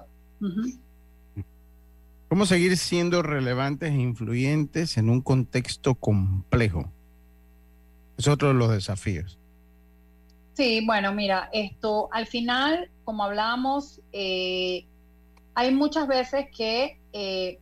Ujú. 0.42 0.62
¿Cómo 2.30 2.46
seguir 2.46 2.76
siendo 2.78 3.24
relevantes 3.24 3.92
e 3.92 3.96
influyentes 4.02 4.98
en 4.98 5.10
un 5.10 5.22
contexto 5.22 5.96
complejo? 5.96 6.92
Es 8.18 8.28
otro 8.28 8.50
de 8.50 8.54
los 8.56 8.70
desafíos. 8.72 9.38
Sí, 10.54 10.84
bueno, 10.86 11.14
mira, 11.14 11.50
esto 11.54 12.10
al 12.12 12.26
final, 12.28 12.90
como 13.06 13.24
hablábamos, 13.24 14.02
eh, 14.12 14.86
hay 15.54 15.74
muchas 15.74 16.08
veces 16.08 16.48
que 16.56 17.00
eh, 17.14 17.60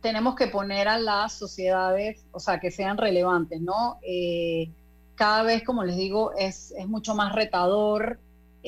tenemos 0.00 0.34
que 0.36 0.46
poner 0.46 0.88
a 0.88 0.98
las 0.98 1.32
sociedades, 1.34 2.24
o 2.32 2.40
sea, 2.40 2.58
que 2.60 2.70
sean 2.70 2.96
relevantes, 2.96 3.60
¿no? 3.60 3.98
Eh, 4.02 4.70
cada 5.16 5.42
vez, 5.42 5.62
como 5.64 5.84
les 5.84 5.96
digo, 5.96 6.32
es, 6.38 6.72
es 6.78 6.86
mucho 6.88 7.14
más 7.14 7.34
retador 7.34 8.18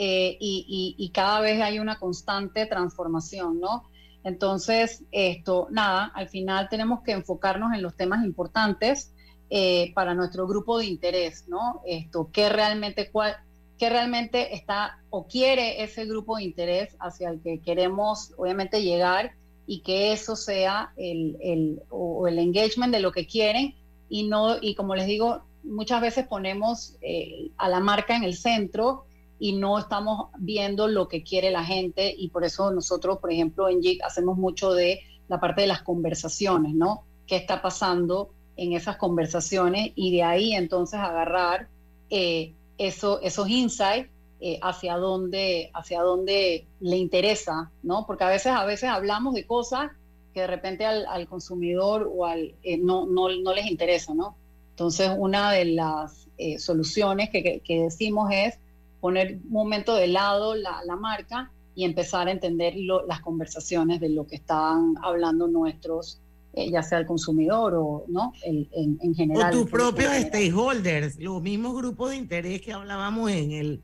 y- 0.01 0.95
y 0.97 1.09
cada 1.11 1.41
vez 1.41 1.61
hay 1.61 1.81
una 1.81 1.99
constante 1.99 2.67
transformación, 2.67 3.59
¿no? 3.61 3.83
Entonces, 4.29 5.05
esto, 5.11 5.69
nada, 5.71 6.13
al 6.15 6.29
final 6.29 6.69
tenemos 6.69 7.03
que 7.03 7.13
enfocarnos 7.13 7.73
en 7.75 7.83
los 7.83 7.97
temas 7.97 8.25
importantes 8.25 9.13
eh, 9.51 9.93
para 9.95 10.15
nuestro 10.15 10.47
grupo 10.47 10.79
de 10.79 10.87
interés, 10.87 11.49
¿no? 11.49 11.81
Esto, 11.87 12.29
qué 12.33 12.51
realmente, 12.51 13.11
cuál, 13.11 13.37
qué 13.79 13.89
realmente 13.89 14.55
está 14.55 14.99
o 15.09 15.27
quiere 15.27 15.83
ese 15.83 16.05
grupo 16.05 16.37
de 16.37 16.45
interés 16.45 16.95
hacia 17.01 17.31
el 17.31 17.41
que 17.41 17.61
queremos, 17.61 18.33
obviamente, 18.37 18.83
llegar 18.83 19.33
y 19.67 19.81
que 19.81 20.13
eso 20.13 20.37
sea 20.37 20.93
el, 20.97 21.37
el, 21.41 21.83
o 21.89 22.29
el 22.29 22.39
engagement 22.39 22.93
de 22.93 23.01
lo 23.01 23.13
que 23.13 23.27
quieren 23.27 23.75
y 24.09 24.29
no, 24.29 24.57
y 24.61 24.75
como 24.75 24.95
les 24.95 25.07
digo, 25.07 25.43
muchas 25.63 26.01
veces 26.01 26.27
ponemos 26.27 26.97
eh, 27.01 27.51
a 27.57 27.69
la 27.69 27.81
marca 27.81 28.17
en 28.17 28.25
el 28.25 28.37
centro 28.37 29.05
y 29.39 29.53
no 29.55 29.79
estamos 29.79 30.29
viendo 30.39 30.89
lo 30.89 31.09
que 31.09 31.23
quiere 31.23 31.51
la 31.51 31.65
gente 31.65 32.15
y 32.17 32.29
por 32.29 32.45
eso 32.45 32.71
nosotros, 32.71 33.19
por 33.19 33.33
ejemplo, 33.33 33.69
en 33.69 33.81
JIC 33.83 34.03
hacemos 34.05 34.37
mucho 34.37 34.73
de 34.73 35.01
la 35.29 35.39
parte 35.41 35.63
de 35.63 35.67
las 35.69 35.83
conversaciones, 35.83 36.75
¿no? 36.75 37.05
¿Qué 37.27 37.37
está 37.37 37.61
pasando 37.63 38.31
en 38.57 38.73
esas 38.73 38.97
conversaciones? 38.97 39.93
Y 39.95 40.11
de 40.17 40.23
ahí 40.23 40.55
entonces 40.55 40.99
agarrar 40.99 41.69
eh, 42.11 42.55
eso, 42.79 43.21
esos 43.23 43.49
insights 43.49 44.09
eh, 44.41 44.59
hacia 44.63 44.97
dónde, 44.97 45.71
hacia 45.75 46.01
dónde 46.03 46.67
le 46.81 46.97
interesa, 46.97 47.71
¿no? 47.83 48.07
Porque 48.07 48.25
a 48.25 48.29
veces, 48.29 48.53
a 48.53 48.65
veces 48.65 48.89
hablamos 48.89 49.35
de 49.35 49.47
cosas 49.47 49.91
que 50.33 50.41
de 50.43 50.47
repente 50.47 50.87
al, 50.87 51.07
al 51.07 51.27
consumidor 51.29 52.11
o 52.15 52.25
al 52.27 52.55
eh, 52.63 52.79
no, 52.79 53.07
no, 53.07 53.29
no 53.29 53.53
les 53.55 53.67
interesa, 53.67 54.15
¿no? 54.15 54.37
Entonces, 54.71 55.11
una 55.17 55.51
de 55.53 55.65
las 55.65 56.29
eh, 56.39 56.59
soluciones 56.61 57.31
que, 57.31 57.43
que- 57.43 57.61
que 57.61 57.81
decimos 57.83 58.31
es 58.33 58.59
poner 59.01 59.39
un 59.45 59.51
momento 59.51 59.95
de 59.95 60.09
lado 60.09 60.55
la, 60.55 60.83
la 60.85 60.97
marca 60.97 61.51
y 61.75 61.85
empezar 61.85 62.29
a 62.29 62.33
entender 62.33 62.75
lo- 62.77 63.07
las 63.07 63.21
conversaciones 63.21 64.01
de 64.01 64.09
lo 64.09 64.27
que 64.27 64.37
están 64.37 64.95
hablando 65.03 65.47
nuestros, 65.47 66.21
eh, 66.55 66.71
ya 66.71 66.83
sea 66.83 66.99
el 66.99 67.07
consumidor 67.07 67.75
o 67.77 68.05
no, 68.09 68.33
el, 68.45 68.69
en, 68.73 68.99
en 69.01 69.11
o 69.13 69.15
general. 69.15 69.53
tus 69.53 69.71
público 69.71 69.89
en 69.89 69.95
propios 69.95 70.13
stakeholders, 70.27 71.19
los 71.21 71.41
mismos 71.43 71.77
grupos 71.77 72.11
de 72.11 72.17
interés 72.17 72.61
que 72.61 72.73
hablábamos 72.73 73.31
en 73.31 73.53
el 73.53 73.83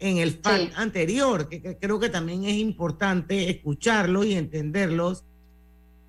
en 0.00 0.18
el 0.18 0.32
FAC 0.32 0.72
anterior, 0.76 1.48
que, 1.48 1.62
que 1.62 1.78
creo 1.78 1.98
que 2.00 2.08
también 2.10 2.44
es 2.44 2.56
importante 2.56 3.48
escucharlos 3.48 4.26
y 4.26 4.34
entenderlos, 4.34 5.24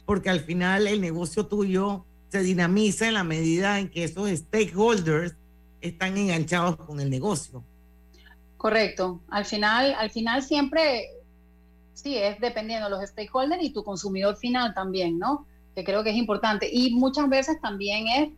porque 0.06 0.30
al 0.30 0.40
final 0.42 0.88
el 0.88 1.00
negocio 1.00 1.46
tuyo 1.46 2.04
se 2.30 2.42
dinamiza 2.42 3.08
en 3.08 3.14
la 3.14 3.24
medida 3.24 3.80
en 3.80 3.90
que 3.90 4.04
esos 4.04 4.30
stakeholders 4.30 5.36
están 5.82 6.18
enganchados 6.18 6.76
con 6.78 7.00
el 7.00 7.10
negocio. 7.10 7.64
Correcto. 8.66 9.22
Al 9.30 9.46
final, 9.46 9.94
al 9.96 10.10
final 10.10 10.42
siempre, 10.42 11.12
sí, 11.94 12.18
es 12.18 12.40
dependiendo 12.40 12.86
de 12.86 12.96
los 12.96 13.08
stakeholders 13.08 13.62
y 13.62 13.70
tu 13.70 13.84
consumidor 13.84 14.38
final 14.38 14.74
también, 14.74 15.20
¿no? 15.20 15.46
Que 15.76 15.84
creo 15.84 16.04
que 16.04 16.10
es 16.10 16.16
importante. 16.16 16.68
Y 16.72 16.96
muchas 16.96 17.30
veces 17.30 17.62
también 17.62 18.08
es 18.08 18.30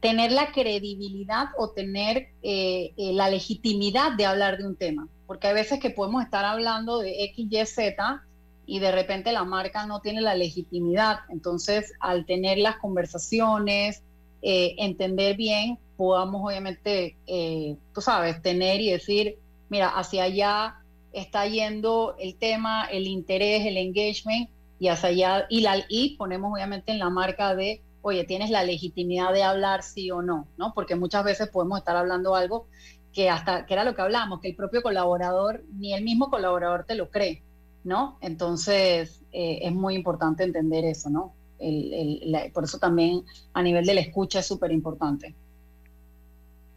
tener 0.00 0.32
la 0.32 0.50
credibilidad 0.50 1.48
o 1.58 1.68
tener 1.68 2.28
eh, 2.42 2.94
eh, 2.96 3.12
la 3.12 3.28
legitimidad 3.28 4.12
de 4.12 4.24
hablar 4.24 4.56
de 4.56 4.66
un 4.66 4.76
tema. 4.76 5.08
Porque 5.26 5.48
hay 5.48 5.52
veces 5.52 5.78
que 5.78 5.90
podemos 5.90 6.24
estar 6.24 6.46
hablando 6.46 7.00
de 7.00 7.24
X, 7.24 7.46
Y, 7.50 7.66
Z 7.66 8.22
y 8.64 8.78
de 8.78 8.92
repente 8.92 9.30
la 9.30 9.44
marca 9.44 9.84
no 9.84 10.00
tiene 10.00 10.22
la 10.22 10.34
legitimidad. 10.36 11.18
Entonces, 11.28 11.92
al 12.00 12.24
tener 12.24 12.56
las 12.56 12.76
conversaciones, 12.76 14.02
eh, 14.46 14.74
entender 14.76 15.38
bien, 15.38 15.78
podamos 15.96 16.42
obviamente, 16.44 17.16
eh, 17.26 17.78
tú 17.94 18.02
sabes, 18.02 18.42
tener 18.42 18.78
y 18.82 18.90
decir, 18.90 19.38
mira, 19.70 19.88
hacia 19.88 20.24
allá 20.24 20.82
está 21.12 21.46
yendo 21.46 22.14
el 22.18 22.36
tema, 22.36 22.84
el 22.84 23.06
interés, 23.06 23.64
el 23.64 23.78
engagement, 23.78 24.50
y 24.78 24.88
hacia 24.88 25.08
allá, 25.08 25.46
y, 25.48 25.62
la, 25.62 25.82
y 25.88 26.18
ponemos 26.18 26.52
obviamente 26.52 26.92
en 26.92 26.98
la 26.98 27.08
marca 27.08 27.54
de, 27.54 27.80
oye, 28.02 28.24
tienes 28.24 28.50
la 28.50 28.64
legitimidad 28.64 29.32
de 29.32 29.44
hablar 29.44 29.82
sí 29.82 30.10
o 30.10 30.20
no, 30.20 30.46
¿no? 30.58 30.74
Porque 30.74 30.94
muchas 30.94 31.24
veces 31.24 31.48
podemos 31.48 31.78
estar 31.78 31.96
hablando 31.96 32.34
algo 32.34 32.66
que 33.14 33.30
hasta, 33.30 33.64
que 33.64 33.72
era 33.72 33.82
lo 33.84 33.94
que 33.94 34.02
hablamos, 34.02 34.40
que 34.40 34.48
el 34.48 34.56
propio 34.56 34.82
colaborador, 34.82 35.64
ni 35.72 35.94
el 35.94 36.04
mismo 36.04 36.28
colaborador 36.28 36.84
te 36.84 36.96
lo 36.96 37.08
cree, 37.08 37.42
¿no? 37.82 38.18
Entonces, 38.20 39.24
eh, 39.32 39.60
es 39.62 39.72
muy 39.72 39.94
importante 39.94 40.44
entender 40.44 40.84
eso, 40.84 41.08
¿no? 41.08 41.32
El- 41.58 41.92
el- 41.94 42.20
la- 42.32 42.50
por 42.52 42.64
eso 42.64 42.78
también 42.78 43.22
a 43.52 43.62
nivel 43.62 43.84
de 43.86 43.94
la 43.94 44.00
escucha 44.00 44.40
es 44.40 44.46
súper 44.46 44.72
importante. 44.72 45.34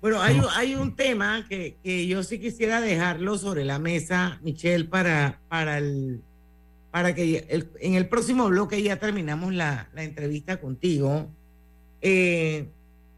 Bueno, 0.01 0.21
hay, 0.21 0.39
hay 0.55 0.75
un 0.75 0.95
tema 0.95 1.45
que, 1.49 1.75
que 1.83 2.05
yo 2.07 2.21
sí 2.23 2.39
quisiera 2.39 2.79
dejarlo 2.81 3.37
sobre 3.37 3.65
la 3.65 3.79
mesa, 3.79 4.39
Michelle, 4.43 4.85
para, 4.85 5.41
para, 5.49 5.79
el, 5.79 6.21
para 6.91 7.15
que 7.15 7.45
el- 7.49 7.69
en 7.79 7.95
el 7.95 8.07
próximo 8.07 8.47
bloque 8.47 8.81
ya 8.83 8.97
terminamos 8.99 9.53
la, 9.53 9.89
la 9.93 10.03
entrevista 10.03 10.61
contigo. 10.61 11.27
Eh, 12.01 12.67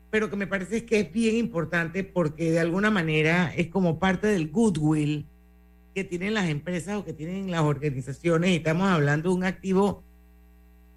pero 0.09 0.29
que 0.29 0.37
me 0.37 0.47
parece 0.47 0.85
que 0.85 1.01
es 1.01 1.11
bien 1.11 1.35
importante 1.35 2.03
porque 2.03 2.49
de 2.49 2.59
alguna 2.61 2.89
manera 2.89 3.53
es 3.55 3.67
como 3.67 3.99
parte 3.99 4.27
del 4.27 4.49
goodwill 4.49 5.25
que 5.93 6.03
tienen 6.05 6.33
las 6.33 6.47
empresas 6.49 6.95
o 6.97 7.05
que 7.05 7.13
tienen 7.13 7.51
las 7.51 7.61
organizaciones 7.61 8.51
y 8.51 8.55
estamos 8.55 8.87
hablando 8.87 9.29
de 9.29 9.35
un 9.35 9.43
activo 9.43 10.01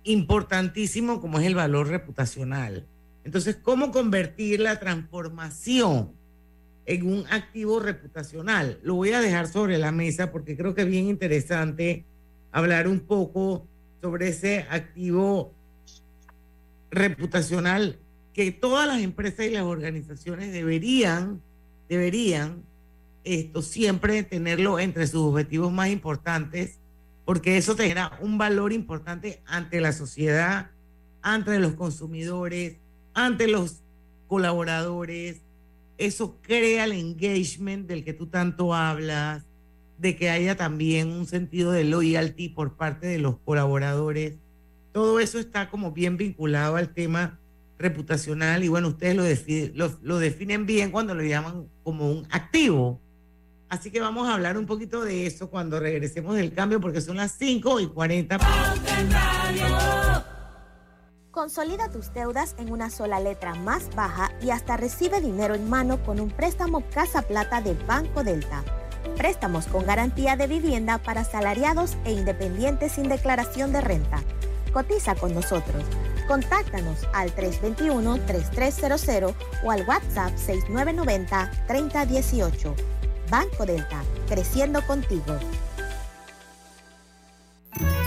importantísimo 0.04 1.20
como 1.20 1.38
es 1.38 1.46
el 1.46 1.54
valor 1.54 1.88
reputacional. 1.88 2.86
Entonces, 3.24 3.56
¿cómo 3.56 3.92
convertir 3.92 4.60
la 4.60 4.80
transformación 4.80 6.12
en 6.86 7.06
un 7.06 7.24
activo 7.30 7.78
reputacional? 7.80 8.80
Lo 8.82 8.94
voy 8.94 9.12
a 9.12 9.20
dejar 9.20 9.46
sobre 9.46 9.78
la 9.78 9.92
mesa 9.92 10.32
porque 10.32 10.56
creo 10.56 10.74
que 10.74 10.82
es 10.82 10.88
bien 10.88 11.06
interesante 11.06 12.04
hablar 12.50 12.88
un 12.88 13.00
poco 13.00 13.66
sobre 14.00 14.28
ese 14.28 14.66
activo 14.68 15.54
reputacional 16.90 17.98
que 18.34 18.50
todas 18.50 18.88
las 18.88 19.00
empresas 19.00 19.46
y 19.46 19.50
las 19.50 19.62
organizaciones 19.62 20.52
deberían, 20.52 21.40
deberían 21.88 22.62
esto 23.24 23.62
siempre 23.62 24.22
tenerlo 24.22 24.78
entre 24.78 25.06
sus 25.06 25.22
objetivos 25.22 25.72
más 25.72 25.90
importantes, 25.90 26.78
porque 27.24 27.56
eso 27.56 27.76
tendrá 27.76 28.18
un 28.20 28.38
valor 28.38 28.72
importante 28.72 29.42
ante 29.46 29.80
la 29.80 29.92
sociedad, 29.92 30.70
ante 31.22 31.58
los 31.58 31.74
consumidores, 31.74 32.78
ante 33.14 33.48
los 33.48 33.82
colaboradores. 34.26 35.42
Eso 35.98 36.38
crea 36.42 36.84
el 36.84 36.92
engagement 36.92 37.86
del 37.86 38.04
que 38.04 38.12
tú 38.12 38.26
tanto 38.26 38.74
hablas, 38.74 39.44
de 39.98 40.16
que 40.16 40.30
haya 40.30 40.56
también 40.56 41.12
un 41.12 41.26
sentido 41.26 41.70
de 41.70 41.84
loyalty 41.84 42.48
por 42.48 42.76
parte 42.76 43.06
de 43.06 43.18
los 43.18 43.36
colaboradores. 43.44 44.34
Todo 44.92 45.20
eso 45.20 45.38
está 45.38 45.70
como 45.70 45.92
bien 45.92 46.16
vinculado 46.16 46.76
al 46.76 46.92
tema 46.92 47.38
reputacional 47.78 48.64
y 48.64 48.68
bueno, 48.68 48.88
ustedes 48.88 49.74
lo, 49.74 49.98
lo 50.02 50.18
definen 50.18 50.66
bien 50.66 50.90
cuando 50.90 51.14
lo 51.14 51.22
llaman 51.22 51.66
como 51.82 52.10
un 52.10 52.26
activo. 52.30 53.01
Así 53.72 53.90
que 53.90 54.00
vamos 54.00 54.28
a 54.28 54.34
hablar 54.34 54.56
un 54.58 54.66
poquito 54.66 55.02
de 55.02 55.26
eso 55.26 55.48
cuando 55.48 55.80
regresemos 55.80 56.34
del 56.34 56.52
cambio 56.52 56.78
porque 56.78 57.00
son 57.00 57.16
las 57.16 57.32
5 57.38 57.80
y 57.80 57.86
40. 57.86 58.38
Consolida 61.30 61.90
tus 61.90 62.12
deudas 62.12 62.54
en 62.58 62.70
una 62.70 62.90
sola 62.90 63.18
letra 63.18 63.54
más 63.54 63.88
baja 63.96 64.30
y 64.42 64.50
hasta 64.50 64.76
recibe 64.76 65.22
dinero 65.22 65.54
en 65.54 65.70
mano 65.70 66.04
con 66.04 66.20
un 66.20 66.30
préstamo 66.30 66.82
Casa 66.90 67.22
Plata 67.22 67.62
del 67.62 67.78
Banco 67.86 68.22
Delta. 68.22 68.62
Préstamos 69.16 69.66
con 69.68 69.86
garantía 69.86 70.36
de 70.36 70.48
vivienda 70.48 70.98
para 70.98 71.24
salariados 71.24 71.96
e 72.04 72.12
independientes 72.12 72.92
sin 72.92 73.08
declaración 73.08 73.72
de 73.72 73.80
renta. 73.80 74.22
Cotiza 74.74 75.14
con 75.14 75.32
nosotros. 75.32 75.82
Contáctanos 76.28 77.08
al 77.14 77.34
321-3300 77.34 79.34
o 79.64 79.70
al 79.70 79.88
WhatsApp 79.88 80.34
6990-3018. 80.36 82.74
Banco 83.32 83.64
Delta, 83.64 84.04
creciendo 84.28 84.82
contigo. 84.86 85.38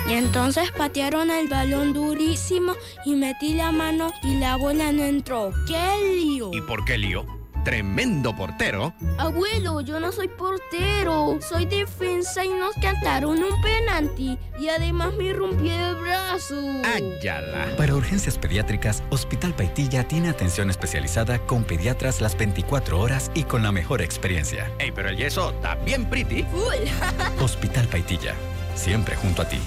Y 0.07 0.13
entonces 0.13 0.69
patearon 0.77 1.31
el 1.31 1.47
balón 1.47 1.93
durísimo 1.93 2.73
y 3.05 3.15
metí 3.15 3.55
la 3.55 3.71
mano 3.71 4.13
y 4.21 4.35
la 4.37 4.55
bola 4.55 4.91
no 4.91 5.03
entró. 5.03 5.49
¡Qué 5.65 6.15
lío! 6.15 6.51
¿Y 6.53 6.61
por 6.61 6.85
qué 6.85 6.99
lío? 6.99 7.34
Tremendo 7.65 8.35
portero. 8.35 8.93
Abuelo, 9.17 9.81
yo 9.81 9.99
no 9.99 10.11
soy 10.11 10.27
portero. 10.27 11.39
Soy 11.41 11.65
defensa 11.65 12.45
y 12.45 12.49
nos 12.49 12.75
cantaron 12.75 13.41
un 13.41 13.59
penalti. 13.63 14.37
Y 14.59 14.69
además 14.69 15.15
me 15.15 15.33
rompí 15.33 15.71
el 15.71 15.95
brazo. 15.95 16.55
¡Ayala! 16.83 17.75
Para 17.75 17.95
urgencias 17.95 18.37
pediátricas, 18.37 19.01
Hospital 19.09 19.55
Paitilla 19.55 20.07
tiene 20.07 20.29
atención 20.29 20.69
especializada 20.69 21.39
con 21.39 21.63
pediatras 21.63 22.21
las 22.21 22.37
24 22.37 22.99
horas 22.99 23.31
y 23.33 23.43
con 23.43 23.63
la 23.63 23.71
mejor 23.71 24.03
experiencia. 24.03 24.71
Ey, 24.77 24.91
pero 24.91 25.09
el 25.09 25.17
yeso 25.17 25.49
está 25.49 25.73
bien 25.73 26.07
pretty. 26.07 26.43
Full. 26.43 27.41
Hospital 27.43 27.87
Paitilla, 27.87 28.35
siempre 28.75 29.15
junto 29.15 29.41
a 29.41 29.49
ti. 29.49 29.59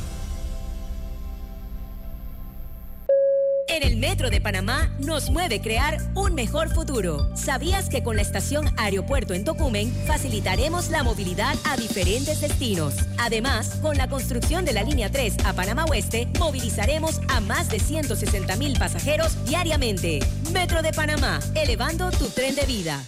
En 3.69 3.83
el 3.83 3.99
Metro 3.99 4.31
de 4.31 4.41
Panamá 4.41 4.91
nos 4.99 5.29
mueve 5.29 5.61
crear 5.61 5.99
un 6.15 6.35
mejor 6.35 6.71
futuro. 6.71 7.29
¿Sabías 7.37 7.91
que 7.91 8.03
con 8.03 8.17
la 8.17 8.23
estación 8.23 8.73
Aeropuerto 8.79 9.35
en 9.35 9.45
Tocumen 9.45 9.93
facilitaremos 10.07 10.89
la 10.89 11.03
movilidad 11.03 11.55
a 11.65 11.77
diferentes 11.77 12.41
destinos? 12.41 12.95
Además, 13.19 13.79
con 13.83 13.99
la 13.99 14.09
construcción 14.09 14.65
de 14.65 14.73
la 14.73 14.83
línea 14.83 15.11
3 15.11 15.45
a 15.45 15.53
Panamá 15.53 15.85
Oeste, 15.85 16.27
movilizaremos 16.39 17.21
a 17.29 17.41
más 17.41 17.69
de 17.69 17.79
160 17.79 18.57
mil 18.57 18.79
pasajeros 18.79 19.45
diariamente. 19.45 20.21
Metro 20.51 20.81
de 20.81 20.93
Panamá, 20.93 21.39
elevando 21.55 22.11
tu 22.11 22.27
tren 22.31 22.55
de 22.55 22.65
vida. 22.65 23.05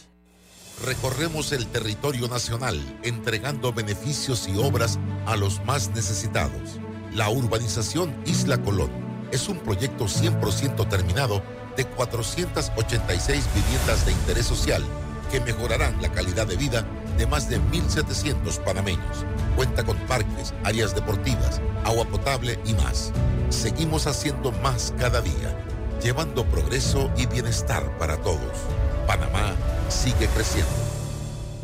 Recorremos 0.85 1.53
el 1.53 1.67
territorio 1.69 2.29
nacional 2.29 2.79
entregando 3.03 3.73
beneficios 3.73 4.47
y 4.47 4.59
obras 4.59 4.99
a 5.25 5.37
los 5.37 5.65
más 5.65 5.89
necesitados. 5.91 6.79
La 7.15 7.31
urbanización 7.31 8.15
Isla 8.27 8.59
Colón 8.59 9.10
es 9.33 9.49
un 9.49 9.59
proyecto 9.59 10.05
100% 10.07 10.89
terminado 10.89 11.43
de 11.77 11.85
486 11.85 13.45
viviendas 13.55 14.07
de 14.07 14.13
interés 14.13 14.47
social 14.47 14.85
que 15.31 15.41
mejorarán 15.41 16.01
la 16.03 16.11
calidad 16.11 16.47
de 16.47 16.57
vida 16.57 16.85
de 17.17 17.27
más 17.27 17.49
de 17.49 17.61
1.700 17.61 18.59
panameños. 18.65 19.25
Cuenta 19.57 19.85
con 19.85 19.97
parques, 20.07 20.53
áreas 20.65 20.95
deportivas, 20.95 21.61
agua 21.85 22.05
potable 22.05 22.59
y 22.65 22.75
más. 22.75 23.13
Seguimos 23.51 24.07
haciendo 24.07 24.53
más 24.53 24.93
cada 24.99 25.21
día, 25.21 25.57
llevando 26.03 26.45
progreso 26.47 27.11
y 27.17 27.27
bienestar 27.27 27.97
para 27.99 28.17
todos. 28.17 28.59
Panamá 29.07 29.55
sigue 29.89 30.27
creciendo. 30.29 30.71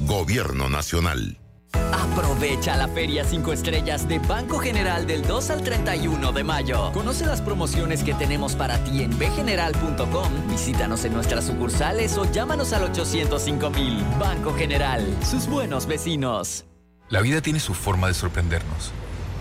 Gobierno 0.01 0.69
Nacional. 0.69 1.39
Aprovecha 2.13 2.77
la 2.77 2.89
Feria 2.89 3.25
5 3.25 3.53
Estrellas 3.53 4.09
de 4.09 4.19
Banco 4.19 4.59
General 4.59 5.07
del 5.07 5.23
2 5.23 5.51
al 5.51 5.63
31 5.63 6.33
de 6.33 6.45
mayo. 6.45 6.93
Conoce 6.93 7.27
las 7.27 7.41
promociones 7.41 8.05
que 8.05 8.15
tenemos 8.15 8.55
para 8.55 8.79
ti 8.85 9.03
en 9.03 9.19
bgeneral.com. 9.19 10.33
Visítanos 10.49 11.05
en 11.05 11.15
nuestras 11.15 11.47
sucursales 11.47 12.17
o 12.17 12.31
llámanos 12.31 12.73
al 12.73 12.85
805 12.85 13.71
mil. 13.71 14.05
Banco 14.19 14.55
General, 14.55 15.05
sus 15.29 15.47
buenos 15.47 15.87
vecinos. 15.87 16.65
La 17.09 17.21
vida 17.21 17.41
tiene 17.41 17.61
su 17.61 17.75
forma 17.75 18.09
de 18.09 18.15
sorprendernos. 18.15 18.93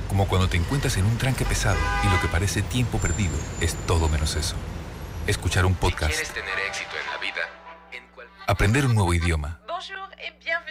Como 0.09 0.27
cuando 0.27 0.47
te 0.47 0.57
encuentras 0.57 0.97
en 0.97 1.05
un 1.05 1.17
tranque 1.17 1.45
pesado 1.45 1.79
y 2.03 2.09
lo 2.09 2.19
que 2.21 2.27
parece 2.27 2.61
tiempo 2.61 2.97
perdido 2.97 3.33
es 3.61 3.75
todo 3.87 4.09
menos 4.09 4.35
eso. 4.35 4.55
Escuchar 5.27 5.65
un 5.65 5.75
podcast. 5.75 6.13
¿Quieres 6.13 6.33
tener 6.33 6.59
éxito 6.67 6.91
en 7.01 7.11
la 7.11 7.17
vida? 7.19 7.41
Aprender 8.47 8.85
un 8.85 8.95
nuevo 8.95 9.13
idioma. 9.13 9.59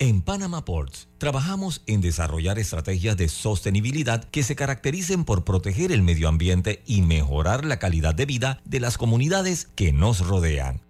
En 0.00 0.22
Panama 0.22 0.64
Ports 0.64 1.06
trabajamos 1.18 1.82
en 1.86 2.00
desarrollar 2.00 2.58
estrategias 2.58 3.16
de 3.16 3.28
sostenibilidad 3.28 4.24
que 4.24 4.42
se 4.42 4.56
caractericen 4.56 5.24
por 5.24 5.44
proteger 5.44 5.92
el 5.92 6.02
medio 6.02 6.28
ambiente 6.28 6.82
y 6.84 7.02
mejorar 7.02 7.64
la 7.64 7.78
calidad 7.78 8.14
de 8.14 8.26
vida 8.26 8.60
de 8.64 8.80
las 8.80 8.98
comunidades 8.98 9.68
que 9.76 9.92
nos 9.92 10.26
rodean. 10.26 10.80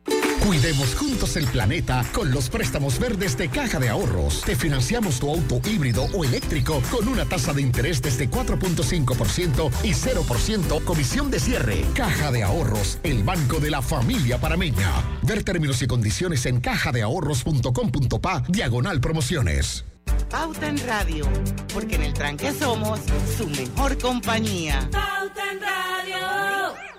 Cuidemos 0.45 0.95
juntos 0.95 1.36
el 1.36 1.47
planeta 1.47 2.05
con 2.12 2.30
los 2.30 2.51
préstamos 2.51 2.99
verdes 2.99 3.34
de 3.38 3.49
Caja 3.49 3.78
de 3.78 3.88
Ahorros. 3.88 4.42
Te 4.42 4.55
financiamos 4.55 5.18
tu 5.18 5.30
auto 5.30 5.59
híbrido 5.66 6.05
o 6.12 6.22
eléctrico 6.22 6.82
con 6.90 7.09
una 7.09 7.24
tasa 7.24 7.55
de 7.55 7.62
interés 7.62 8.03
desde 8.03 8.28
4.5% 8.28 9.70
y 9.82 9.92
0% 9.92 10.84
comisión 10.84 11.30
de 11.30 11.40
cierre. 11.40 11.82
Caja 11.95 12.30
de 12.30 12.42
Ahorros, 12.42 12.99
el 13.05 13.24
banco 13.24 13.59
de 13.59 13.70
la 13.70 13.80
familia 13.80 14.38
parameña. 14.38 14.90
Ver 15.22 15.42
términos 15.45 15.80
y 15.80 15.86
condiciones 15.86 16.45
en 16.45 16.61
cajadeahorros.com.pa 16.61 18.45
diagonal 18.47 19.01
promociones. 19.01 19.86
Pauta 20.28 20.68
en 20.68 20.76
Radio, 20.86 21.26
porque 21.72 21.95
en 21.95 22.03
el 22.03 22.12
tranque 22.12 22.53
somos 22.53 23.01
su 23.38 23.49
mejor 23.49 23.97
compañía. 23.97 24.90
Pauta 24.92 25.53
en 25.53 25.61
Radio. 25.61 26.93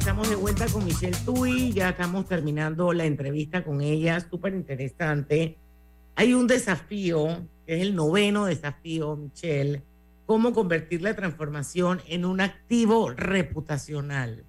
Estamos 0.00 0.30
de 0.30 0.36
vuelta 0.36 0.66
con 0.72 0.84
Michelle 0.84 1.16
Tui, 1.26 1.72
ya 1.72 1.90
estamos 1.90 2.26
terminando 2.26 2.92
la 2.92 3.04
entrevista 3.04 3.62
con 3.62 3.80
ella, 3.82 4.18
súper 4.20 4.54
interesante. 4.54 5.56
Hay 6.16 6.32
un 6.32 6.46
desafío, 6.46 7.46
que 7.66 7.76
es 7.76 7.82
el 7.82 7.94
noveno 7.94 8.46
desafío, 8.46 9.14
Michelle, 9.16 9.82
cómo 10.26 10.52
convertir 10.54 11.02
la 11.02 11.14
transformación 11.14 12.00
en 12.08 12.24
un 12.24 12.40
activo 12.40 13.10
reputacional. 13.10 14.42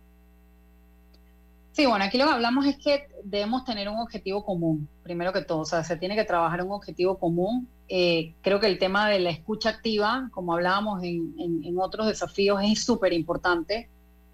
Sí, 1.73 1.85
bueno, 1.85 2.05
aquí 2.05 2.17
lo 2.17 2.25
que 2.25 2.31
hablamos 2.31 2.65
es 2.65 2.77
que 2.77 3.07
debemos 3.23 3.65
tener 3.65 3.89
un 3.89 3.97
objetivo 3.99 4.45
común, 4.45 4.87
primero 5.03 5.33
que 5.33 5.41
todo, 5.41 5.59
o 5.59 5.65
sea, 5.65 5.83
se 5.83 5.97
tiene 5.97 6.15
que 6.15 6.23
trabajar 6.25 6.63
un 6.63 6.71
objetivo 6.71 7.17
común 7.17 7.67
eh, 7.93 8.33
creo 8.41 8.61
que 8.61 8.67
el 8.67 8.79
tema 8.79 9.09
de 9.09 9.19
la 9.19 9.31
escucha 9.31 9.67
activa, 9.67 10.29
como 10.31 10.53
hablábamos 10.53 11.03
en, 11.03 11.35
en- 11.37 11.61
en 11.65 11.77
otros 11.77 12.07
desafíos, 12.07 12.61
es 12.63 12.85
súper 12.85 13.11
importante. 13.11 13.89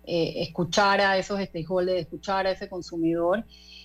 Eh, 0.10 0.41
escuchar 0.41 1.01
a 1.01 1.18
esos 1.18 1.38
stakeholders, 1.41 1.99
escuchar 1.99 2.47
a 2.47 2.51
ese 2.51 2.70
consumidor 2.70 3.43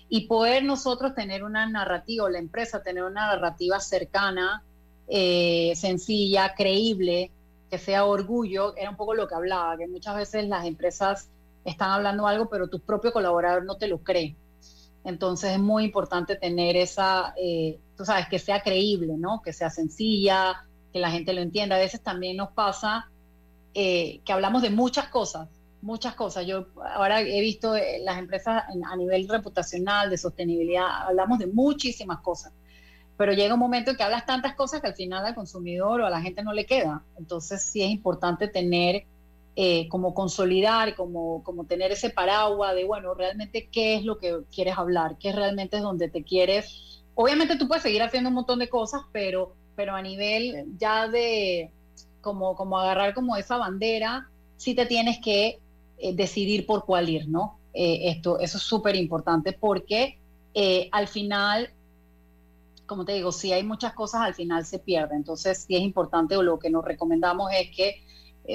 y 0.09 0.29
poder 0.29 0.63
nosotros 0.63 1.17
tener 1.17 1.43
una 1.43 1.69
narrativa, 1.69 2.31
la 2.31 2.39
empresa 2.39 2.81
tener 2.81 3.03
una 3.03 3.27
narrativa 3.27 3.81
cercana, 3.81 4.63
eh, 5.09 5.73
sencilla, 5.75 6.55
creíble, 6.55 7.33
que 7.69 7.77
sea 7.77 8.05
orgullo, 8.05 8.77
era 8.77 8.91
un 8.91 8.97
poco 8.97 9.15
lo 9.15 9.27
que 9.27 9.35
hablaba, 9.35 9.77
que 9.77 9.89
muchas 9.89 10.15
veces 10.15 10.47
las 10.47 10.65
empresas 10.65 11.29
están 11.65 11.91
hablando 11.91 12.29
algo, 12.29 12.49
pero 12.49 12.69
tu 12.69 12.79
propio 12.79 13.13
colaborador 13.13 13.65
no 13.65 13.77
te 13.77 13.89
lo 13.89 13.99
cree. 13.99 14.37
Entonces 15.03 15.51
es 15.51 15.59
muy 15.59 15.83
importante 15.83 16.37
tener 16.37 16.77
esa, 16.77 17.35
eh, 17.37 17.81
tú 17.97 18.05
sabes, 18.05 18.29
que 18.29 18.39
sea 18.39 18.63
creíble, 18.63 19.15
¿no? 19.19 19.43
Que 19.43 19.53
sea 19.53 19.71
sencilla, 19.71 20.69
que 20.93 21.01
la 21.01 21.11
gente 21.11 21.33
lo 21.33 21.41
entienda. 21.41 21.75
A 21.75 21.81
veces 21.81 22.01
también 22.01 22.37
nos 22.37 22.53
pasa 22.53 23.09
que 23.75 24.23
hablamos 24.29 24.61
de 24.61 24.69
muchas 24.69 25.09
cosas, 25.09 25.49
muchas 25.83 26.15
cosas. 26.15 26.47
Yo 26.47 26.69
ahora 26.95 27.21
he 27.21 27.41
visto 27.41 27.77
eh, 27.77 28.01
las 28.03 28.19
empresas 28.19 28.65
a 28.89 28.97
nivel 28.97 29.29
reputacional, 29.29 30.09
de 30.09 30.17
sostenibilidad, 30.17 31.09
hablamos 31.09 31.39
de 31.39 31.49
muchísimas 31.49 32.21
cosas. 32.21 32.53
Pero 33.19 33.33
llega 33.33 33.55
un 33.55 33.61
momento 33.61 33.91
en 33.91 33.97
que 33.97 34.03
hablas 34.03 34.25
tantas 34.25 34.55
cosas 34.55 34.81
que 34.81 34.87
al 34.87 34.95
final 34.95 35.27
al 35.27 35.35
consumidor 35.35 36.01
o 36.01 36.07
a 36.07 36.11
la 36.11 36.23
gente 36.23 36.43
no 36.43 36.53
le 36.53 36.65
queda. 36.65 37.05
Entonces 37.19 37.63
sí 37.63 37.83
es 37.83 37.91
importante 37.91 38.49
tener 38.49 39.05
eh, 39.55 39.87
como 39.89 40.15
consolidar, 40.15 40.95
como, 40.95 41.43
como 41.45 41.65
tener 41.67 41.93
ese 41.93 42.09
paraguas 42.09 42.75
de, 42.75 42.85
bueno, 42.85 43.13
realmente 43.13 43.69
qué 43.71 43.97
es 43.97 44.05
lo 44.05 44.19
que 44.19 44.39
quieres 44.55 44.79
hablar, 44.79 45.19
qué 45.19 45.33
realmente 45.33 45.77
es 45.77 45.83
donde 45.83 46.09
te 46.09 46.23
quieres. 46.23 47.05
Obviamente 47.15 47.57
tú 47.57 47.69
puedes 47.69 47.83
seguir 47.83 48.03
haciendo 48.03 48.31
un 48.31 48.35
montón 48.35 48.61
de 48.61 48.71
cosas, 48.71 49.03
pero, 49.13 49.55
pero 49.77 49.95
a 49.95 50.01
nivel 50.01 50.65
ya 50.79 51.07
de 51.07 51.71
como, 52.23 52.55
como 52.55 52.79
agarrar 52.79 53.13
como 53.13 53.37
esa 53.37 53.59
bandera, 53.59 54.31
sí 54.57 54.75
te 54.75 54.87
tienes 54.87 55.19
que 55.23 55.61
eh, 56.03 56.15
decidir 56.15 56.67
por 56.67 56.85
cuál 56.85 57.09
ir, 57.09 57.29
¿no? 57.29 57.61
Eh, 57.73 58.11
esto, 58.11 58.41
eso 58.41 58.59
es 58.59 58.65
súper 58.65 58.97
importante 58.97 59.53
porque 59.53 60.19
eh, 60.53 60.89
al 60.91 61.07
final 61.07 61.71
como 62.87 63.05
te 63.07 63.13
digo, 63.13 63.33
si 63.33 63.53
hay 63.53 63.63
muchas 63.63 63.95
cosas, 63.95 64.21
al 64.21 64.35
final 64.35 64.67
se 64.67 64.79
pierde. 64.79 65.15
Entonces, 65.15 65.65
sí 65.67 65.77
es 65.77 65.81
importante, 65.81 66.37
o 66.37 66.43
lo 66.43 66.59
que 66.59 66.69
nos 66.69 66.85
recomendamos 66.85 67.51
es 67.59 67.75
que 67.75 68.03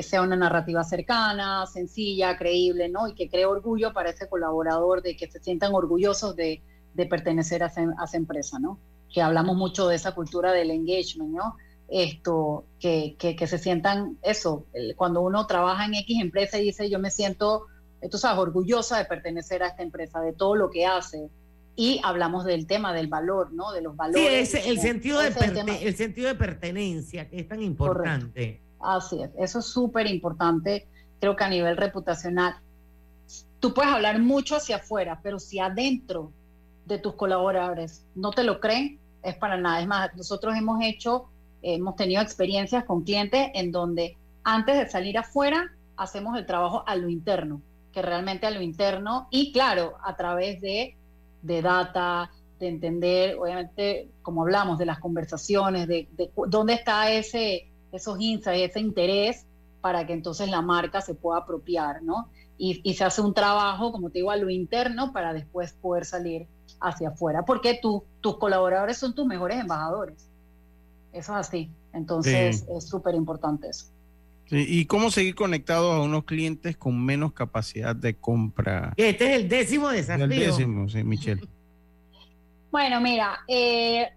sea 0.04 0.22
una 0.22 0.36
narrativa 0.36 0.84
cercana, 0.84 1.66
sencilla, 1.66 2.38
creíble, 2.38 2.88
¿no? 2.88 3.08
Y 3.08 3.16
que 3.16 3.30
cree 3.30 3.48
orgullo 3.48 3.94
para 3.94 4.12
ese 4.12 4.30
colaborador, 4.30 5.02
de 5.02 5.16
que 5.16 5.32
se 5.32 5.40
sientan 5.40 5.74
orgullosos 5.74 6.36
de, 6.36 6.62
de 6.94 7.06
pertenecer 7.08 7.64
a 7.64 7.68
esa, 7.68 7.82
a 7.98 8.06
esa 8.06 8.18
empresa, 8.18 8.60
¿no? 8.60 8.78
Que 9.12 9.24
hablamos 9.24 9.56
mucho 9.56 9.88
de 9.88 9.96
esa 9.96 10.14
cultura 10.14 10.52
del 10.52 10.70
engagement, 10.70 11.32
¿no? 11.32 11.56
Esto, 11.90 12.66
que, 12.80 13.16
que, 13.18 13.36
que 13.36 13.48
se 13.48 13.58
sientan, 13.58 14.18
eso, 14.22 14.66
el- 14.74 14.96
cuando 14.96 15.22
uno 15.22 15.48
trabaja 15.48 15.86
en 15.86 15.94
X 15.96 16.22
empresa 16.22 16.58
y 16.60 16.66
dice, 16.66 16.90
yo 16.90 17.00
me 17.00 17.12
siento, 17.12 17.68
eh, 18.02 18.10
tú 18.10 18.18
sabes, 18.18 18.40
orgullosa 18.40 18.98
de 18.98 19.06
pertenecer 19.06 19.64
a 19.64 19.68
esta 19.68 19.84
empresa, 19.84 20.20
de 20.20 20.34
todo 20.34 20.56
lo 20.56 20.70
que 20.70 20.86
hace, 20.86 21.30
y 21.78 22.02
hablamos 22.04 22.44
del 22.44 22.68
tema 22.68 22.92
del 22.94 23.08
valor, 23.08 23.54
¿no? 23.54 23.72
De 23.72 23.82
los 23.82 23.94
Sí, 23.94 23.98
valores. 23.98 24.50
sentido 24.82 25.20
de 25.20 25.30
Ese 25.30 25.40
es 25.40 25.46
el 25.46 25.52
perte- 25.54 25.66
tema. 25.66 25.78
el 25.78 25.96
sentido 25.96 26.28
de 26.28 26.36
pertenencia, 26.36 27.30
que 27.30 27.40
es 27.40 27.48
tan 27.48 27.62
importante. 27.62 28.60
Así 28.80 29.22
es, 29.24 29.30
eso 29.40 29.60
es 29.60 29.66
súper 29.66 30.08
importante, 30.08 30.88
creo 31.22 31.36
que 31.36 31.44
a 31.44 31.50
nivel 31.50 31.78
reputacional. 31.78 32.56
Tú 33.60 33.74
puedes 33.74 33.92
hablar 33.92 34.20
mucho 34.20 34.56
hacia 34.56 34.78
afuera, 34.78 35.20
pero 35.24 35.40
si 35.40 35.60
adentro 35.60 36.32
de 36.86 37.00
tus 37.00 37.14
colaboradores 37.16 38.06
no 38.16 38.32
te 38.32 38.44
lo 38.44 38.60
creen, 38.60 39.00
es 39.24 39.36
para 39.36 39.58
nada. 39.58 39.82
Es 39.82 39.88
más, 39.88 40.16
nosotros 40.16 40.56
hemos 40.56 40.80
hecho, 40.84 41.30
hemos 41.62 41.96
tenido 41.96 42.22
experiencias 42.22 42.84
con 42.86 43.04
clientes 43.04 43.50
en 43.54 43.72
donde 43.72 44.18
antes 44.44 44.78
de 44.78 44.90
salir 44.90 45.18
afuera 45.18 45.72
hacemos 45.98 46.38
el 46.38 46.46
trabajo 46.46 46.84
a 46.88 46.96
lo 46.96 47.10
interno, 47.10 47.62
que 47.92 48.02
realmente 48.02 48.48
a 48.48 48.52
lo 48.52 48.62
interno 48.62 49.28
y 49.32 49.52
claro, 49.52 49.96
a 50.04 50.16
través 50.16 50.62
de, 50.62 50.96
de 51.42 51.62
data, 51.62 52.32
de 52.60 52.68
entender, 52.68 53.38
obviamente, 53.40 54.10
como 54.22 54.44
hablamos, 54.44 54.78
de 54.78 54.86
las 54.86 55.00
conversaciones, 55.00 55.88
de, 55.88 56.08
de 56.12 56.32
dónde 56.48 56.74
está 56.74 57.12
ese, 57.12 57.68
esos 57.92 58.20
insights, 58.20 58.72
ese 58.72 58.80
interés 58.80 59.46
para 59.82 60.06
que 60.06 60.14
entonces 60.14 60.50
la 60.50 60.62
marca 60.62 61.02
se 61.02 61.14
pueda 61.14 61.40
apropiar, 61.40 62.02
¿no? 62.04 62.30
Y, 62.58 62.82
y 62.84 62.96
se 62.96 63.04
hace 63.04 63.22
un 63.22 63.34
trabajo, 63.34 63.92
como 63.92 64.10
te 64.10 64.20
digo, 64.20 64.32
a 64.32 64.38
lo 64.38 64.50
interno 64.50 65.14
para 65.14 65.34
después 65.34 65.74
poder 65.74 66.06
salir 66.06 66.48
hacia 66.80 67.10
afuera, 67.10 67.46
porque 67.46 67.80
tú, 67.82 68.04
tus 68.22 68.38
colaboradores 68.38 68.98
son 68.98 69.14
tus 69.14 69.26
mejores 69.26 69.60
embajadores. 69.60 70.30
Eso 71.18 71.34
es 71.34 71.48
así. 71.48 71.70
Entonces 71.94 72.60
Sí. 72.60 72.66
es 72.78 72.88
súper 72.88 73.16
importante 73.16 73.70
eso. 73.70 73.86
Sí, 74.50 74.66
¿Y 74.68 74.86
cómo 74.86 75.12
seguir 75.12 75.36
conectados 75.36 75.94
a 75.94 76.02
unos 76.02 76.24
clientes 76.24 76.78
con 76.78 77.04
menos 77.04 77.34
capacidad 77.34 77.96
de 77.96 78.16
compra? 78.16 78.94
Este 78.96 79.26
es 79.34 79.42
el 79.42 79.50
décimo 79.50 79.90
desafío. 79.90 80.24
El 80.26 80.30
décimo, 80.30 80.88
sí, 80.90 81.04
Michelle. 81.04 81.42
Bueno, 82.72 83.00
mira, 83.02 83.40
eh, 83.48 84.10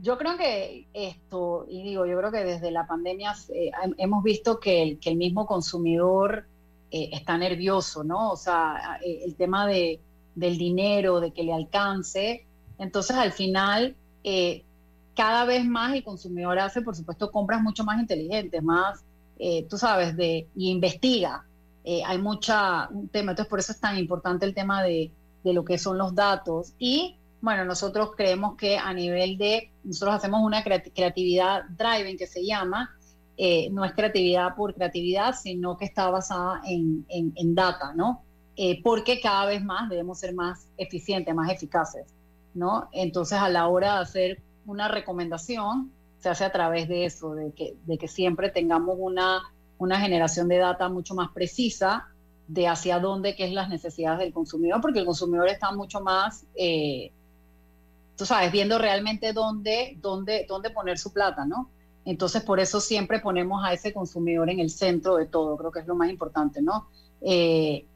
yo 0.00 0.16
creo 0.18 0.36
que 0.36 0.86
esto, 0.92 1.66
y 1.68 1.82
digo, 1.82 2.06
yo 2.06 2.16
creo 2.18 2.30
que 2.30 2.44
desde 2.44 2.70
la 2.70 2.86
pandemia 2.86 3.34
eh, 3.52 3.70
hem- 3.82 3.94
hemos 3.98 4.22
visto 4.22 4.60
que 4.60 4.82
el, 4.82 4.98
que 4.98 5.10
el 5.10 5.16
mismo 5.16 5.46
consumidor 5.46 6.46
eh, 6.90 7.08
está 7.12 7.36
nervioso, 7.38 8.04
¿no? 8.04 8.30
O 8.32 8.36
sea, 8.36 8.98
eh, 9.04 9.22
el 9.24 9.34
tema 9.34 9.66
de, 9.66 9.98
del 10.34 10.56
dinero, 10.58 11.20
de 11.20 11.32
que 11.32 11.42
le 11.42 11.52
alcance. 11.54 12.46
Entonces, 12.78 13.16
al 13.16 13.32
final, 13.32 13.96
eh, 14.24 14.62
cada 15.18 15.44
vez 15.44 15.64
más 15.64 15.92
el 15.94 16.04
consumidor 16.04 16.60
hace, 16.60 16.80
por 16.80 16.94
supuesto, 16.94 17.32
compras 17.32 17.60
mucho 17.60 17.82
más 17.82 17.98
inteligentes, 18.00 18.62
más, 18.62 19.04
eh, 19.40 19.66
tú 19.68 19.76
sabes, 19.76 20.16
de, 20.16 20.46
y 20.54 20.70
investiga. 20.70 21.44
Eh, 21.82 22.02
hay 22.06 22.18
mucha, 22.18 22.88
un 22.90 23.08
tema, 23.08 23.32
entonces 23.32 23.50
por 23.50 23.58
eso 23.58 23.72
es 23.72 23.80
tan 23.80 23.98
importante 23.98 24.46
el 24.46 24.54
tema 24.54 24.80
de, 24.84 25.10
de 25.42 25.52
lo 25.52 25.64
que 25.64 25.76
son 25.76 25.98
los 25.98 26.14
datos. 26.14 26.72
Y 26.78 27.16
bueno, 27.40 27.64
nosotros 27.64 28.10
creemos 28.16 28.54
que 28.56 28.78
a 28.78 28.92
nivel 28.94 29.36
de, 29.38 29.72
nosotros 29.82 30.14
hacemos 30.14 30.40
una 30.40 30.62
creati- 30.62 30.92
creatividad 30.94 31.64
driving 31.76 32.16
que 32.16 32.28
se 32.28 32.46
llama, 32.46 32.94
eh, 33.36 33.70
no 33.72 33.84
es 33.84 33.94
creatividad 33.94 34.54
por 34.54 34.72
creatividad, 34.72 35.34
sino 35.34 35.76
que 35.76 35.86
está 35.86 36.10
basada 36.10 36.60
en, 36.64 37.04
en- 37.08 37.32
en 37.34 37.54
data, 37.56 37.92
¿no? 37.92 38.22
Eh, 38.54 38.80
porque 38.84 39.20
cada 39.20 39.46
vez 39.46 39.64
más 39.64 39.88
debemos 39.88 40.20
ser 40.20 40.32
más 40.32 40.68
eficientes, 40.76 41.34
más 41.34 41.50
eficaces, 41.50 42.06
¿no? 42.54 42.88
Entonces, 42.92 43.36
a 43.38 43.48
la 43.48 43.66
hora 43.66 43.94
de 43.94 44.00
hacer 44.02 44.42
una 44.68 44.88
recomendación, 44.88 45.92
se 46.18 46.28
hace 46.28 46.44
a 46.44 46.52
través 46.52 46.88
de 46.88 47.04
eso, 47.04 47.34
de 47.34 47.52
que, 47.52 47.76
de 47.86 47.98
que 47.98 48.08
siempre 48.08 48.50
tengamos 48.50 48.96
una, 48.98 49.42
una 49.78 50.00
generación 50.00 50.48
de 50.48 50.58
data 50.58 50.88
mucho 50.88 51.14
más 51.14 51.30
precisa 51.30 52.06
de 52.46 52.66
hacia 52.66 52.98
dónde, 52.98 53.34
qué 53.36 53.44
es 53.44 53.52
las 53.52 53.68
necesidades 53.68 54.20
del 54.20 54.32
consumidor, 54.32 54.80
porque 54.80 55.00
el 55.00 55.06
consumidor 55.06 55.48
está 55.48 55.72
mucho 55.72 56.00
más, 56.00 56.44
eh, 56.54 57.12
tú 58.16 58.26
sabes, 58.26 58.50
viendo 58.52 58.78
realmente 58.78 59.32
dónde, 59.32 59.96
dónde, 60.00 60.46
dónde 60.48 60.70
poner 60.70 60.98
su 60.98 61.12
plata, 61.12 61.44
¿no? 61.44 61.70
Entonces, 62.04 62.42
por 62.42 62.58
eso 62.58 62.80
siempre 62.80 63.20
ponemos 63.20 63.62
a 63.64 63.72
ese 63.72 63.92
consumidor 63.92 64.48
en 64.48 64.60
el 64.60 64.70
centro 64.70 65.16
de 65.16 65.26
todo, 65.26 65.56
creo 65.56 65.70
que 65.70 65.80
es 65.80 65.86
lo 65.86 65.94
más 65.94 66.10
importante, 66.10 66.62
¿no? 66.62 66.88
Eh, 67.20 67.86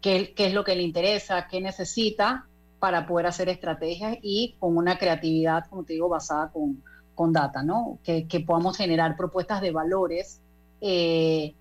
qué, 0.00 0.32
qué 0.34 0.46
es 0.46 0.54
lo 0.54 0.64
que 0.64 0.76
le 0.76 0.82
interesa, 0.82 1.48
qué 1.48 1.60
necesita 1.60 2.46
para 2.78 3.06
poder 3.06 3.26
hacer 3.26 3.48
estrategias 3.48 4.18
y 4.22 4.54
con 4.58 4.76
una 4.76 4.98
creatividad, 4.98 5.66
como 5.68 5.84
te 5.84 5.94
digo, 5.94 6.08
basada 6.08 6.50
con, 6.52 6.82
con 7.14 7.32
data, 7.32 7.62
¿no? 7.62 7.98
Que, 8.02 8.26
que 8.28 8.40
podamos 8.40 8.76
generar 8.76 9.16
propuestas 9.16 9.60
de 9.60 9.72
valores 9.72 10.40
eh, 10.80 11.54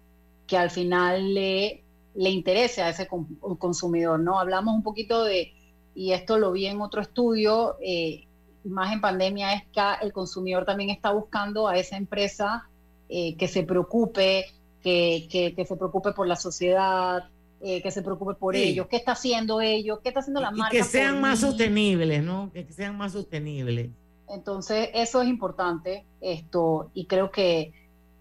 que 0.45 0.57
al 0.57 0.69
final 0.69 1.33
le, 1.33 1.83
le 2.15 2.29
interese 2.29 2.81
a 2.83 2.89
ese 2.89 3.07
con- 3.07 3.35
consumidor, 3.57 4.19
¿no? 4.19 4.39
Hablamos 4.39 4.75
un 4.75 4.83
poquito 4.83 5.23
de, 5.23 5.53
y 5.95 6.11
esto 6.11 6.37
lo 6.37 6.51
vi 6.51 6.67
en 6.67 6.81
otro 6.81 7.01
estudio, 7.01 7.77
eh, 7.81 8.27
más 8.65 8.91
en 8.91 8.99
pandemia, 9.01 9.53
es 9.53 9.63
que 9.71 9.81
el 10.01 10.11
consumidor 10.11 10.65
también 10.65 10.89
está 10.89 11.11
buscando 11.11 11.67
a 11.67 11.77
esa 11.77 11.97
empresa 11.97 12.67
eh, 13.09 13.37
que 13.37 13.47
se 13.47 13.63
preocupe, 13.63 14.45
que, 14.81 15.27
que 15.29 15.65
se 15.65 15.75
preocupe 15.75 16.11
por 16.11 16.27
la 16.27 16.35
sociedad, 16.35 17.29
eh, 17.67 17.81
que 17.81 17.89
se 17.89 18.03
preocupe 18.03 18.35
por 18.35 18.53
Sí. 18.55 18.61
ellos, 18.61 18.85
qué 18.87 18.95
está 18.97 19.13
haciendo 19.13 19.59
ellos, 19.59 19.99
qué 20.03 20.09
está 20.09 20.19
haciendo 20.19 20.39
la 20.39 20.51
Y 20.53 20.57
marca. 20.59 20.77
que 20.77 20.83
sean 20.83 21.19
más 21.19 21.41
mí. 21.41 21.49
sostenibles, 21.49 22.23
¿no? 22.23 22.51
Que 22.53 22.71
sean 22.71 22.95
más 22.95 23.13
sostenibles. 23.13 23.89
Entonces, 24.29 24.89
eso 24.93 25.21
es 25.23 25.27
importante, 25.27 26.05
esto, 26.21 26.91
y 26.93 27.05
creo 27.05 27.31
que, 27.31 27.73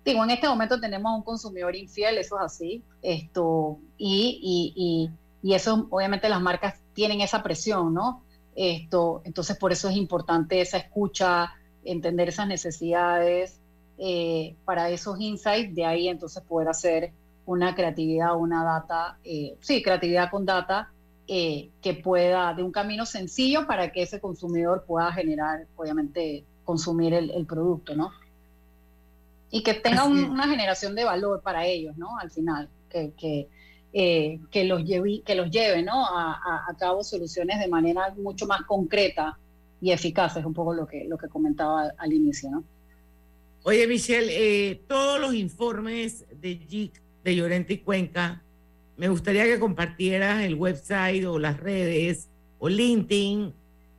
digo, 0.04 0.24
en 0.24 0.30
este 0.30 0.48
momento 0.48 0.80
tenemos 0.80 1.12
a 1.12 1.16
un 1.16 1.22
consumidor 1.22 1.76
infiel, 1.76 2.16
eso 2.16 2.36
es 2.38 2.42
así, 2.44 2.82
esto, 3.02 3.78
y, 3.98 4.38
y, 4.42 4.72
y, 4.76 5.10
y 5.50 5.54
eso, 5.54 5.86
obviamente 5.90 6.28
las 6.30 6.40
marcas 6.40 6.80
tienen 6.94 7.20
esa 7.20 7.42
presión, 7.42 7.92
¿no? 7.92 8.22
Esto, 8.56 9.20
entonces 9.24 9.56
por 9.58 9.72
eso 9.72 9.88
es 9.90 9.96
importante 9.96 10.60
esa 10.60 10.78
escucha, 10.78 11.52
entender 11.84 12.28
esas 12.30 12.46
necesidades, 12.48 13.60
eh, 13.98 14.56
para 14.64 14.88
esos 14.90 15.20
insights, 15.20 15.74
de 15.74 15.84
ahí 15.84 16.08
entonces 16.08 16.42
poder 16.42 16.68
hacer 16.68 17.12
una 17.46 17.74
creatividad, 17.74 18.36
una 18.36 18.64
data, 18.64 19.18
eh, 19.24 19.56
sí, 19.60 19.82
creatividad 19.82 20.30
con 20.30 20.44
data, 20.46 20.90
eh, 21.26 21.70
que 21.82 21.94
pueda, 21.94 22.52
de 22.54 22.62
un 22.62 22.72
camino 22.72 23.06
sencillo 23.06 23.66
para 23.66 23.90
que 23.92 24.02
ese 24.02 24.20
consumidor 24.20 24.84
pueda 24.86 25.12
generar, 25.12 25.66
obviamente, 25.76 26.44
consumir 26.64 27.14
el, 27.14 27.30
el 27.30 27.46
producto, 27.46 27.94
¿no? 27.94 28.10
Y 29.50 29.62
que 29.62 29.74
tenga 29.74 30.04
un- 30.04 30.24
una 30.30 30.48
generación 30.48 30.94
de 30.94 31.04
valor 31.04 31.40
para 31.42 31.66
ellos, 31.66 31.96
¿no? 31.96 32.18
Al 32.18 32.30
final, 32.30 32.68
que, 32.90 33.12
que, 33.16 33.48
eh, 33.92 34.40
que 34.50 34.64
los 34.64 34.84
lleve, 34.84 35.22
que 35.24 35.34
los 35.34 35.50
lleve 35.50 35.82
¿no? 35.82 36.04
a, 36.06 36.32
a- 36.34 36.64
a 36.68 36.76
cabo 36.76 37.04
soluciones 37.04 37.60
de 37.60 37.68
manera 37.68 38.12
mucho 38.16 38.46
más 38.46 38.62
concreta 38.62 39.38
y 39.80 39.92
eficaz, 39.92 40.36
es 40.36 40.44
un 40.44 40.54
poco 40.54 40.74
lo 40.74 40.86
que, 40.86 41.04
lo 41.04 41.16
que 41.18 41.28
comentaba 41.28 41.82
al, 41.82 41.94
al 41.98 42.12
inicio, 42.12 42.50
¿no? 42.50 42.64
Oye, 43.62 43.86
Michelle, 43.86 44.28
eh, 44.70 44.82
todos 44.88 45.20
los 45.20 45.32
informes 45.34 46.26
de 46.40 46.56
JIC, 46.56 47.00
de 47.24 47.34
Llorente 47.34 47.74
y 47.74 47.78
Cuenca, 47.78 48.42
me 48.96 49.08
gustaría 49.08 49.44
que 49.44 49.58
compartieras 49.58 50.44
el 50.44 50.54
website 50.54 51.24
o 51.24 51.38
las 51.38 51.58
redes 51.58 52.28
o 52.58 52.68
LinkedIn, 52.68 53.52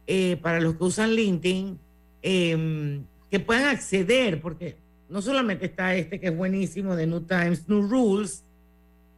eh, 0.07 0.37
para 0.37 0.61
los 0.61 0.75
que 0.75 0.83
usan 0.83 1.13
LinkedIn, 1.13 1.79
eh, 2.21 3.01
que 3.29 3.39
puedan 3.39 3.65
acceder, 3.65 4.39
porque 4.41 4.77
no 5.09 5.21
solamente 5.21 5.65
está 5.65 5.95
este 5.95 6.19
que 6.19 6.27
es 6.27 6.37
buenísimo 6.37 6.95
de 6.95 7.07
New 7.07 7.21
Times, 7.21 7.67
New 7.67 7.87
Rules, 7.87 8.43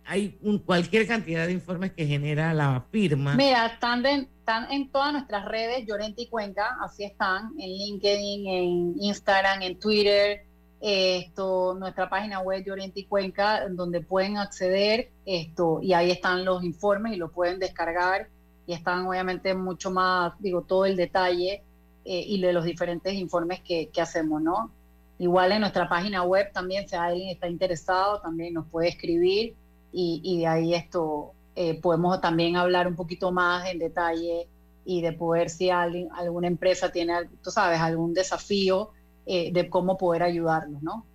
hay 0.05 0.38
cualquier 0.66 1.05
cantidad 1.05 1.45
de 1.45 1.51
informes 1.51 1.91
que 1.91 2.05
genera 2.05 2.53
la 2.53 2.86
firma. 2.91 3.36
Mira, 3.36 3.66
están, 3.68 4.05
están 4.05 4.72
en 4.72 4.89
todas 4.89 5.12
nuestras 5.12 5.45
redes, 5.45 5.86
Llorente 5.86 6.22
y 6.22 6.28
Cuenca, 6.28 6.78
así 6.82 7.03
están, 7.03 7.51
en 7.60 7.70
LinkedIn, 7.70 8.47
en 8.47 8.95
Instagram, 9.01 9.62
en 9.64 9.78
Twitter, 9.78 10.47
esto, 10.80 11.75
nuestra 11.80 12.09
página 12.09 12.39
web 12.41 12.63
Llorente 12.63 13.01
y 13.01 13.05
Cuenca, 13.05 13.63
en 13.63 13.75
donde 13.75 14.01
pueden 14.01 14.38
acceder, 14.38 15.11
esto, 15.25 15.80
y 15.82 15.93
ahí 15.93 16.11
están 16.11 16.45
los 16.45 16.63
informes 16.63 17.13
y 17.13 17.17
lo 17.17 17.32
pueden 17.32 17.59
descargar, 17.59 18.30
y 18.65 18.73
están 18.73 19.07
obviamente 19.07 19.53
mucho 19.53 19.91
más, 19.91 20.34
digo, 20.39 20.61
todo 20.61 20.86
el 20.86 20.95
detalle 20.95 21.63
eh, 22.05 22.23
y 22.28 22.39
de 22.41 22.53
los 22.53 22.65
diferentes 22.65 23.13
informes 23.13 23.61
que, 23.61 23.89
que 23.89 24.01
hacemos, 24.01 24.41
¿no? 24.41 24.71
Igual 25.19 25.51
en 25.51 25.61
nuestra 25.61 25.89
página 25.89 26.23
web 26.23 26.51
también, 26.53 26.88
si 26.88 26.95
alguien 26.95 27.30
está 27.30 27.47
interesado, 27.47 28.21
también 28.21 28.53
nos 28.53 28.67
puede 28.67 28.89
escribir 28.89 29.55
y, 29.91 30.21
y 30.23 30.39
de 30.39 30.47
ahí 30.47 30.73
esto 30.75 31.34
eh, 31.55 31.80
podemos 31.82 32.21
también 32.21 32.55
hablar 32.55 32.88
un 32.88 32.95
poquito 32.95 33.32
más 33.32 33.67
en 33.67 33.80
detalle 33.80 34.47
y 34.86 35.01
de 35.01 35.11
poder 35.11 35.49
si 35.49 35.71
alguien, 35.71 36.07
alguna 36.13 36.47
empresa 36.47 36.91
tiene, 36.91 37.13
tú 37.43 37.49
sabes, 37.49 37.80
algún 37.80 38.13
desafío 38.13 38.91
eh, 39.28 39.51
de 39.51 39.69
cómo 39.69 39.97
poder 39.97 40.23
ayudarlos, 40.23 40.82
¿no? 40.82 41.05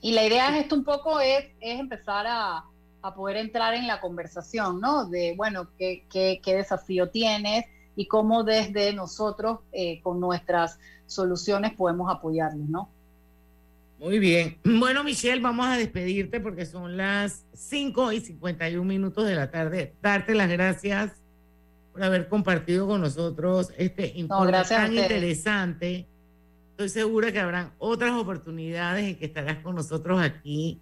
Y 0.00 0.12
la 0.12 0.26
idea 0.26 0.54
es 0.54 0.64
esto 0.64 0.74
un 0.74 0.84
poco 0.84 1.20
es, 1.20 1.46
es 1.60 1.80
empezar 1.80 2.26
a, 2.26 2.64
a 3.02 3.14
poder 3.14 3.36
entrar 3.36 3.74
en 3.74 3.86
la 3.86 4.00
conversación, 4.00 4.80
¿no? 4.80 5.06
De, 5.06 5.34
bueno, 5.36 5.68
qué, 5.78 6.04
qué, 6.10 6.40
qué 6.42 6.56
desafío 6.56 7.08
tienes 7.08 7.64
y 7.94 8.06
cómo 8.06 8.42
desde 8.42 8.92
nosotros, 8.92 9.60
eh, 9.72 10.00
con 10.02 10.18
nuestras 10.18 10.78
soluciones, 11.06 11.72
podemos 11.74 12.12
apoyarlos, 12.12 12.68
¿no? 12.68 12.90
Muy 13.98 14.18
bien. 14.18 14.58
Bueno, 14.64 15.04
Michelle, 15.04 15.40
vamos 15.40 15.66
a 15.66 15.76
despedirte 15.76 16.40
porque 16.40 16.66
son 16.66 16.96
las 16.96 17.44
5 17.54 18.12
y 18.12 18.20
51 18.20 18.84
minutos 18.84 19.24
de 19.24 19.34
la 19.36 19.50
tarde. 19.50 19.94
Darte 20.02 20.34
las 20.34 20.50
gracias 20.50 21.12
por 21.92 22.02
haber 22.02 22.28
compartido 22.28 22.86
con 22.86 23.00
nosotros 23.00 23.72
este 23.78 24.12
informe 24.16 24.56
a 24.56 24.64
tan 24.64 24.92
interesante. 24.94 26.06
Estoy 26.76 26.90
segura 26.90 27.32
que 27.32 27.40
habrán 27.40 27.72
otras 27.78 28.12
oportunidades 28.12 29.06
en 29.06 29.16
que 29.16 29.24
estarás 29.24 29.56
con 29.62 29.76
nosotros 29.76 30.20
aquí 30.20 30.78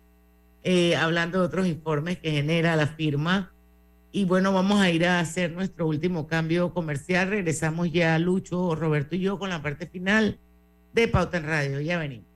eh, 0.65 0.97
hablando 0.97 1.39
de 1.39 1.47
otros 1.47 1.69
informes 1.69 2.19
que 2.19 2.33
genera 2.33 2.75
la 2.75 2.89
firma. 2.89 3.53
Y 4.11 4.25
bueno, 4.25 4.53
vamos 4.53 4.81
a 4.81 4.91
ir 4.91 5.07
a 5.07 5.21
hacer 5.21 5.53
nuestro 5.53 5.87
último 5.87 6.27
cambio 6.27 6.75
comercial. 6.75 7.29
Regresamos 7.29 7.93
ya, 7.93 8.19
Lucho, 8.19 8.75
Roberto 8.75 9.15
y 9.15 9.21
yo, 9.21 9.39
con 9.39 9.51
la 9.51 9.63
parte 9.63 9.87
final 9.87 10.41
de 10.93 11.07
Pauta 11.07 11.37
en 11.37 11.45
Radio. 11.45 11.81
Ya 11.81 11.97
venimos. 11.97 12.27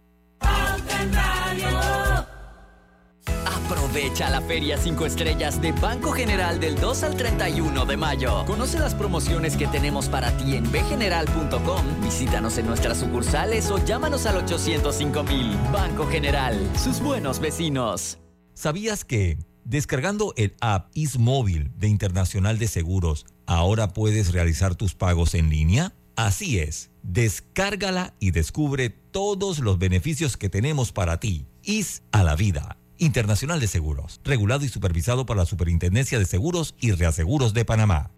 Aprovecha 3.70 4.30
la 4.30 4.40
Feria 4.40 4.78
5 4.78 5.04
Estrellas 5.04 5.60
de 5.60 5.72
Banco 5.72 6.10
General 6.12 6.58
del 6.58 6.74
2 6.76 7.02
al 7.02 7.16
31 7.18 7.84
de 7.84 7.98
mayo. 7.98 8.46
Conoce 8.46 8.78
las 8.78 8.94
promociones 8.94 9.58
que 9.58 9.66
tenemos 9.66 10.08
para 10.08 10.34
ti 10.38 10.56
en 10.56 10.72
bgeneral.com. 10.72 11.84
Visítanos 12.02 12.56
en 12.56 12.66
nuestras 12.66 12.96
sucursales 12.96 13.70
o 13.70 13.76
llámanos 13.84 14.24
al 14.24 14.38
805 14.38 15.22
mil. 15.24 15.54
Banco 15.70 16.06
General, 16.06 16.58
sus 16.82 17.00
buenos 17.00 17.40
vecinos. 17.40 18.18
¿Sabías 18.54 19.04
que 19.04 19.36
descargando 19.64 20.32
el 20.38 20.56
app 20.62 20.88
Móvil 21.18 21.70
de 21.76 21.88
Internacional 21.88 22.58
de 22.58 22.68
Seguros, 22.68 23.26
ahora 23.44 23.92
puedes 23.92 24.32
realizar 24.32 24.76
tus 24.76 24.94
pagos 24.94 25.34
en 25.34 25.50
línea? 25.50 25.92
Así 26.16 26.58
es, 26.58 26.90
descárgala 27.02 28.14
y 28.18 28.30
descubre 28.30 28.88
todos 28.88 29.58
los 29.58 29.78
beneficios 29.78 30.38
que 30.38 30.48
tenemos 30.48 30.90
para 30.90 31.20
ti. 31.20 31.44
IS 31.62 32.02
a 32.12 32.24
la 32.24 32.34
vida. 32.34 32.77
Internacional 32.98 33.60
de 33.60 33.68
Seguros, 33.68 34.20
regulado 34.24 34.64
y 34.64 34.68
supervisado 34.68 35.26
por 35.26 35.36
la 35.36 35.46
Superintendencia 35.46 36.18
de 36.18 36.26
Seguros 36.26 36.74
y 36.80 36.92
Reaseguros 36.92 37.54
de 37.54 37.64
Panamá. 37.64 38.10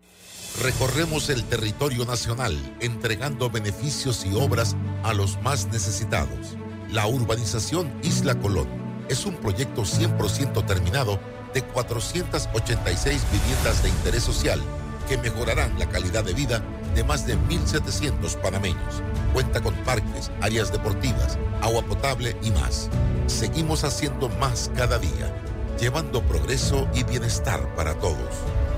Recorremos 0.62 1.30
el 1.30 1.44
territorio 1.44 2.04
nacional 2.04 2.56
entregando 2.80 3.50
beneficios 3.50 4.26
y 4.26 4.34
obras 4.34 4.76
a 5.02 5.14
los 5.14 5.40
más 5.42 5.68
necesitados. 5.68 6.56
La 6.90 7.06
urbanización 7.06 7.92
Isla 8.02 8.38
Colón 8.40 8.68
es 9.08 9.26
un 9.26 9.36
proyecto 9.36 9.82
100% 9.82 10.66
terminado 10.66 11.20
de 11.54 11.62
486 11.62 13.22
viviendas 13.32 13.82
de 13.82 13.88
interés 13.88 14.22
social 14.22 14.60
que 15.08 15.18
mejorarán 15.18 15.78
la 15.78 15.88
calidad 15.88 16.24
de 16.24 16.34
vida 16.34 16.62
de 16.94 17.04
más 17.04 17.26
de 17.26 17.36
1.700 17.38 18.36
panameños. 18.40 19.02
Cuenta 19.32 19.60
con 19.60 19.74
parques, 19.84 20.30
áreas 20.40 20.72
deportivas, 20.72 21.38
agua 21.62 21.82
potable 21.82 22.36
y 22.42 22.50
más. 22.50 22.88
Seguimos 23.26 23.84
haciendo 23.84 24.28
más 24.40 24.70
cada 24.76 24.98
día, 24.98 25.34
llevando 25.78 26.22
progreso 26.22 26.88
y 26.94 27.04
bienestar 27.04 27.74
para 27.74 27.94
todos. 27.94 28.34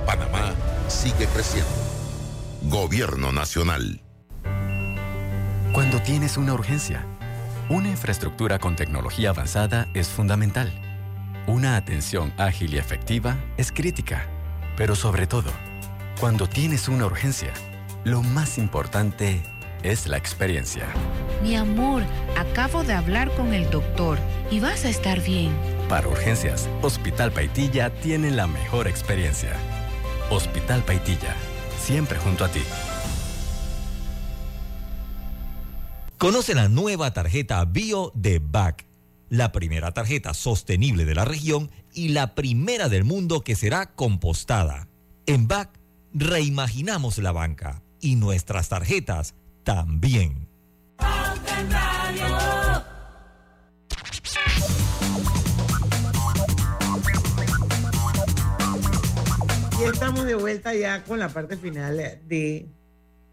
Panamá 0.07 0.53
sigue 0.89 1.27
creciendo. 1.27 1.71
Gobierno 2.63 3.33
Nacional. 3.33 4.03
Cuando 5.73 6.01
tienes 6.03 6.37
una 6.37 6.53
urgencia, 6.53 7.07
una 7.69 7.89
infraestructura 7.89 8.59
con 8.59 8.77
tecnología 8.77 9.31
avanzada 9.31 9.89
es 9.95 10.09
fundamental. 10.09 10.71
Una 11.47 11.77
atención 11.77 12.33
ágil 12.37 12.75
y 12.75 12.79
efectiva 12.79 13.37
es 13.57 13.73
crítica. 13.73 14.27
Pero 14.77 14.95
sobre 14.95 15.27
todo, 15.27 15.51
cuando 16.21 16.49
tienes 16.49 16.89
una 16.89 17.07
urgencia, 17.07 17.53
lo 18.05 18.23
más 18.23 18.59
importante 18.59 19.43
es 19.83 20.07
la 20.07 20.17
experiencia. 20.17 20.89
Mi 21.43 21.57
amor, 21.57 22.03
acabo 22.37 22.83
de 22.83 22.93
hablar 22.93 23.31
con 23.37 23.55
el 23.55 23.71
doctor 23.71 24.19
y 24.51 24.61
vas 24.61 24.85
a 24.85 24.89
estar 24.89 25.23
bien. 25.23 25.53
Para 25.89 26.09
urgencias, 26.09 26.69
Hospital 26.83 27.33
Paitilla 27.33 27.91
tiene 27.91 28.31
la 28.31 28.47
mejor 28.47 28.89
experiencia. 28.89 29.53
Hospital 30.31 30.83
Paitilla, 30.85 31.35
siempre 31.79 32.19
junto 32.19 32.45
a 32.45 32.49
ti. 32.49 32.63
Conoce 36.19 36.55
la 36.55 36.69
nueva 36.69 37.13
tarjeta 37.13 37.65
Bio 37.65 38.13
de 38.15 38.41
BAC, 38.41 38.87
la 39.29 39.51
primera 39.51 39.93
tarjeta 39.93 40.35
sostenible 40.35 41.05
de 41.05 41.15
la 41.15 41.25
región 41.25 41.71
y 41.93 42.09
la 42.09 42.35
primera 42.35 42.89
del 42.89 43.05
mundo 43.05 43.41
que 43.41 43.57
será 43.57 43.87
compostada. 43.87 44.89
En 45.27 45.49
BAC 45.49 45.71
reimaginamos 46.15 47.19
la 47.19 47.33
banca 47.33 47.83
y 48.03 48.17
nuestras 48.17 48.69
tarjetas 48.69 49.35
también. 49.65 50.47
Y 59.81 59.85
estamos 59.85 60.27
de 60.27 60.35
vuelta 60.35 60.75
ya 60.75 61.03
con 61.05 61.19
la 61.19 61.31
parte 61.31 61.57
final 61.57 61.97
de 61.97 62.67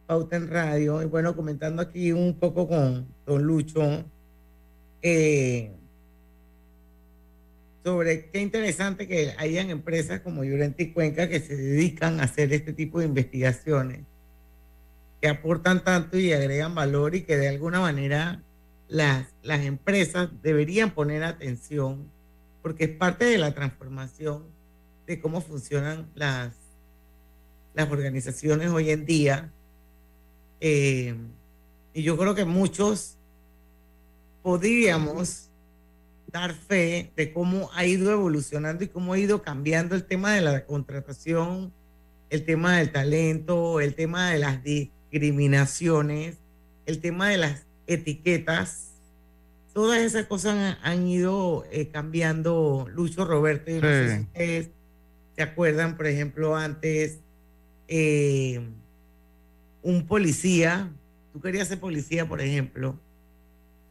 Pauta 0.07 0.37
en 0.37 0.49
Radio. 0.49 1.03
Y 1.03 1.05
bueno, 1.05 1.35
comentando 1.35 1.81
aquí 1.81 2.11
un 2.11 2.39
poco 2.39 2.67
con 2.67 3.07
Don 3.27 3.43
Lucho 3.43 4.05
eh, 5.01 5.71
sobre 7.83 8.29
qué 8.31 8.41
interesante 8.41 9.07
que 9.07 9.33
hayan 9.37 9.69
empresas 9.69 10.21
como 10.21 10.43
Llorente 10.43 10.83
y 10.83 10.91
Cuenca 10.91 11.29
que 11.29 11.39
se 11.39 11.55
dedican 11.55 12.19
a 12.19 12.23
hacer 12.23 12.51
este 12.53 12.73
tipo 12.73 12.99
de 12.99 13.05
investigaciones, 13.05 14.01
que 15.21 15.27
aportan 15.27 15.83
tanto 15.83 16.17
y 16.17 16.31
agregan 16.33 16.75
valor 16.75 17.15
y 17.15 17.23
que 17.23 17.37
de 17.37 17.49
alguna 17.49 17.79
manera 17.79 18.41
las, 18.87 19.27
las 19.43 19.61
empresas 19.61 20.29
deberían 20.41 20.91
poner 20.91 21.23
atención 21.23 22.09
porque 22.61 22.85
es 22.85 22.89
parte 22.91 23.25
de 23.25 23.37
la 23.37 23.53
transformación 23.53 24.43
de 25.07 25.19
cómo 25.19 25.41
funcionan 25.41 26.09
las, 26.15 26.53
las 27.73 27.89
organizaciones 27.89 28.69
hoy 28.69 28.91
en 28.91 29.05
día. 29.05 29.51
Eh, 30.59 31.15
y 31.93 32.03
yo 32.03 32.17
creo 32.17 32.35
que 32.35 32.45
muchos 32.45 33.17
podríamos 34.43 35.49
dar 36.27 36.53
fe 36.53 37.11
de 37.15 37.33
cómo 37.33 37.69
ha 37.73 37.85
ido 37.85 38.11
evolucionando 38.11 38.83
y 38.83 38.87
cómo 38.87 39.13
ha 39.13 39.19
ido 39.19 39.41
cambiando 39.41 39.95
el 39.95 40.05
tema 40.05 40.33
de 40.33 40.41
la 40.41 40.65
contratación, 40.65 41.73
el 42.29 42.45
tema 42.45 42.77
del 42.77 42.91
talento, 42.91 43.79
el 43.79 43.95
tema 43.95 44.29
de 44.29 44.39
las 44.39 44.63
discriminaciones, 45.11 46.37
el 46.85 46.99
tema 46.99 47.29
de 47.29 47.37
las 47.37 47.65
etiquetas, 47.87 48.91
todas 49.73 49.99
esas 49.99 50.25
cosas 50.25 50.55
han, 50.55 50.77
han 50.83 51.07
ido 51.07 51.65
eh, 51.71 51.89
cambiando. 51.89 52.87
Lucho 52.93 53.25
Roberto, 53.25 53.71
yo 53.71 53.81
no 53.81 53.87
sé 53.87 54.07
Sí. 54.09 54.15
si 54.15 54.21
ustedes 54.23 54.69
se 55.35 55.41
acuerdan, 55.43 55.97
por 55.97 56.07
ejemplo, 56.07 56.55
antes 56.55 57.19
eh, 57.87 58.61
un 59.81 60.05
policía, 60.05 60.91
tú 61.33 61.39
querías 61.41 61.67
ser 61.67 61.79
policía, 61.79 62.27
por 62.27 62.41
ejemplo, 62.41 62.95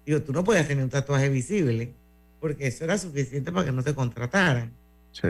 digo, 0.07 0.23
tú 0.23 0.33
no 0.33 0.45
podías 0.45 0.69
tener 0.69 0.85
un 0.85 0.91
tatuaje 0.91 1.29
visible, 1.29 1.95
porque 2.41 2.67
eso 2.69 2.85
era 2.85 2.97
suficiente 2.99 3.51
para 3.51 3.65
que 3.67 3.73
no 3.73 3.83
te 3.83 3.95
contrataran. 3.95 4.73
Sí. 5.13 5.27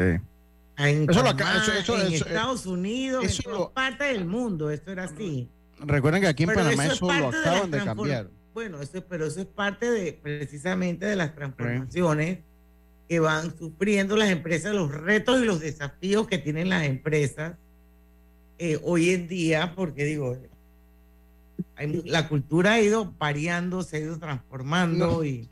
En, 0.76 1.08
Eso 1.10 1.22
lo 1.22 1.24
Panamá, 1.24 1.30
acá- 1.30 1.62
eso- 1.62 1.72
eso- 1.72 2.06
en 2.06 2.12
eso- 2.12 2.26
Estados 2.26 2.66
Unidos, 2.66 3.24
en 3.24 3.52
todas 3.52 3.72
partes 3.72 4.12
del 4.12 4.24
mundo, 4.26 4.70
esto 4.70 4.92
era 4.92 5.04
así. 5.04 5.48
Recuerden 5.86 6.22
que 6.22 6.28
aquí 6.28 6.42
en 6.44 6.48
Pero 6.50 6.60
Panamá 6.60 6.84
eso 6.84 6.92
es 6.92 6.96
eso, 6.96 7.06
lo 7.06 7.30
de 7.30 7.38
acaban 7.38 7.70
de, 7.70 7.84
cambiar. 7.84 8.30
Bueno, 8.54 8.80
eso, 8.80 9.04
pero 9.08 9.26
eso 9.26 9.40
es 9.40 9.46
parte 9.46 9.90
de 9.90 10.12
precisamente 10.12 11.06
de 11.06 11.16
las 11.16 11.34
transformaciones 11.34 12.38
que 13.08 13.20
van 13.20 13.56
sufriendo 13.56 14.16
las 14.16 14.30
empresas, 14.30 14.74
los 14.74 14.90
retos 14.92 15.40
y 15.40 15.44
los 15.46 15.60
desafíos 15.60 16.26
que 16.26 16.38
tienen 16.38 16.68
las 16.68 16.84
empresas 16.84 17.54
eh, 18.58 18.78
hoy 18.82 19.10
en 19.10 19.28
día, 19.28 19.72
porque 19.76 20.04
digo, 20.04 20.36
hay- 21.76 22.02
la 22.04 22.28
cultura 22.28 22.72
ha 22.74 22.80
ido 22.80 23.14
variando, 23.18 23.82
se 23.82 23.96
ha 23.96 24.00
ido 24.00 24.18
transformando 24.18 25.06
No. 25.06 25.24
y 25.24 25.48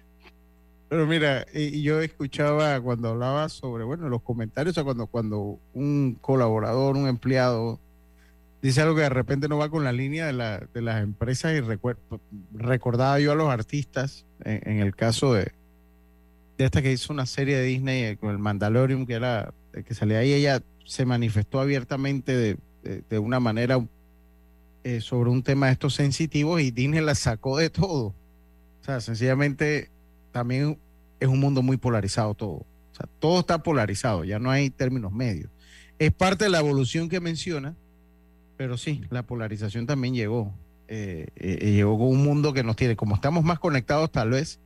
Pero 0.89 1.07
mira, 1.07 1.47
y 1.55 1.83
yo 1.83 2.01
escuchaba 2.01 2.81
cuando 2.81 3.09
hablaba 3.11 3.49
sobre, 3.49 3.85
bueno, 3.85 4.09
los 4.09 4.23
comentarios, 4.23 4.73
o 4.73 4.75
sea, 4.75 4.85
cuando, 4.85 5.07
cuando 5.07 5.59
un 5.75 6.17
colaborador, 6.21 6.97
un 6.97 7.09
empleado, 7.09 7.81
dice 8.63 8.81
algo 8.83 8.95
que 8.97 9.03
de 9.03 9.09
repente 9.09 9.49
no 9.49 9.59
va 9.59 9.69
con 9.69 9.85
la 9.85 9.93
línea 9.93 10.27
de, 10.27 10.33
la, 10.33 10.59
de 10.73 10.83
las 10.83 11.03
empresas 11.03 11.53
y 11.55 11.61
recordaba 12.57 13.21
yo 13.21 13.33
a 13.33 13.35
los 13.35 13.49
artistas, 13.49 14.25
en, 14.45 14.81
el 14.81 14.95
caso 14.95 15.33
de, 15.35 15.53
de 16.59 16.65
esta 16.65 16.83
que 16.83 16.93
hizo 16.93 17.13
una 17.13 17.27
serie 17.27 17.57
de 17.57 17.65
Disney 17.65 18.03
eh, 18.05 18.17
con 18.17 18.31
el 18.31 18.39
Mandalorian, 18.39 19.07
que 19.07 19.15
era, 19.15 19.53
eh, 19.75 19.83
que 19.83 19.95
salía 19.95 20.19
ahí, 20.19 20.33
ella 20.33 20.63
se 20.85 21.05
manifestó 21.05 21.61
abiertamente 21.61 22.37
de, 22.37 22.57
de- 22.83 23.03
de 23.09 23.19
una 23.19 23.41
manera 23.41 23.85
eh, 24.85 25.01
sobre 25.01 25.31
un 25.31 25.43
tema 25.43 25.67
de 25.67 25.73
estos 25.73 25.95
sensitivos 25.95 26.61
y 26.61 26.71
Disney 26.71 27.01
la 27.01 27.15
sacó 27.15 27.57
de 27.59 27.71
todo. 27.71 28.07
O 28.81 28.85
sea, 28.85 29.01
sencillamente 29.01 29.91
también 30.33 30.79
es 31.19 31.29
un 31.29 31.41
mundo 31.41 31.63
muy 31.63 31.77
polarizado 31.77 32.35
todo. 32.35 32.53
O 32.59 32.95
sea, 32.97 33.07
todo 33.19 33.41
está 33.41 33.63
polarizado, 33.63 34.23
ya 34.25 34.39
no 34.39 34.51
hay 34.51 34.71
términos 34.71 35.13
medios. 35.13 35.51
Es 35.99 36.13
parte 36.13 36.45
de 36.45 36.51
la 36.51 36.61
evolución 36.61 37.09
que 37.09 37.21
menciona, 37.21 37.75
pero 38.57 38.77
sí, 38.77 39.03
la 39.11 39.23
polarización 39.25 39.87
también 39.87 40.15
llegó. 40.15 40.53
Eh, 40.89 41.27
eh, 41.37 41.73
llegó 41.73 41.99
con 41.99 42.09
un 42.09 42.23
mundo 42.23 42.53
que 42.53 42.63
nos 42.63 42.77
tiene, 42.77 42.95
como 42.97 43.15
estamos 43.17 43.43
más 43.45 43.59
conectados 43.59 44.11
tal 44.13 44.31
vez, 44.31 44.61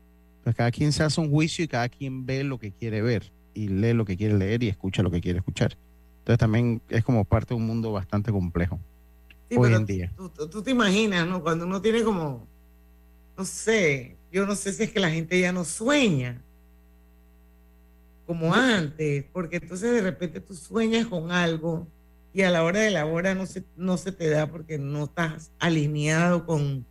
pues 0.44 0.54
cada 0.54 0.70
quien 0.70 0.92
se 0.92 1.02
hace 1.02 1.20
un 1.20 1.30
juicio 1.30 1.64
y 1.64 1.68
cada 1.68 1.88
quien 1.88 2.26
ve 2.26 2.44
lo 2.44 2.58
que 2.58 2.72
quiere 2.72 3.00
ver 3.02 3.32
y 3.54 3.68
lee 3.68 3.94
lo 3.94 4.04
que 4.04 4.16
quiere 4.16 4.36
leer 4.36 4.62
y 4.62 4.68
escucha 4.68 5.02
lo 5.02 5.10
que 5.10 5.20
quiere 5.20 5.38
escuchar. 5.38 5.76
Entonces 6.18 6.38
también 6.38 6.82
es 6.90 7.02
como 7.04 7.24
parte 7.24 7.54
de 7.54 7.60
un 7.60 7.66
mundo 7.66 7.92
bastante 7.92 8.30
complejo 8.30 8.78
Sí, 9.48 9.56
hoy 9.58 9.72
en 9.74 9.86
día. 9.86 10.12
Tú, 10.16 10.28
tú- 10.28 10.48
tú 10.48 10.62
te 10.62 10.70
imaginas, 10.70 11.26
¿no? 11.26 11.42
Cuando 11.42 11.66
uno 11.66 11.80
tiene 11.82 12.02
como, 12.04 12.46
no 13.36 13.44
sé, 13.44 14.16
yo 14.30 14.46
no 14.46 14.54
sé 14.54 14.72
si 14.72 14.84
es 14.84 14.92
que 14.92 15.00
la 15.00 15.10
gente 15.10 15.40
ya 15.40 15.52
no 15.52 15.64
sueña 15.64 16.40
como 18.26 18.54
antes, 18.54 19.24
porque 19.32 19.56
entonces 19.56 19.90
de 19.92 20.02
repente 20.02 20.40
tú 20.40 20.54
sueñas 20.54 21.06
con 21.06 21.32
algo 21.32 21.88
y 22.32 22.42
a 22.42 22.50
la 22.50 22.62
hora 22.62 22.80
de 22.80 22.90
la 22.90 23.06
hora 23.06 23.34
no 23.34 23.46
se, 23.46 23.64
no 23.76 23.96
se 23.96 24.12
te 24.12 24.28
da 24.28 24.46
porque 24.46 24.78
no 24.78 25.04
estás 25.04 25.50
alineado 25.58 26.46
con 26.46 26.86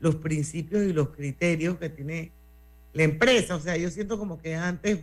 los 0.00 0.16
principios 0.16 0.84
y 0.84 0.92
los 0.92 1.08
criterios 1.10 1.78
que 1.78 1.88
tiene 1.88 2.32
la 2.92 3.02
empresa. 3.02 3.56
O 3.56 3.60
sea, 3.60 3.76
yo 3.76 3.90
siento 3.90 4.18
como 4.18 4.38
que 4.38 4.54
antes 4.54 5.00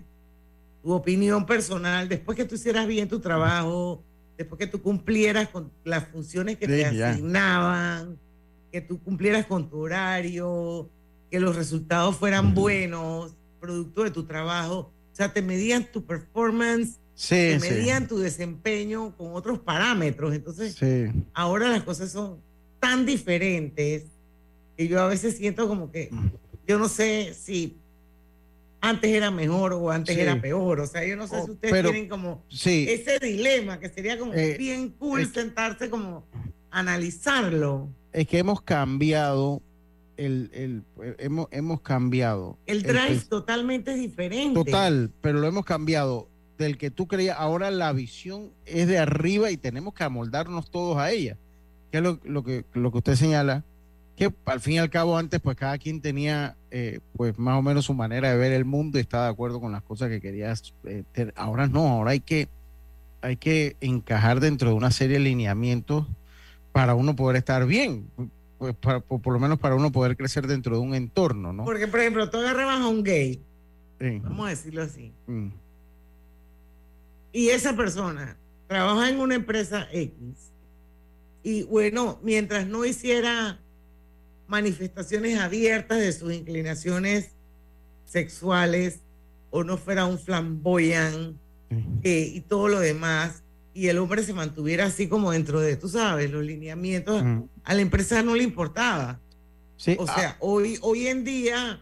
tu 0.81 0.91
opinión 0.93 1.45
personal, 1.45 2.07
después 2.07 2.37
que 2.37 2.45
tú 2.45 2.55
hicieras 2.55 2.87
bien 2.87 3.07
tu 3.07 3.19
trabajo, 3.19 4.03
después 4.37 4.57
que 4.57 4.67
tú 4.67 4.81
cumplieras 4.81 5.49
con 5.49 5.71
las 5.83 6.07
funciones 6.07 6.57
que 6.57 6.67
te 6.67 6.93
ya. 6.95 7.11
asignaban, 7.11 8.17
que 8.71 8.81
tú 8.81 8.99
cumplieras 9.03 9.45
con 9.45 9.69
tu 9.69 9.79
horario, 9.79 10.89
que 11.29 11.39
los 11.39 11.55
resultados 11.55 12.15
fueran 12.15 12.53
buenos, 12.53 13.35
producto 13.59 14.03
de 14.03 14.11
tu 14.11 14.23
trabajo. 14.23 14.91
O 15.11 15.15
sea, 15.15 15.33
te 15.33 15.41
medían 15.41 15.91
tu 15.91 16.05
performance, 16.05 16.99
Sí, 17.23 17.55
medían 17.61 18.07
tu 18.07 18.17
desempeño 18.17 19.15
con 19.15 19.35
otros 19.35 19.59
parámetros. 19.59 20.33
Entonces, 20.33 20.73
Sí. 20.73 21.11
ahora 21.35 21.69
las 21.69 21.83
cosas 21.83 22.11
son 22.11 22.39
tan 22.79 23.05
diferentes 23.05 24.05
que 24.75 24.87
yo 24.87 24.99
a 24.99 25.07
veces 25.07 25.37
siento 25.37 25.67
como 25.67 25.91
que 25.91 26.09
yo 26.67 26.79
no 26.79 26.89
sé 26.89 27.35
si 27.39 27.77
antes 28.79 29.11
era 29.11 29.29
mejor 29.29 29.73
o 29.73 29.91
antes 29.91 30.15
Sí. 30.15 30.21
era 30.21 30.41
peor. 30.41 30.79
O 30.79 30.87
sea, 30.87 31.05
yo 31.05 31.15
no 31.15 31.27
sé 31.27 31.35
Oh, 31.35 31.45
si 31.45 31.51
ustedes 31.51 31.71
pero- 31.71 31.91
tienen 31.91 32.09
como 32.09 32.43
sí. 32.49 32.87
ese 32.89 33.19
dilema 33.19 33.79
que 33.79 33.89
sería 33.89 34.17
como 34.17 34.33
Eh, 34.33 34.55
bien 34.57 34.89
cool 34.97 35.21
es 35.21 35.29
sentarse 35.29 35.91
como 35.91 36.25
analizarlo. 36.71 37.87
es 38.13 38.25
que 38.27 38.39
hemos 38.39 38.63
cambiado 38.63 39.61
el, 40.17 40.49
el- 40.53 40.83
hemos, 41.19 41.47
hemos 41.51 41.81
cambiado 41.81 42.57
El 42.65 42.81
drive 42.81 43.21
totalmente 43.29 43.93
diferente. 43.93 44.55
total, 44.55 45.11
pero 45.21 45.39
lo 45.39 45.45
hemos 45.47 45.65
cambiado 45.65 46.27
del 46.61 46.77
que 46.77 46.91
tú 46.91 47.07
creías, 47.07 47.35
ahora 47.37 47.69
la 47.71 47.91
visión 47.91 48.51
es 48.65 48.87
de 48.87 48.97
arriba 48.99 49.51
y 49.51 49.57
tenemos 49.57 49.93
que 49.93 50.03
amoldarnos 50.05 50.71
todos 50.71 50.97
a 50.97 51.11
ella. 51.11 51.37
Que 51.91 51.97
es 51.97 52.03
lo, 52.03 52.19
lo 52.23 52.43
que, 52.43 52.63
lo 52.73 52.91
que 52.91 52.99
usted 52.99 53.15
señala, 53.15 53.65
que 54.15 54.31
al 54.45 54.61
fin 54.61 54.75
y 54.75 54.77
al 54.77 54.89
cabo 54.89 55.17
antes 55.17 55.39
pues 55.41 55.57
cada 55.57 55.77
quien 55.77 55.99
tenía 55.99 56.55
eh, 56.69 56.99
pues 57.17 57.37
más 57.37 57.57
o 57.57 57.61
menos 57.61 57.85
su 57.85 57.93
manera 57.93 58.31
de 58.31 58.37
ver 58.37 58.53
el 58.53 58.63
mundo 58.65 58.97
y 58.97 59.01
estaba 59.01 59.25
de 59.25 59.31
acuerdo 59.31 59.59
con 59.59 59.71
las 59.73 59.81
cosas 59.83 60.07
que 60.09 60.21
querías. 60.21 60.73
eh, 60.85 61.03
tener. 61.11 61.33
ahora 61.35 61.67
no, 61.67 61.87
ahora 61.89 62.11
hay 62.11 62.19
que, 62.21 62.47
hay 63.21 63.35
que 63.35 63.75
encajar 63.81 64.39
dentro 64.39 64.69
de 64.69 64.75
una 64.75 64.91
serie 64.91 65.17
de 65.17 65.23
lineamientos 65.25 66.07
para 66.71 66.95
uno 66.95 67.15
poder 67.15 67.35
estar 67.35 67.65
bien, 67.65 68.07
pues 68.57 68.73
para- 68.75 68.99
por, 69.01 69.21
por 69.21 69.33
lo 69.33 69.39
menos 69.39 69.59
para 69.59 69.75
uno 69.75 69.91
poder 69.91 70.15
crecer 70.15 70.47
dentro 70.47 70.75
de 70.75 70.81
un 70.81 70.95
entorno, 70.95 71.51
¿no? 71.51 71.65
Porque, 71.65 71.87
por 71.87 71.99
ejemplo, 71.99 72.29
tú 72.29 72.37
agarrabas 72.37 72.79
a 72.79 72.87
un 72.87 73.03
gay, 73.03 73.41
Sí. 73.99 74.19
vamos 74.23 74.45
a 74.47 74.49
decirlo 74.49 74.81
así, 74.83 75.11
Mm. 75.27 75.47
Y 77.31 77.49
esa 77.49 77.75
persona 77.75 78.37
trabaja 78.67 79.09
en 79.09 79.19
una 79.19 79.35
empresa 79.35 79.87
X, 79.91 80.11
y 81.43 81.63
bueno, 81.63 82.19
mientras 82.21 82.67
no 82.67 82.85
hiciera 82.85 83.59
manifestaciones 84.47 85.39
abiertas 85.39 85.99
de 85.99 86.11
sus 86.11 86.33
inclinaciones 86.33 87.31
sexuales 88.05 88.99
o 89.49 89.63
no 89.63 89.77
fuera 89.77 90.05
un 90.05 90.19
flamboyant 90.19 91.37
eh, 92.03 92.31
y 92.33 92.41
todo 92.41 92.67
lo 92.67 92.79
demás, 92.79 93.43
y 93.73 93.87
el 93.87 93.97
hombre 93.97 94.23
se 94.23 94.33
mantuviera 94.33 94.85
así 94.85 95.07
como 95.07 95.31
dentro 95.31 95.61
de, 95.61 95.77
tú 95.77 95.87
sabes, 95.87 96.29
los 96.29 96.43
lineamientos, 96.43 97.23
a 97.63 97.73
la 97.73 97.81
empresa 97.81 98.21
no 98.21 98.35
le 98.35 98.43
importaba. 98.43 99.19
Sí, 99.77 99.95
O 99.97 100.05
ah, 100.07 100.13
sea, 100.13 100.37
hoy, 100.41 100.77
hoy 100.81 101.07
en 101.07 101.23
día, 101.23 101.81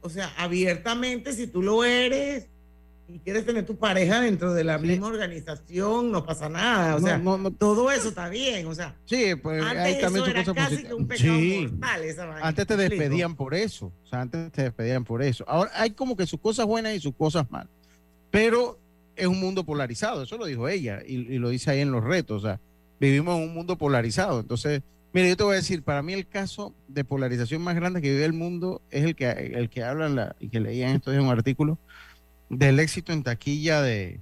o 0.00 0.08
sea, 0.08 0.32
abiertamente, 0.38 1.32
si 1.32 1.46
tú 1.46 1.62
lo 1.62 1.84
eres 1.84 2.46
y 3.12 3.18
quieres 3.18 3.44
tener 3.44 3.66
tu 3.66 3.76
pareja 3.76 4.20
dentro 4.22 4.54
de 4.54 4.64
la 4.64 4.78
misma 4.78 5.08
organización, 5.08 6.10
no 6.10 6.24
pasa 6.24 6.48
nada. 6.48 6.96
O 6.96 7.00
No, 7.00 7.06
sea, 7.06 7.18
no, 7.18 7.38
no. 7.38 7.50
todo 7.50 7.90
eso 7.90 8.08
está 8.08 8.28
bien. 8.28 8.66
O 8.66 8.74
sea, 8.74 8.96
Sí, 9.04 9.34
pues 9.42 9.62
antes 9.62 9.78
hay 9.84 10.00
también 10.00 10.24
eso 10.24 10.30
era 10.30 10.44
cosa 10.44 10.54
casi 10.54 10.84
que 10.84 10.94
un 10.94 11.06
pecado 11.06 11.38
Sí. 11.38 11.68
mortal, 11.70 12.02
esa 12.04 12.26
vaina, 12.26 12.46
Antes 12.48 12.66
te 12.66 12.76
despedían 12.76 13.36
por 13.36 13.54
eso. 13.54 13.92
O 14.02 14.06
sea, 14.06 14.20
antes 14.22 14.50
te 14.52 14.62
despedían 14.62 15.04
por 15.04 15.22
eso. 15.22 15.44
Ahora 15.46 15.70
hay 15.74 15.90
como 15.90 16.16
que 16.16 16.26
sus 16.26 16.40
cosas 16.40 16.66
buenas 16.66 16.94
y 16.96 17.00
sus 17.00 17.14
cosas 17.14 17.50
malas. 17.50 17.68
Pero 18.30 18.78
es 19.16 19.26
un 19.26 19.40
mundo 19.40 19.64
polarizado. 19.64 20.22
Eso 20.22 20.36
lo 20.38 20.46
dijo 20.46 20.68
ella 20.68 21.00
y, 21.06 21.16
y 21.34 21.38
lo 21.38 21.50
dice 21.50 21.70
ahí 21.70 21.80
en 21.80 21.92
los 21.92 22.02
retos. 22.02 22.42
O 22.42 22.46
sea, 22.46 22.60
vivimos 22.98 23.36
en 23.36 23.44
un 23.44 23.54
mundo 23.54 23.76
polarizado. 23.76 24.40
Entonces, 24.40 24.80
mire, 25.12 25.28
yo 25.28 25.36
te 25.36 25.42
voy 25.44 25.52
a 25.52 25.56
decir, 25.56 25.82
para 25.82 26.02
mí 26.02 26.14
el 26.14 26.26
caso 26.26 26.74
de 26.88 27.04
polarización 27.04 27.60
más 27.62 27.74
grande 27.74 28.00
que 28.00 28.10
vive 28.10 28.24
el 28.24 28.32
mundo 28.32 28.80
es 28.90 29.04
el 29.04 29.14
que, 29.14 29.28
el 29.30 29.68
que 29.68 29.82
habla 29.84 30.06
en 30.06 30.16
la- 30.16 30.36
y 30.40 30.48
que 30.48 30.60
leía 30.60 30.88
en 30.88 30.96
estos 30.96 31.12
días 31.12 31.22
un 31.22 31.30
artículo 31.30 31.78
del 32.52 32.78
éxito 32.80 33.12
en 33.12 33.22
taquilla 33.22 33.80
de, 33.82 34.20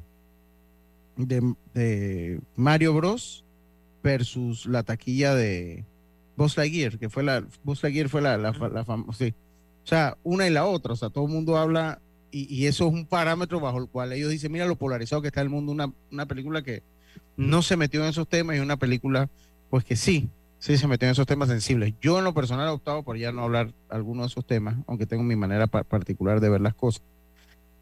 de, 1.16 2.41
Mario 2.57 2.95
Bros 2.95 3.45
versus 4.03 4.66
la 4.66 4.83
taquilla 4.83 5.35
de 5.35 5.85
Buzz 6.37 6.57
Lightyear, 6.57 6.99
que 6.99 7.11
fue 7.11 7.22
la 7.22 7.45
Buzz 7.64 7.83
Lightyear 7.83 8.09
fue 8.09 8.22
la, 8.22 8.39
la, 8.39 8.53
la 8.53 8.85
fam- 8.87 9.12
sí. 9.12 9.35
O 9.85 9.87
sea, 9.87 10.16
una 10.22 10.47
y 10.47 10.51
la 10.51 10.64
otra, 10.66 10.93
o 10.93 10.97
sea, 10.97 11.11
todo 11.11 11.26
el 11.26 11.33
mundo 11.33 11.57
habla 11.57 12.01
y, 12.31 12.53
y 12.55 12.66
eso 12.66 12.87
es 12.87 12.93
un 12.95 13.07
parámetro 13.07 13.61
bajo 13.61 13.78
el 13.78 13.89
cual 13.89 14.12
ellos 14.12 14.31
dicen, 14.31 14.53
mira 14.53 14.66
lo 14.66 14.76
polarizado 14.76 15.20
que 15.20 15.28
está 15.28 15.41
el 15.41 15.49
mundo, 15.51 15.72
una, 15.72 15.93
una 16.12 16.26
película 16.26 16.62
que 16.62 16.83
no 17.37 17.62
se 17.62 17.76
metió 17.76 18.03
en 18.03 18.11
esos 18.11 18.28
temas 18.28 18.57
y 18.57 18.61
una 18.61 18.76
película 18.76 19.28
pues 19.68 19.85
que 19.85 19.97
sí, 19.97 20.28
sí 20.59 20.76
se 20.76 20.87
metió 20.87 21.09
en 21.09 21.12
esos 21.12 21.26
temas 21.26 21.49
sensibles. 21.49 21.95
Yo 22.01 22.18
en 22.18 22.24
lo 22.24 22.33
personal 22.35 22.68
he 22.68 22.70
optado 22.70 23.03
por 23.03 23.16
ya 23.16 23.33
no 23.33 23.43
hablar 23.43 23.72
algunos 23.89 24.26
de 24.26 24.28
esos 24.33 24.47
temas, 24.47 24.76
aunque 24.87 25.07
tengo 25.07 25.22
mi 25.24 25.37
manera 25.37 25.66
pa- 25.66 25.85
particular 25.85 26.41
de 26.41 26.49
ver 26.51 26.61
las 26.61 26.74
cosas. 26.74 27.03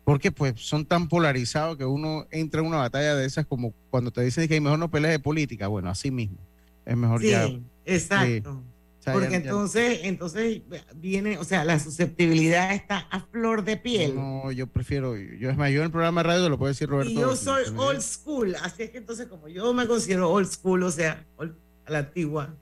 Porque 0.08 0.32
pues 0.32 0.54
son 0.56 0.86
tan 0.86 1.06
polarizados 1.06 1.76
que 1.76 1.84
uno 1.84 2.26
entra 2.30 2.62
en 2.62 2.66
una 2.66 2.78
batalla 2.78 3.14
de 3.14 3.26
esas 3.26 3.44
como 3.44 3.74
cuando 3.90 4.10
te 4.10 4.22
dicen 4.22 4.48
que 4.48 4.58
mejor 4.58 4.78
no 4.78 4.90
pelees 4.90 5.12
de 5.12 5.18
política. 5.18 5.66
Bueno, 5.68 5.90
así 5.90 6.10
mismo. 6.10 6.38
Es 6.86 6.96
mejor 6.96 7.20
Sí, 7.20 7.28
ya. 7.28 7.50
exacto. 7.84 8.52
O 8.52 8.62
está 8.98 9.12
Porque 9.12 9.26
ya- 9.28 9.32
ya- 9.32 9.36
entonces, 9.50 10.00
entonces 10.04 10.62
viene, 10.96 11.36
o 11.36 11.44
sea, 11.44 11.62
la 11.64 11.78
susceptibilidad 11.78 12.72
está 12.74 13.00
a 13.10 13.20
flor 13.20 13.64
de 13.64 13.76
piel. 13.76 14.14
No, 14.14 14.50
yo 14.50 14.66
prefiero, 14.66 15.14
yo 15.14 15.50
es 15.50 15.58
más, 15.58 15.70
yo 15.72 15.80
en 15.80 15.84
el 15.86 15.90
programa 15.90 16.22
de 16.22 16.28
radio 16.28 16.48
lo 16.48 16.56
puede 16.58 16.72
decir 16.72 16.88
Roberto. 16.88 17.10
Y 17.12 17.16
yo 17.16 17.36
soy 17.36 17.64
old 17.76 18.00
school, 18.00 18.56
así 18.62 18.84
es 18.84 18.90
que 18.90 18.96
entonces 18.98 19.26
como 19.26 19.46
yo 19.48 19.74
me 19.74 19.86
considero 19.86 20.30
old 20.30 20.48
school, 20.50 20.84
o 20.84 20.90
sea, 20.90 21.26
old- 21.36 21.54
a 21.84 21.92
la 21.92 21.98
antigua, 21.98 22.54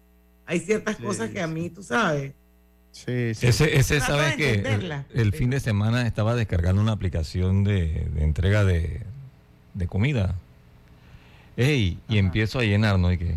hay 0.47 0.59
ciertas 0.59 0.97
cosas 0.97 1.31
que 1.31 1.41
a 1.41 1.47
mí, 1.47 1.71
tú 1.71 1.85
sabes, 1.85 2.33
Sí, 3.05 3.35
sí. 3.35 3.47
Ese, 3.47 3.77
ese 3.77 4.01
¿sabes 4.01 4.37
que. 4.37 4.55
El, 4.55 5.05
el 5.13 5.33
fin 5.33 5.51
de 5.51 5.61
semana 5.61 6.07
estaba 6.07 6.35
descargando 6.35 6.81
una 6.81 6.93
aplicación 6.93 7.63
de, 7.63 8.07
de 8.15 8.25
entrega 8.25 8.65
de, 8.65 9.03
de 9.75 9.87
comida. 9.87 10.35
Ey, 11.59 11.99
y 12.09 12.17
empiezo 12.19 12.59
a 12.59 12.63
llenar, 12.63 12.99
¿no? 12.99 13.13
Y 13.13 13.19
que 13.19 13.37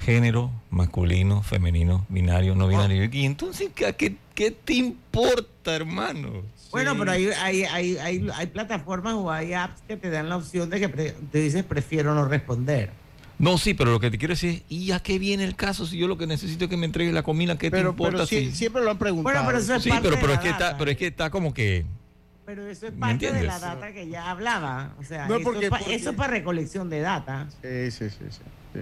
género, 0.00 0.50
masculino, 0.70 1.42
femenino, 1.42 2.04
binario, 2.10 2.54
no 2.54 2.68
binario. 2.68 3.08
Y 3.10 3.24
entonces, 3.24 3.70
¿qué, 3.74 3.92
qué, 3.94 4.16
qué 4.34 4.50
te 4.50 4.74
importa, 4.74 5.74
hermano? 5.74 6.42
Bueno, 6.70 6.94
pero 6.98 7.10
hay, 7.10 7.26
hay, 7.28 7.64
hay, 7.64 7.96
hay, 7.96 8.28
hay 8.34 8.46
plataformas 8.48 9.14
o 9.14 9.30
hay 9.32 9.54
apps 9.54 9.80
que 9.88 9.96
te 9.96 10.10
dan 10.10 10.28
la 10.28 10.36
opción 10.36 10.68
de 10.68 10.78
que 10.78 10.88
pre- 10.90 11.14
te 11.32 11.38
dices 11.40 11.64
prefiero 11.64 12.14
no 12.14 12.26
responder. 12.26 12.90
No, 13.38 13.56
sí, 13.56 13.74
pero 13.74 13.92
lo 13.92 14.00
que 14.00 14.10
te 14.10 14.18
quiero 14.18 14.32
decir 14.34 14.50
es, 14.50 14.62
¿y 14.68 14.90
a 14.90 14.98
qué 15.00 15.18
viene 15.18 15.44
el 15.44 15.54
caso 15.54 15.86
si 15.86 15.96
yo 15.96 16.08
lo 16.08 16.18
que 16.18 16.26
necesito 16.26 16.64
es 16.64 16.70
que 16.70 16.76
me 16.76 16.86
entregues 16.86 17.14
la 17.14 17.22
comida? 17.22 17.56
¿Qué 17.56 17.70
Pero, 17.70 17.90
te 17.90 17.90
importa 17.90 18.12
pero 18.16 18.26
sí- 18.26 18.46
si- 18.50 18.56
siempre 18.56 18.82
lo 18.82 18.90
han 18.90 18.98
preguntado. 18.98 19.32
Bueno, 19.34 19.46
pero 19.46 19.58
eso 19.58 19.74
es 19.76 19.82
Sí, 19.82 19.90
parte 19.90 20.02
pero, 20.08 20.16
de 20.16 20.20
pero, 20.20 20.32
la 20.32 20.38
es 20.38 20.40
que 20.42 20.50
está, 20.50 20.64
data. 20.64 20.78
pero 20.78 20.90
es 20.90 20.96
que 20.96 21.06
está 21.06 21.30
como 21.30 21.54
que... 21.54 21.86
Pero 22.46 22.66
eso 22.66 22.86
es 22.86 22.94
¿Me 22.94 22.98
parte 23.00 23.30
de 23.32 23.42
la 23.44 23.58
data 23.58 23.92
que 23.92 24.08
ya 24.08 24.30
hablaba. 24.30 24.94
O 24.98 25.04
sea, 25.04 25.28
No, 25.28 25.36
eso, 25.36 25.44
porque- 25.44 25.66
es 25.66 25.70
pa- 25.70 25.78
porque- 25.78 25.94
eso 25.94 26.10
es 26.10 26.16
para 26.16 26.32
recolección 26.32 26.90
de 26.90 27.00
data. 27.00 27.46
Sí, 27.62 27.90
sí, 27.90 28.10
sí, 28.10 28.24
sí. 28.30 28.40
Sí, 28.74 28.80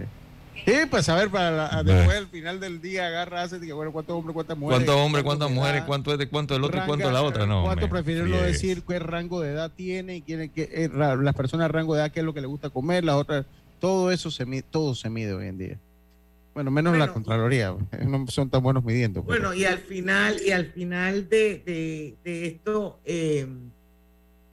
Sí, 0.65 0.73
pues 0.91 1.07
a 1.11 1.15
ver, 1.17 1.29
para 1.29 1.51
la- 1.51 1.83
después 1.83 2.17
al 2.17 2.29
final 2.29 2.59
del 2.61 2.81
día 2.81 3.09
agarra, 3.09 3.43
hace 3.43 3.61
que 3.61 3.73
bueno, 3.75 3.93
cuántos 3.93 4.17
hombres, 4.17 4.33
cuántas 4.33 4.57
mujeres. 4.57 4.85
¿Cuántos 4.87 5.05
hombres, 5.05 5.23
cuánto 5.23 5.45
cuántas 5.45 5.55
mujeres, 5.55 5.83
cuánto 5.87 6.13
es 6.13 6.19
de 6.19 6.29
cuánto 6.31 6.57
el 6.57 6.65
otro 6.65 6.81
y 6.83 6.87
cuánto 6.87 7.11
la 7.11 7.23
otra? 7.23 7.45
No, 7.45 7.63
¿Cuánto 7.65 7.89
no 7.89 8.03
friegues. 8.03 8.43
decir 8.43 8.83
qué 8.89 8.99
rango 8.99 9.43
de 9.43 9.51
edad 9.53 9.71
tiene 9.77 10.17
y 10.17 10.23
quién, 10.23 10.49
qué, 10.55 10.63
eh, 10.73 10.89
las 10.95 11.35
personas 11.35 11.71
rango 11.71 11.95
de 11.95 12.01
edad 12.01 12.11
qué 12.11 12.21
es 12.21 12.25
lo 12.27 12.33
que 12.33 12.41
le 12.41 12.47
gusta 12.47 12.71
comer, 12.71 13.05
las 13.05 13.17
otras, 13.17 13.45
todo 13.87 14.11
eso 14.11 14.33
se 14.33 14.45
mide, 14.45 14.63
todo 14.69 14.97
se 14.97 15.09
mide 15.09 15.33
hoy 15.33 15.47
en 15.47 15.59
día. 15.59 15.79
Bueno, 16.55 16.73
menos 16.73 16.97
la 16.99 17.13
Contraloría, 17.13 17.73
no 18.05 18.27
son 18.27 18.51
tan 18.51 18.61
buenos 18.61 18.83
midiendo. 18.83 19.23
pero- 19.25 19.51
Bueno, 19.51 19.55
y 19.55 19.65
al 19.65 19.79
final, 19.79 20.39
y 20.45 20.51
al 20.51 20.67
final 20.73 21.29
de, 21.29 21.63
de- 21.65 22.15
de 22.25 22.47
esto, 22.47 22.99
eh, 23.05 23.47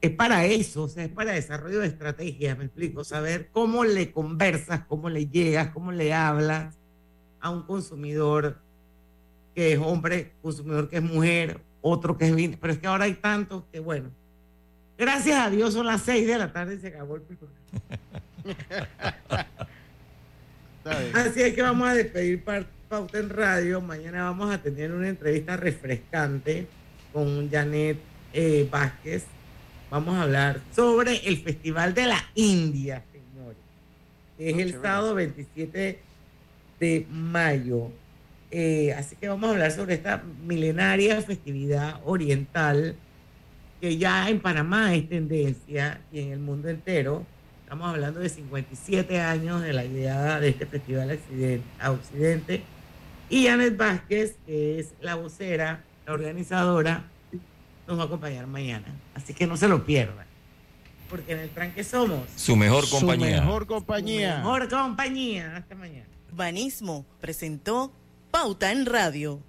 es 0.01 0.11
para 0.11 0.45
eso, 0.45 0.83
o 0.83 0.87
sea, 0.87 1.03
es 1.05 1.09
para 1.09 1.31
desarrollo 1.31 1.79
de 1.79 1.87
estrategias, 1.87 2.55
me 2.59 2.65
explico, 2.65 3.03
saber 3.03 3.49
cómo 3.51 3.85
le 3.85 4.11
conversas, 4.11 4.81
cómo 4.87 5.09
le 5.09 5.25
llegas, 5.25 5.69
cómo 5.69 5.91
le 5.91 6.13
hablas 6.13 6.75
a 7.39 7.49
un 7.49 7.63
consumidor 7.63 8.59
que 9.55 9.73
es 9.73 9.79
hombre, 9.79 10.33
consumidor 10.43 10.89
que 10.89 10.97
es 10.97 11.03
mujer, 11.03 11.59
otro 11.81 12.19
que 12.19 12.27
es 12.27 12.35
vino, 12.35 12.55
pero 12.61 12.73
es 12.73 12.77
que 12.79 12.85
ahora 12.85 13.05
hay 13.05 13.15
tantos 13.15 13.63
que 13.71 13.79
bueno. 13.79 14.11
Gracias 14.95 15.39
a 15.39 15.49
Dios 15.49 15.73
son 15.73 15.87
las 15.87 16.01
seis 16.03 16.27
de 16.27 16.37
la 16.37 16.53
tarde 16.53 16.75
y 16.75 16.79
se 16.79 16.89
acabó 16.89 17.15
el 17.15 17.21
programa. 17.23 17.57
Así 21.13 21.41
es 21.41 21.53
que 21.53 21.61
vamos 21.61 21.87
a 21.87 21.95
despedir 21.95 22.43
Pauta 22.43 23.17
en 23.17 23.29
Radio. 23.29 23.79
Mañana 23.81 24.23
vamos 24.23 24.53
a 24.53 24.61
tener 24.61 24.91
una 24.91 25.07
entrevista 25.09 25.55
refrescante 25.57 26.67
con 27.11 27.49
Janet 27.49 27.97
eh, 28.33 28.67
Vázquez. 28.69 29.25
Vamos 29.89 30.15
a 30.15 30.23
hablar 30.23 30.59
sobre 30.75 31.17
el 31.27 31.37
Festival 31.37 31.93
de 31.93 32.07
la 32.07 32.23
India, 32.35 33.03
señores. 33.11 33.57
que 34.37 34.49
Es 34.49 34.57
el 34.57 34.81
sábado 34.81 35.15
27 35.15 35.99
de 36.79 37.07
mayo. 37.09 37.91
Eh, 38.51 38.93
así 38.93 39.15
que 39.15 39.27
vamos 39.27 39.49
a 39.49 39.53
hablar 39.53 39.71
sobre 39.71 39.95
esta 39.95 40.21
milenaria 40.45 41.21
festividad 41.21 41.99
oriental 42.05 42.95
que 43.81 43.97
ya 43.97 44.29
en 44.29 44.39
Panamá 44.39 44.95
es 44.95 45.09
tendencia 45.09 46.01
y 46.11 46.19
en 46.19 46.31
el 46.31 46.39
mundo 46.39 46.69
entero. 46.69 47.25
Estamos 47.73 47.91
hablando 47.95 48.19
de 48.19 48.29
57 48.29 49.19
años 49.19 49.63
de 49.63 49.73
la 49.73 49.83
idea 49.83 50.39
de 50.39 50.49
este 50.49 50.67
festival 50.67 51.19
a 51.79 51.89
Occidente. 51.89 52.61
Y 53.31 53.47
Janet 53.47 53.75
Vázquez, 53.75 54.35
que 54.45 54.77
es 54.79 54.93
la 55.01 55.15
vocera, 55.15 55.83
la 56.05 56.13
organizadora, 56.13 57.05
nos 57.87 57.97
va 57.97 58.03
a 58.03 58.05
acompañar 58.05 58.45
mañana. 58.45 58.85
Así 59.15 59.33
que 59.33 59.47
no 59.47 59.57
se 59.57 59.67
lo 59.67 59.83
pierdan. 59.87 60.27
Porque 61.09 61.33
en 61.33 61.39
el 61.39 61.49
tranque 61.49 61.83
somos 61.83 62.29
Su 62.35 62.55
mejor 62.55 62.85
Su 62.85 62.97
compañía. 62.99 63.41
mejor 63.41 63.65
compañía. 63.65 64.37
mejor 64.37 64.69
compañía. 64.69 65.57
Hasta 65.57 65.73
mañana. 65.73 66.05
Banismo 66.31 67.07
presentó 67.21 67.91
Pauta 68.29 68.71
en 68.71 68.85
Radio. 68.85 69.39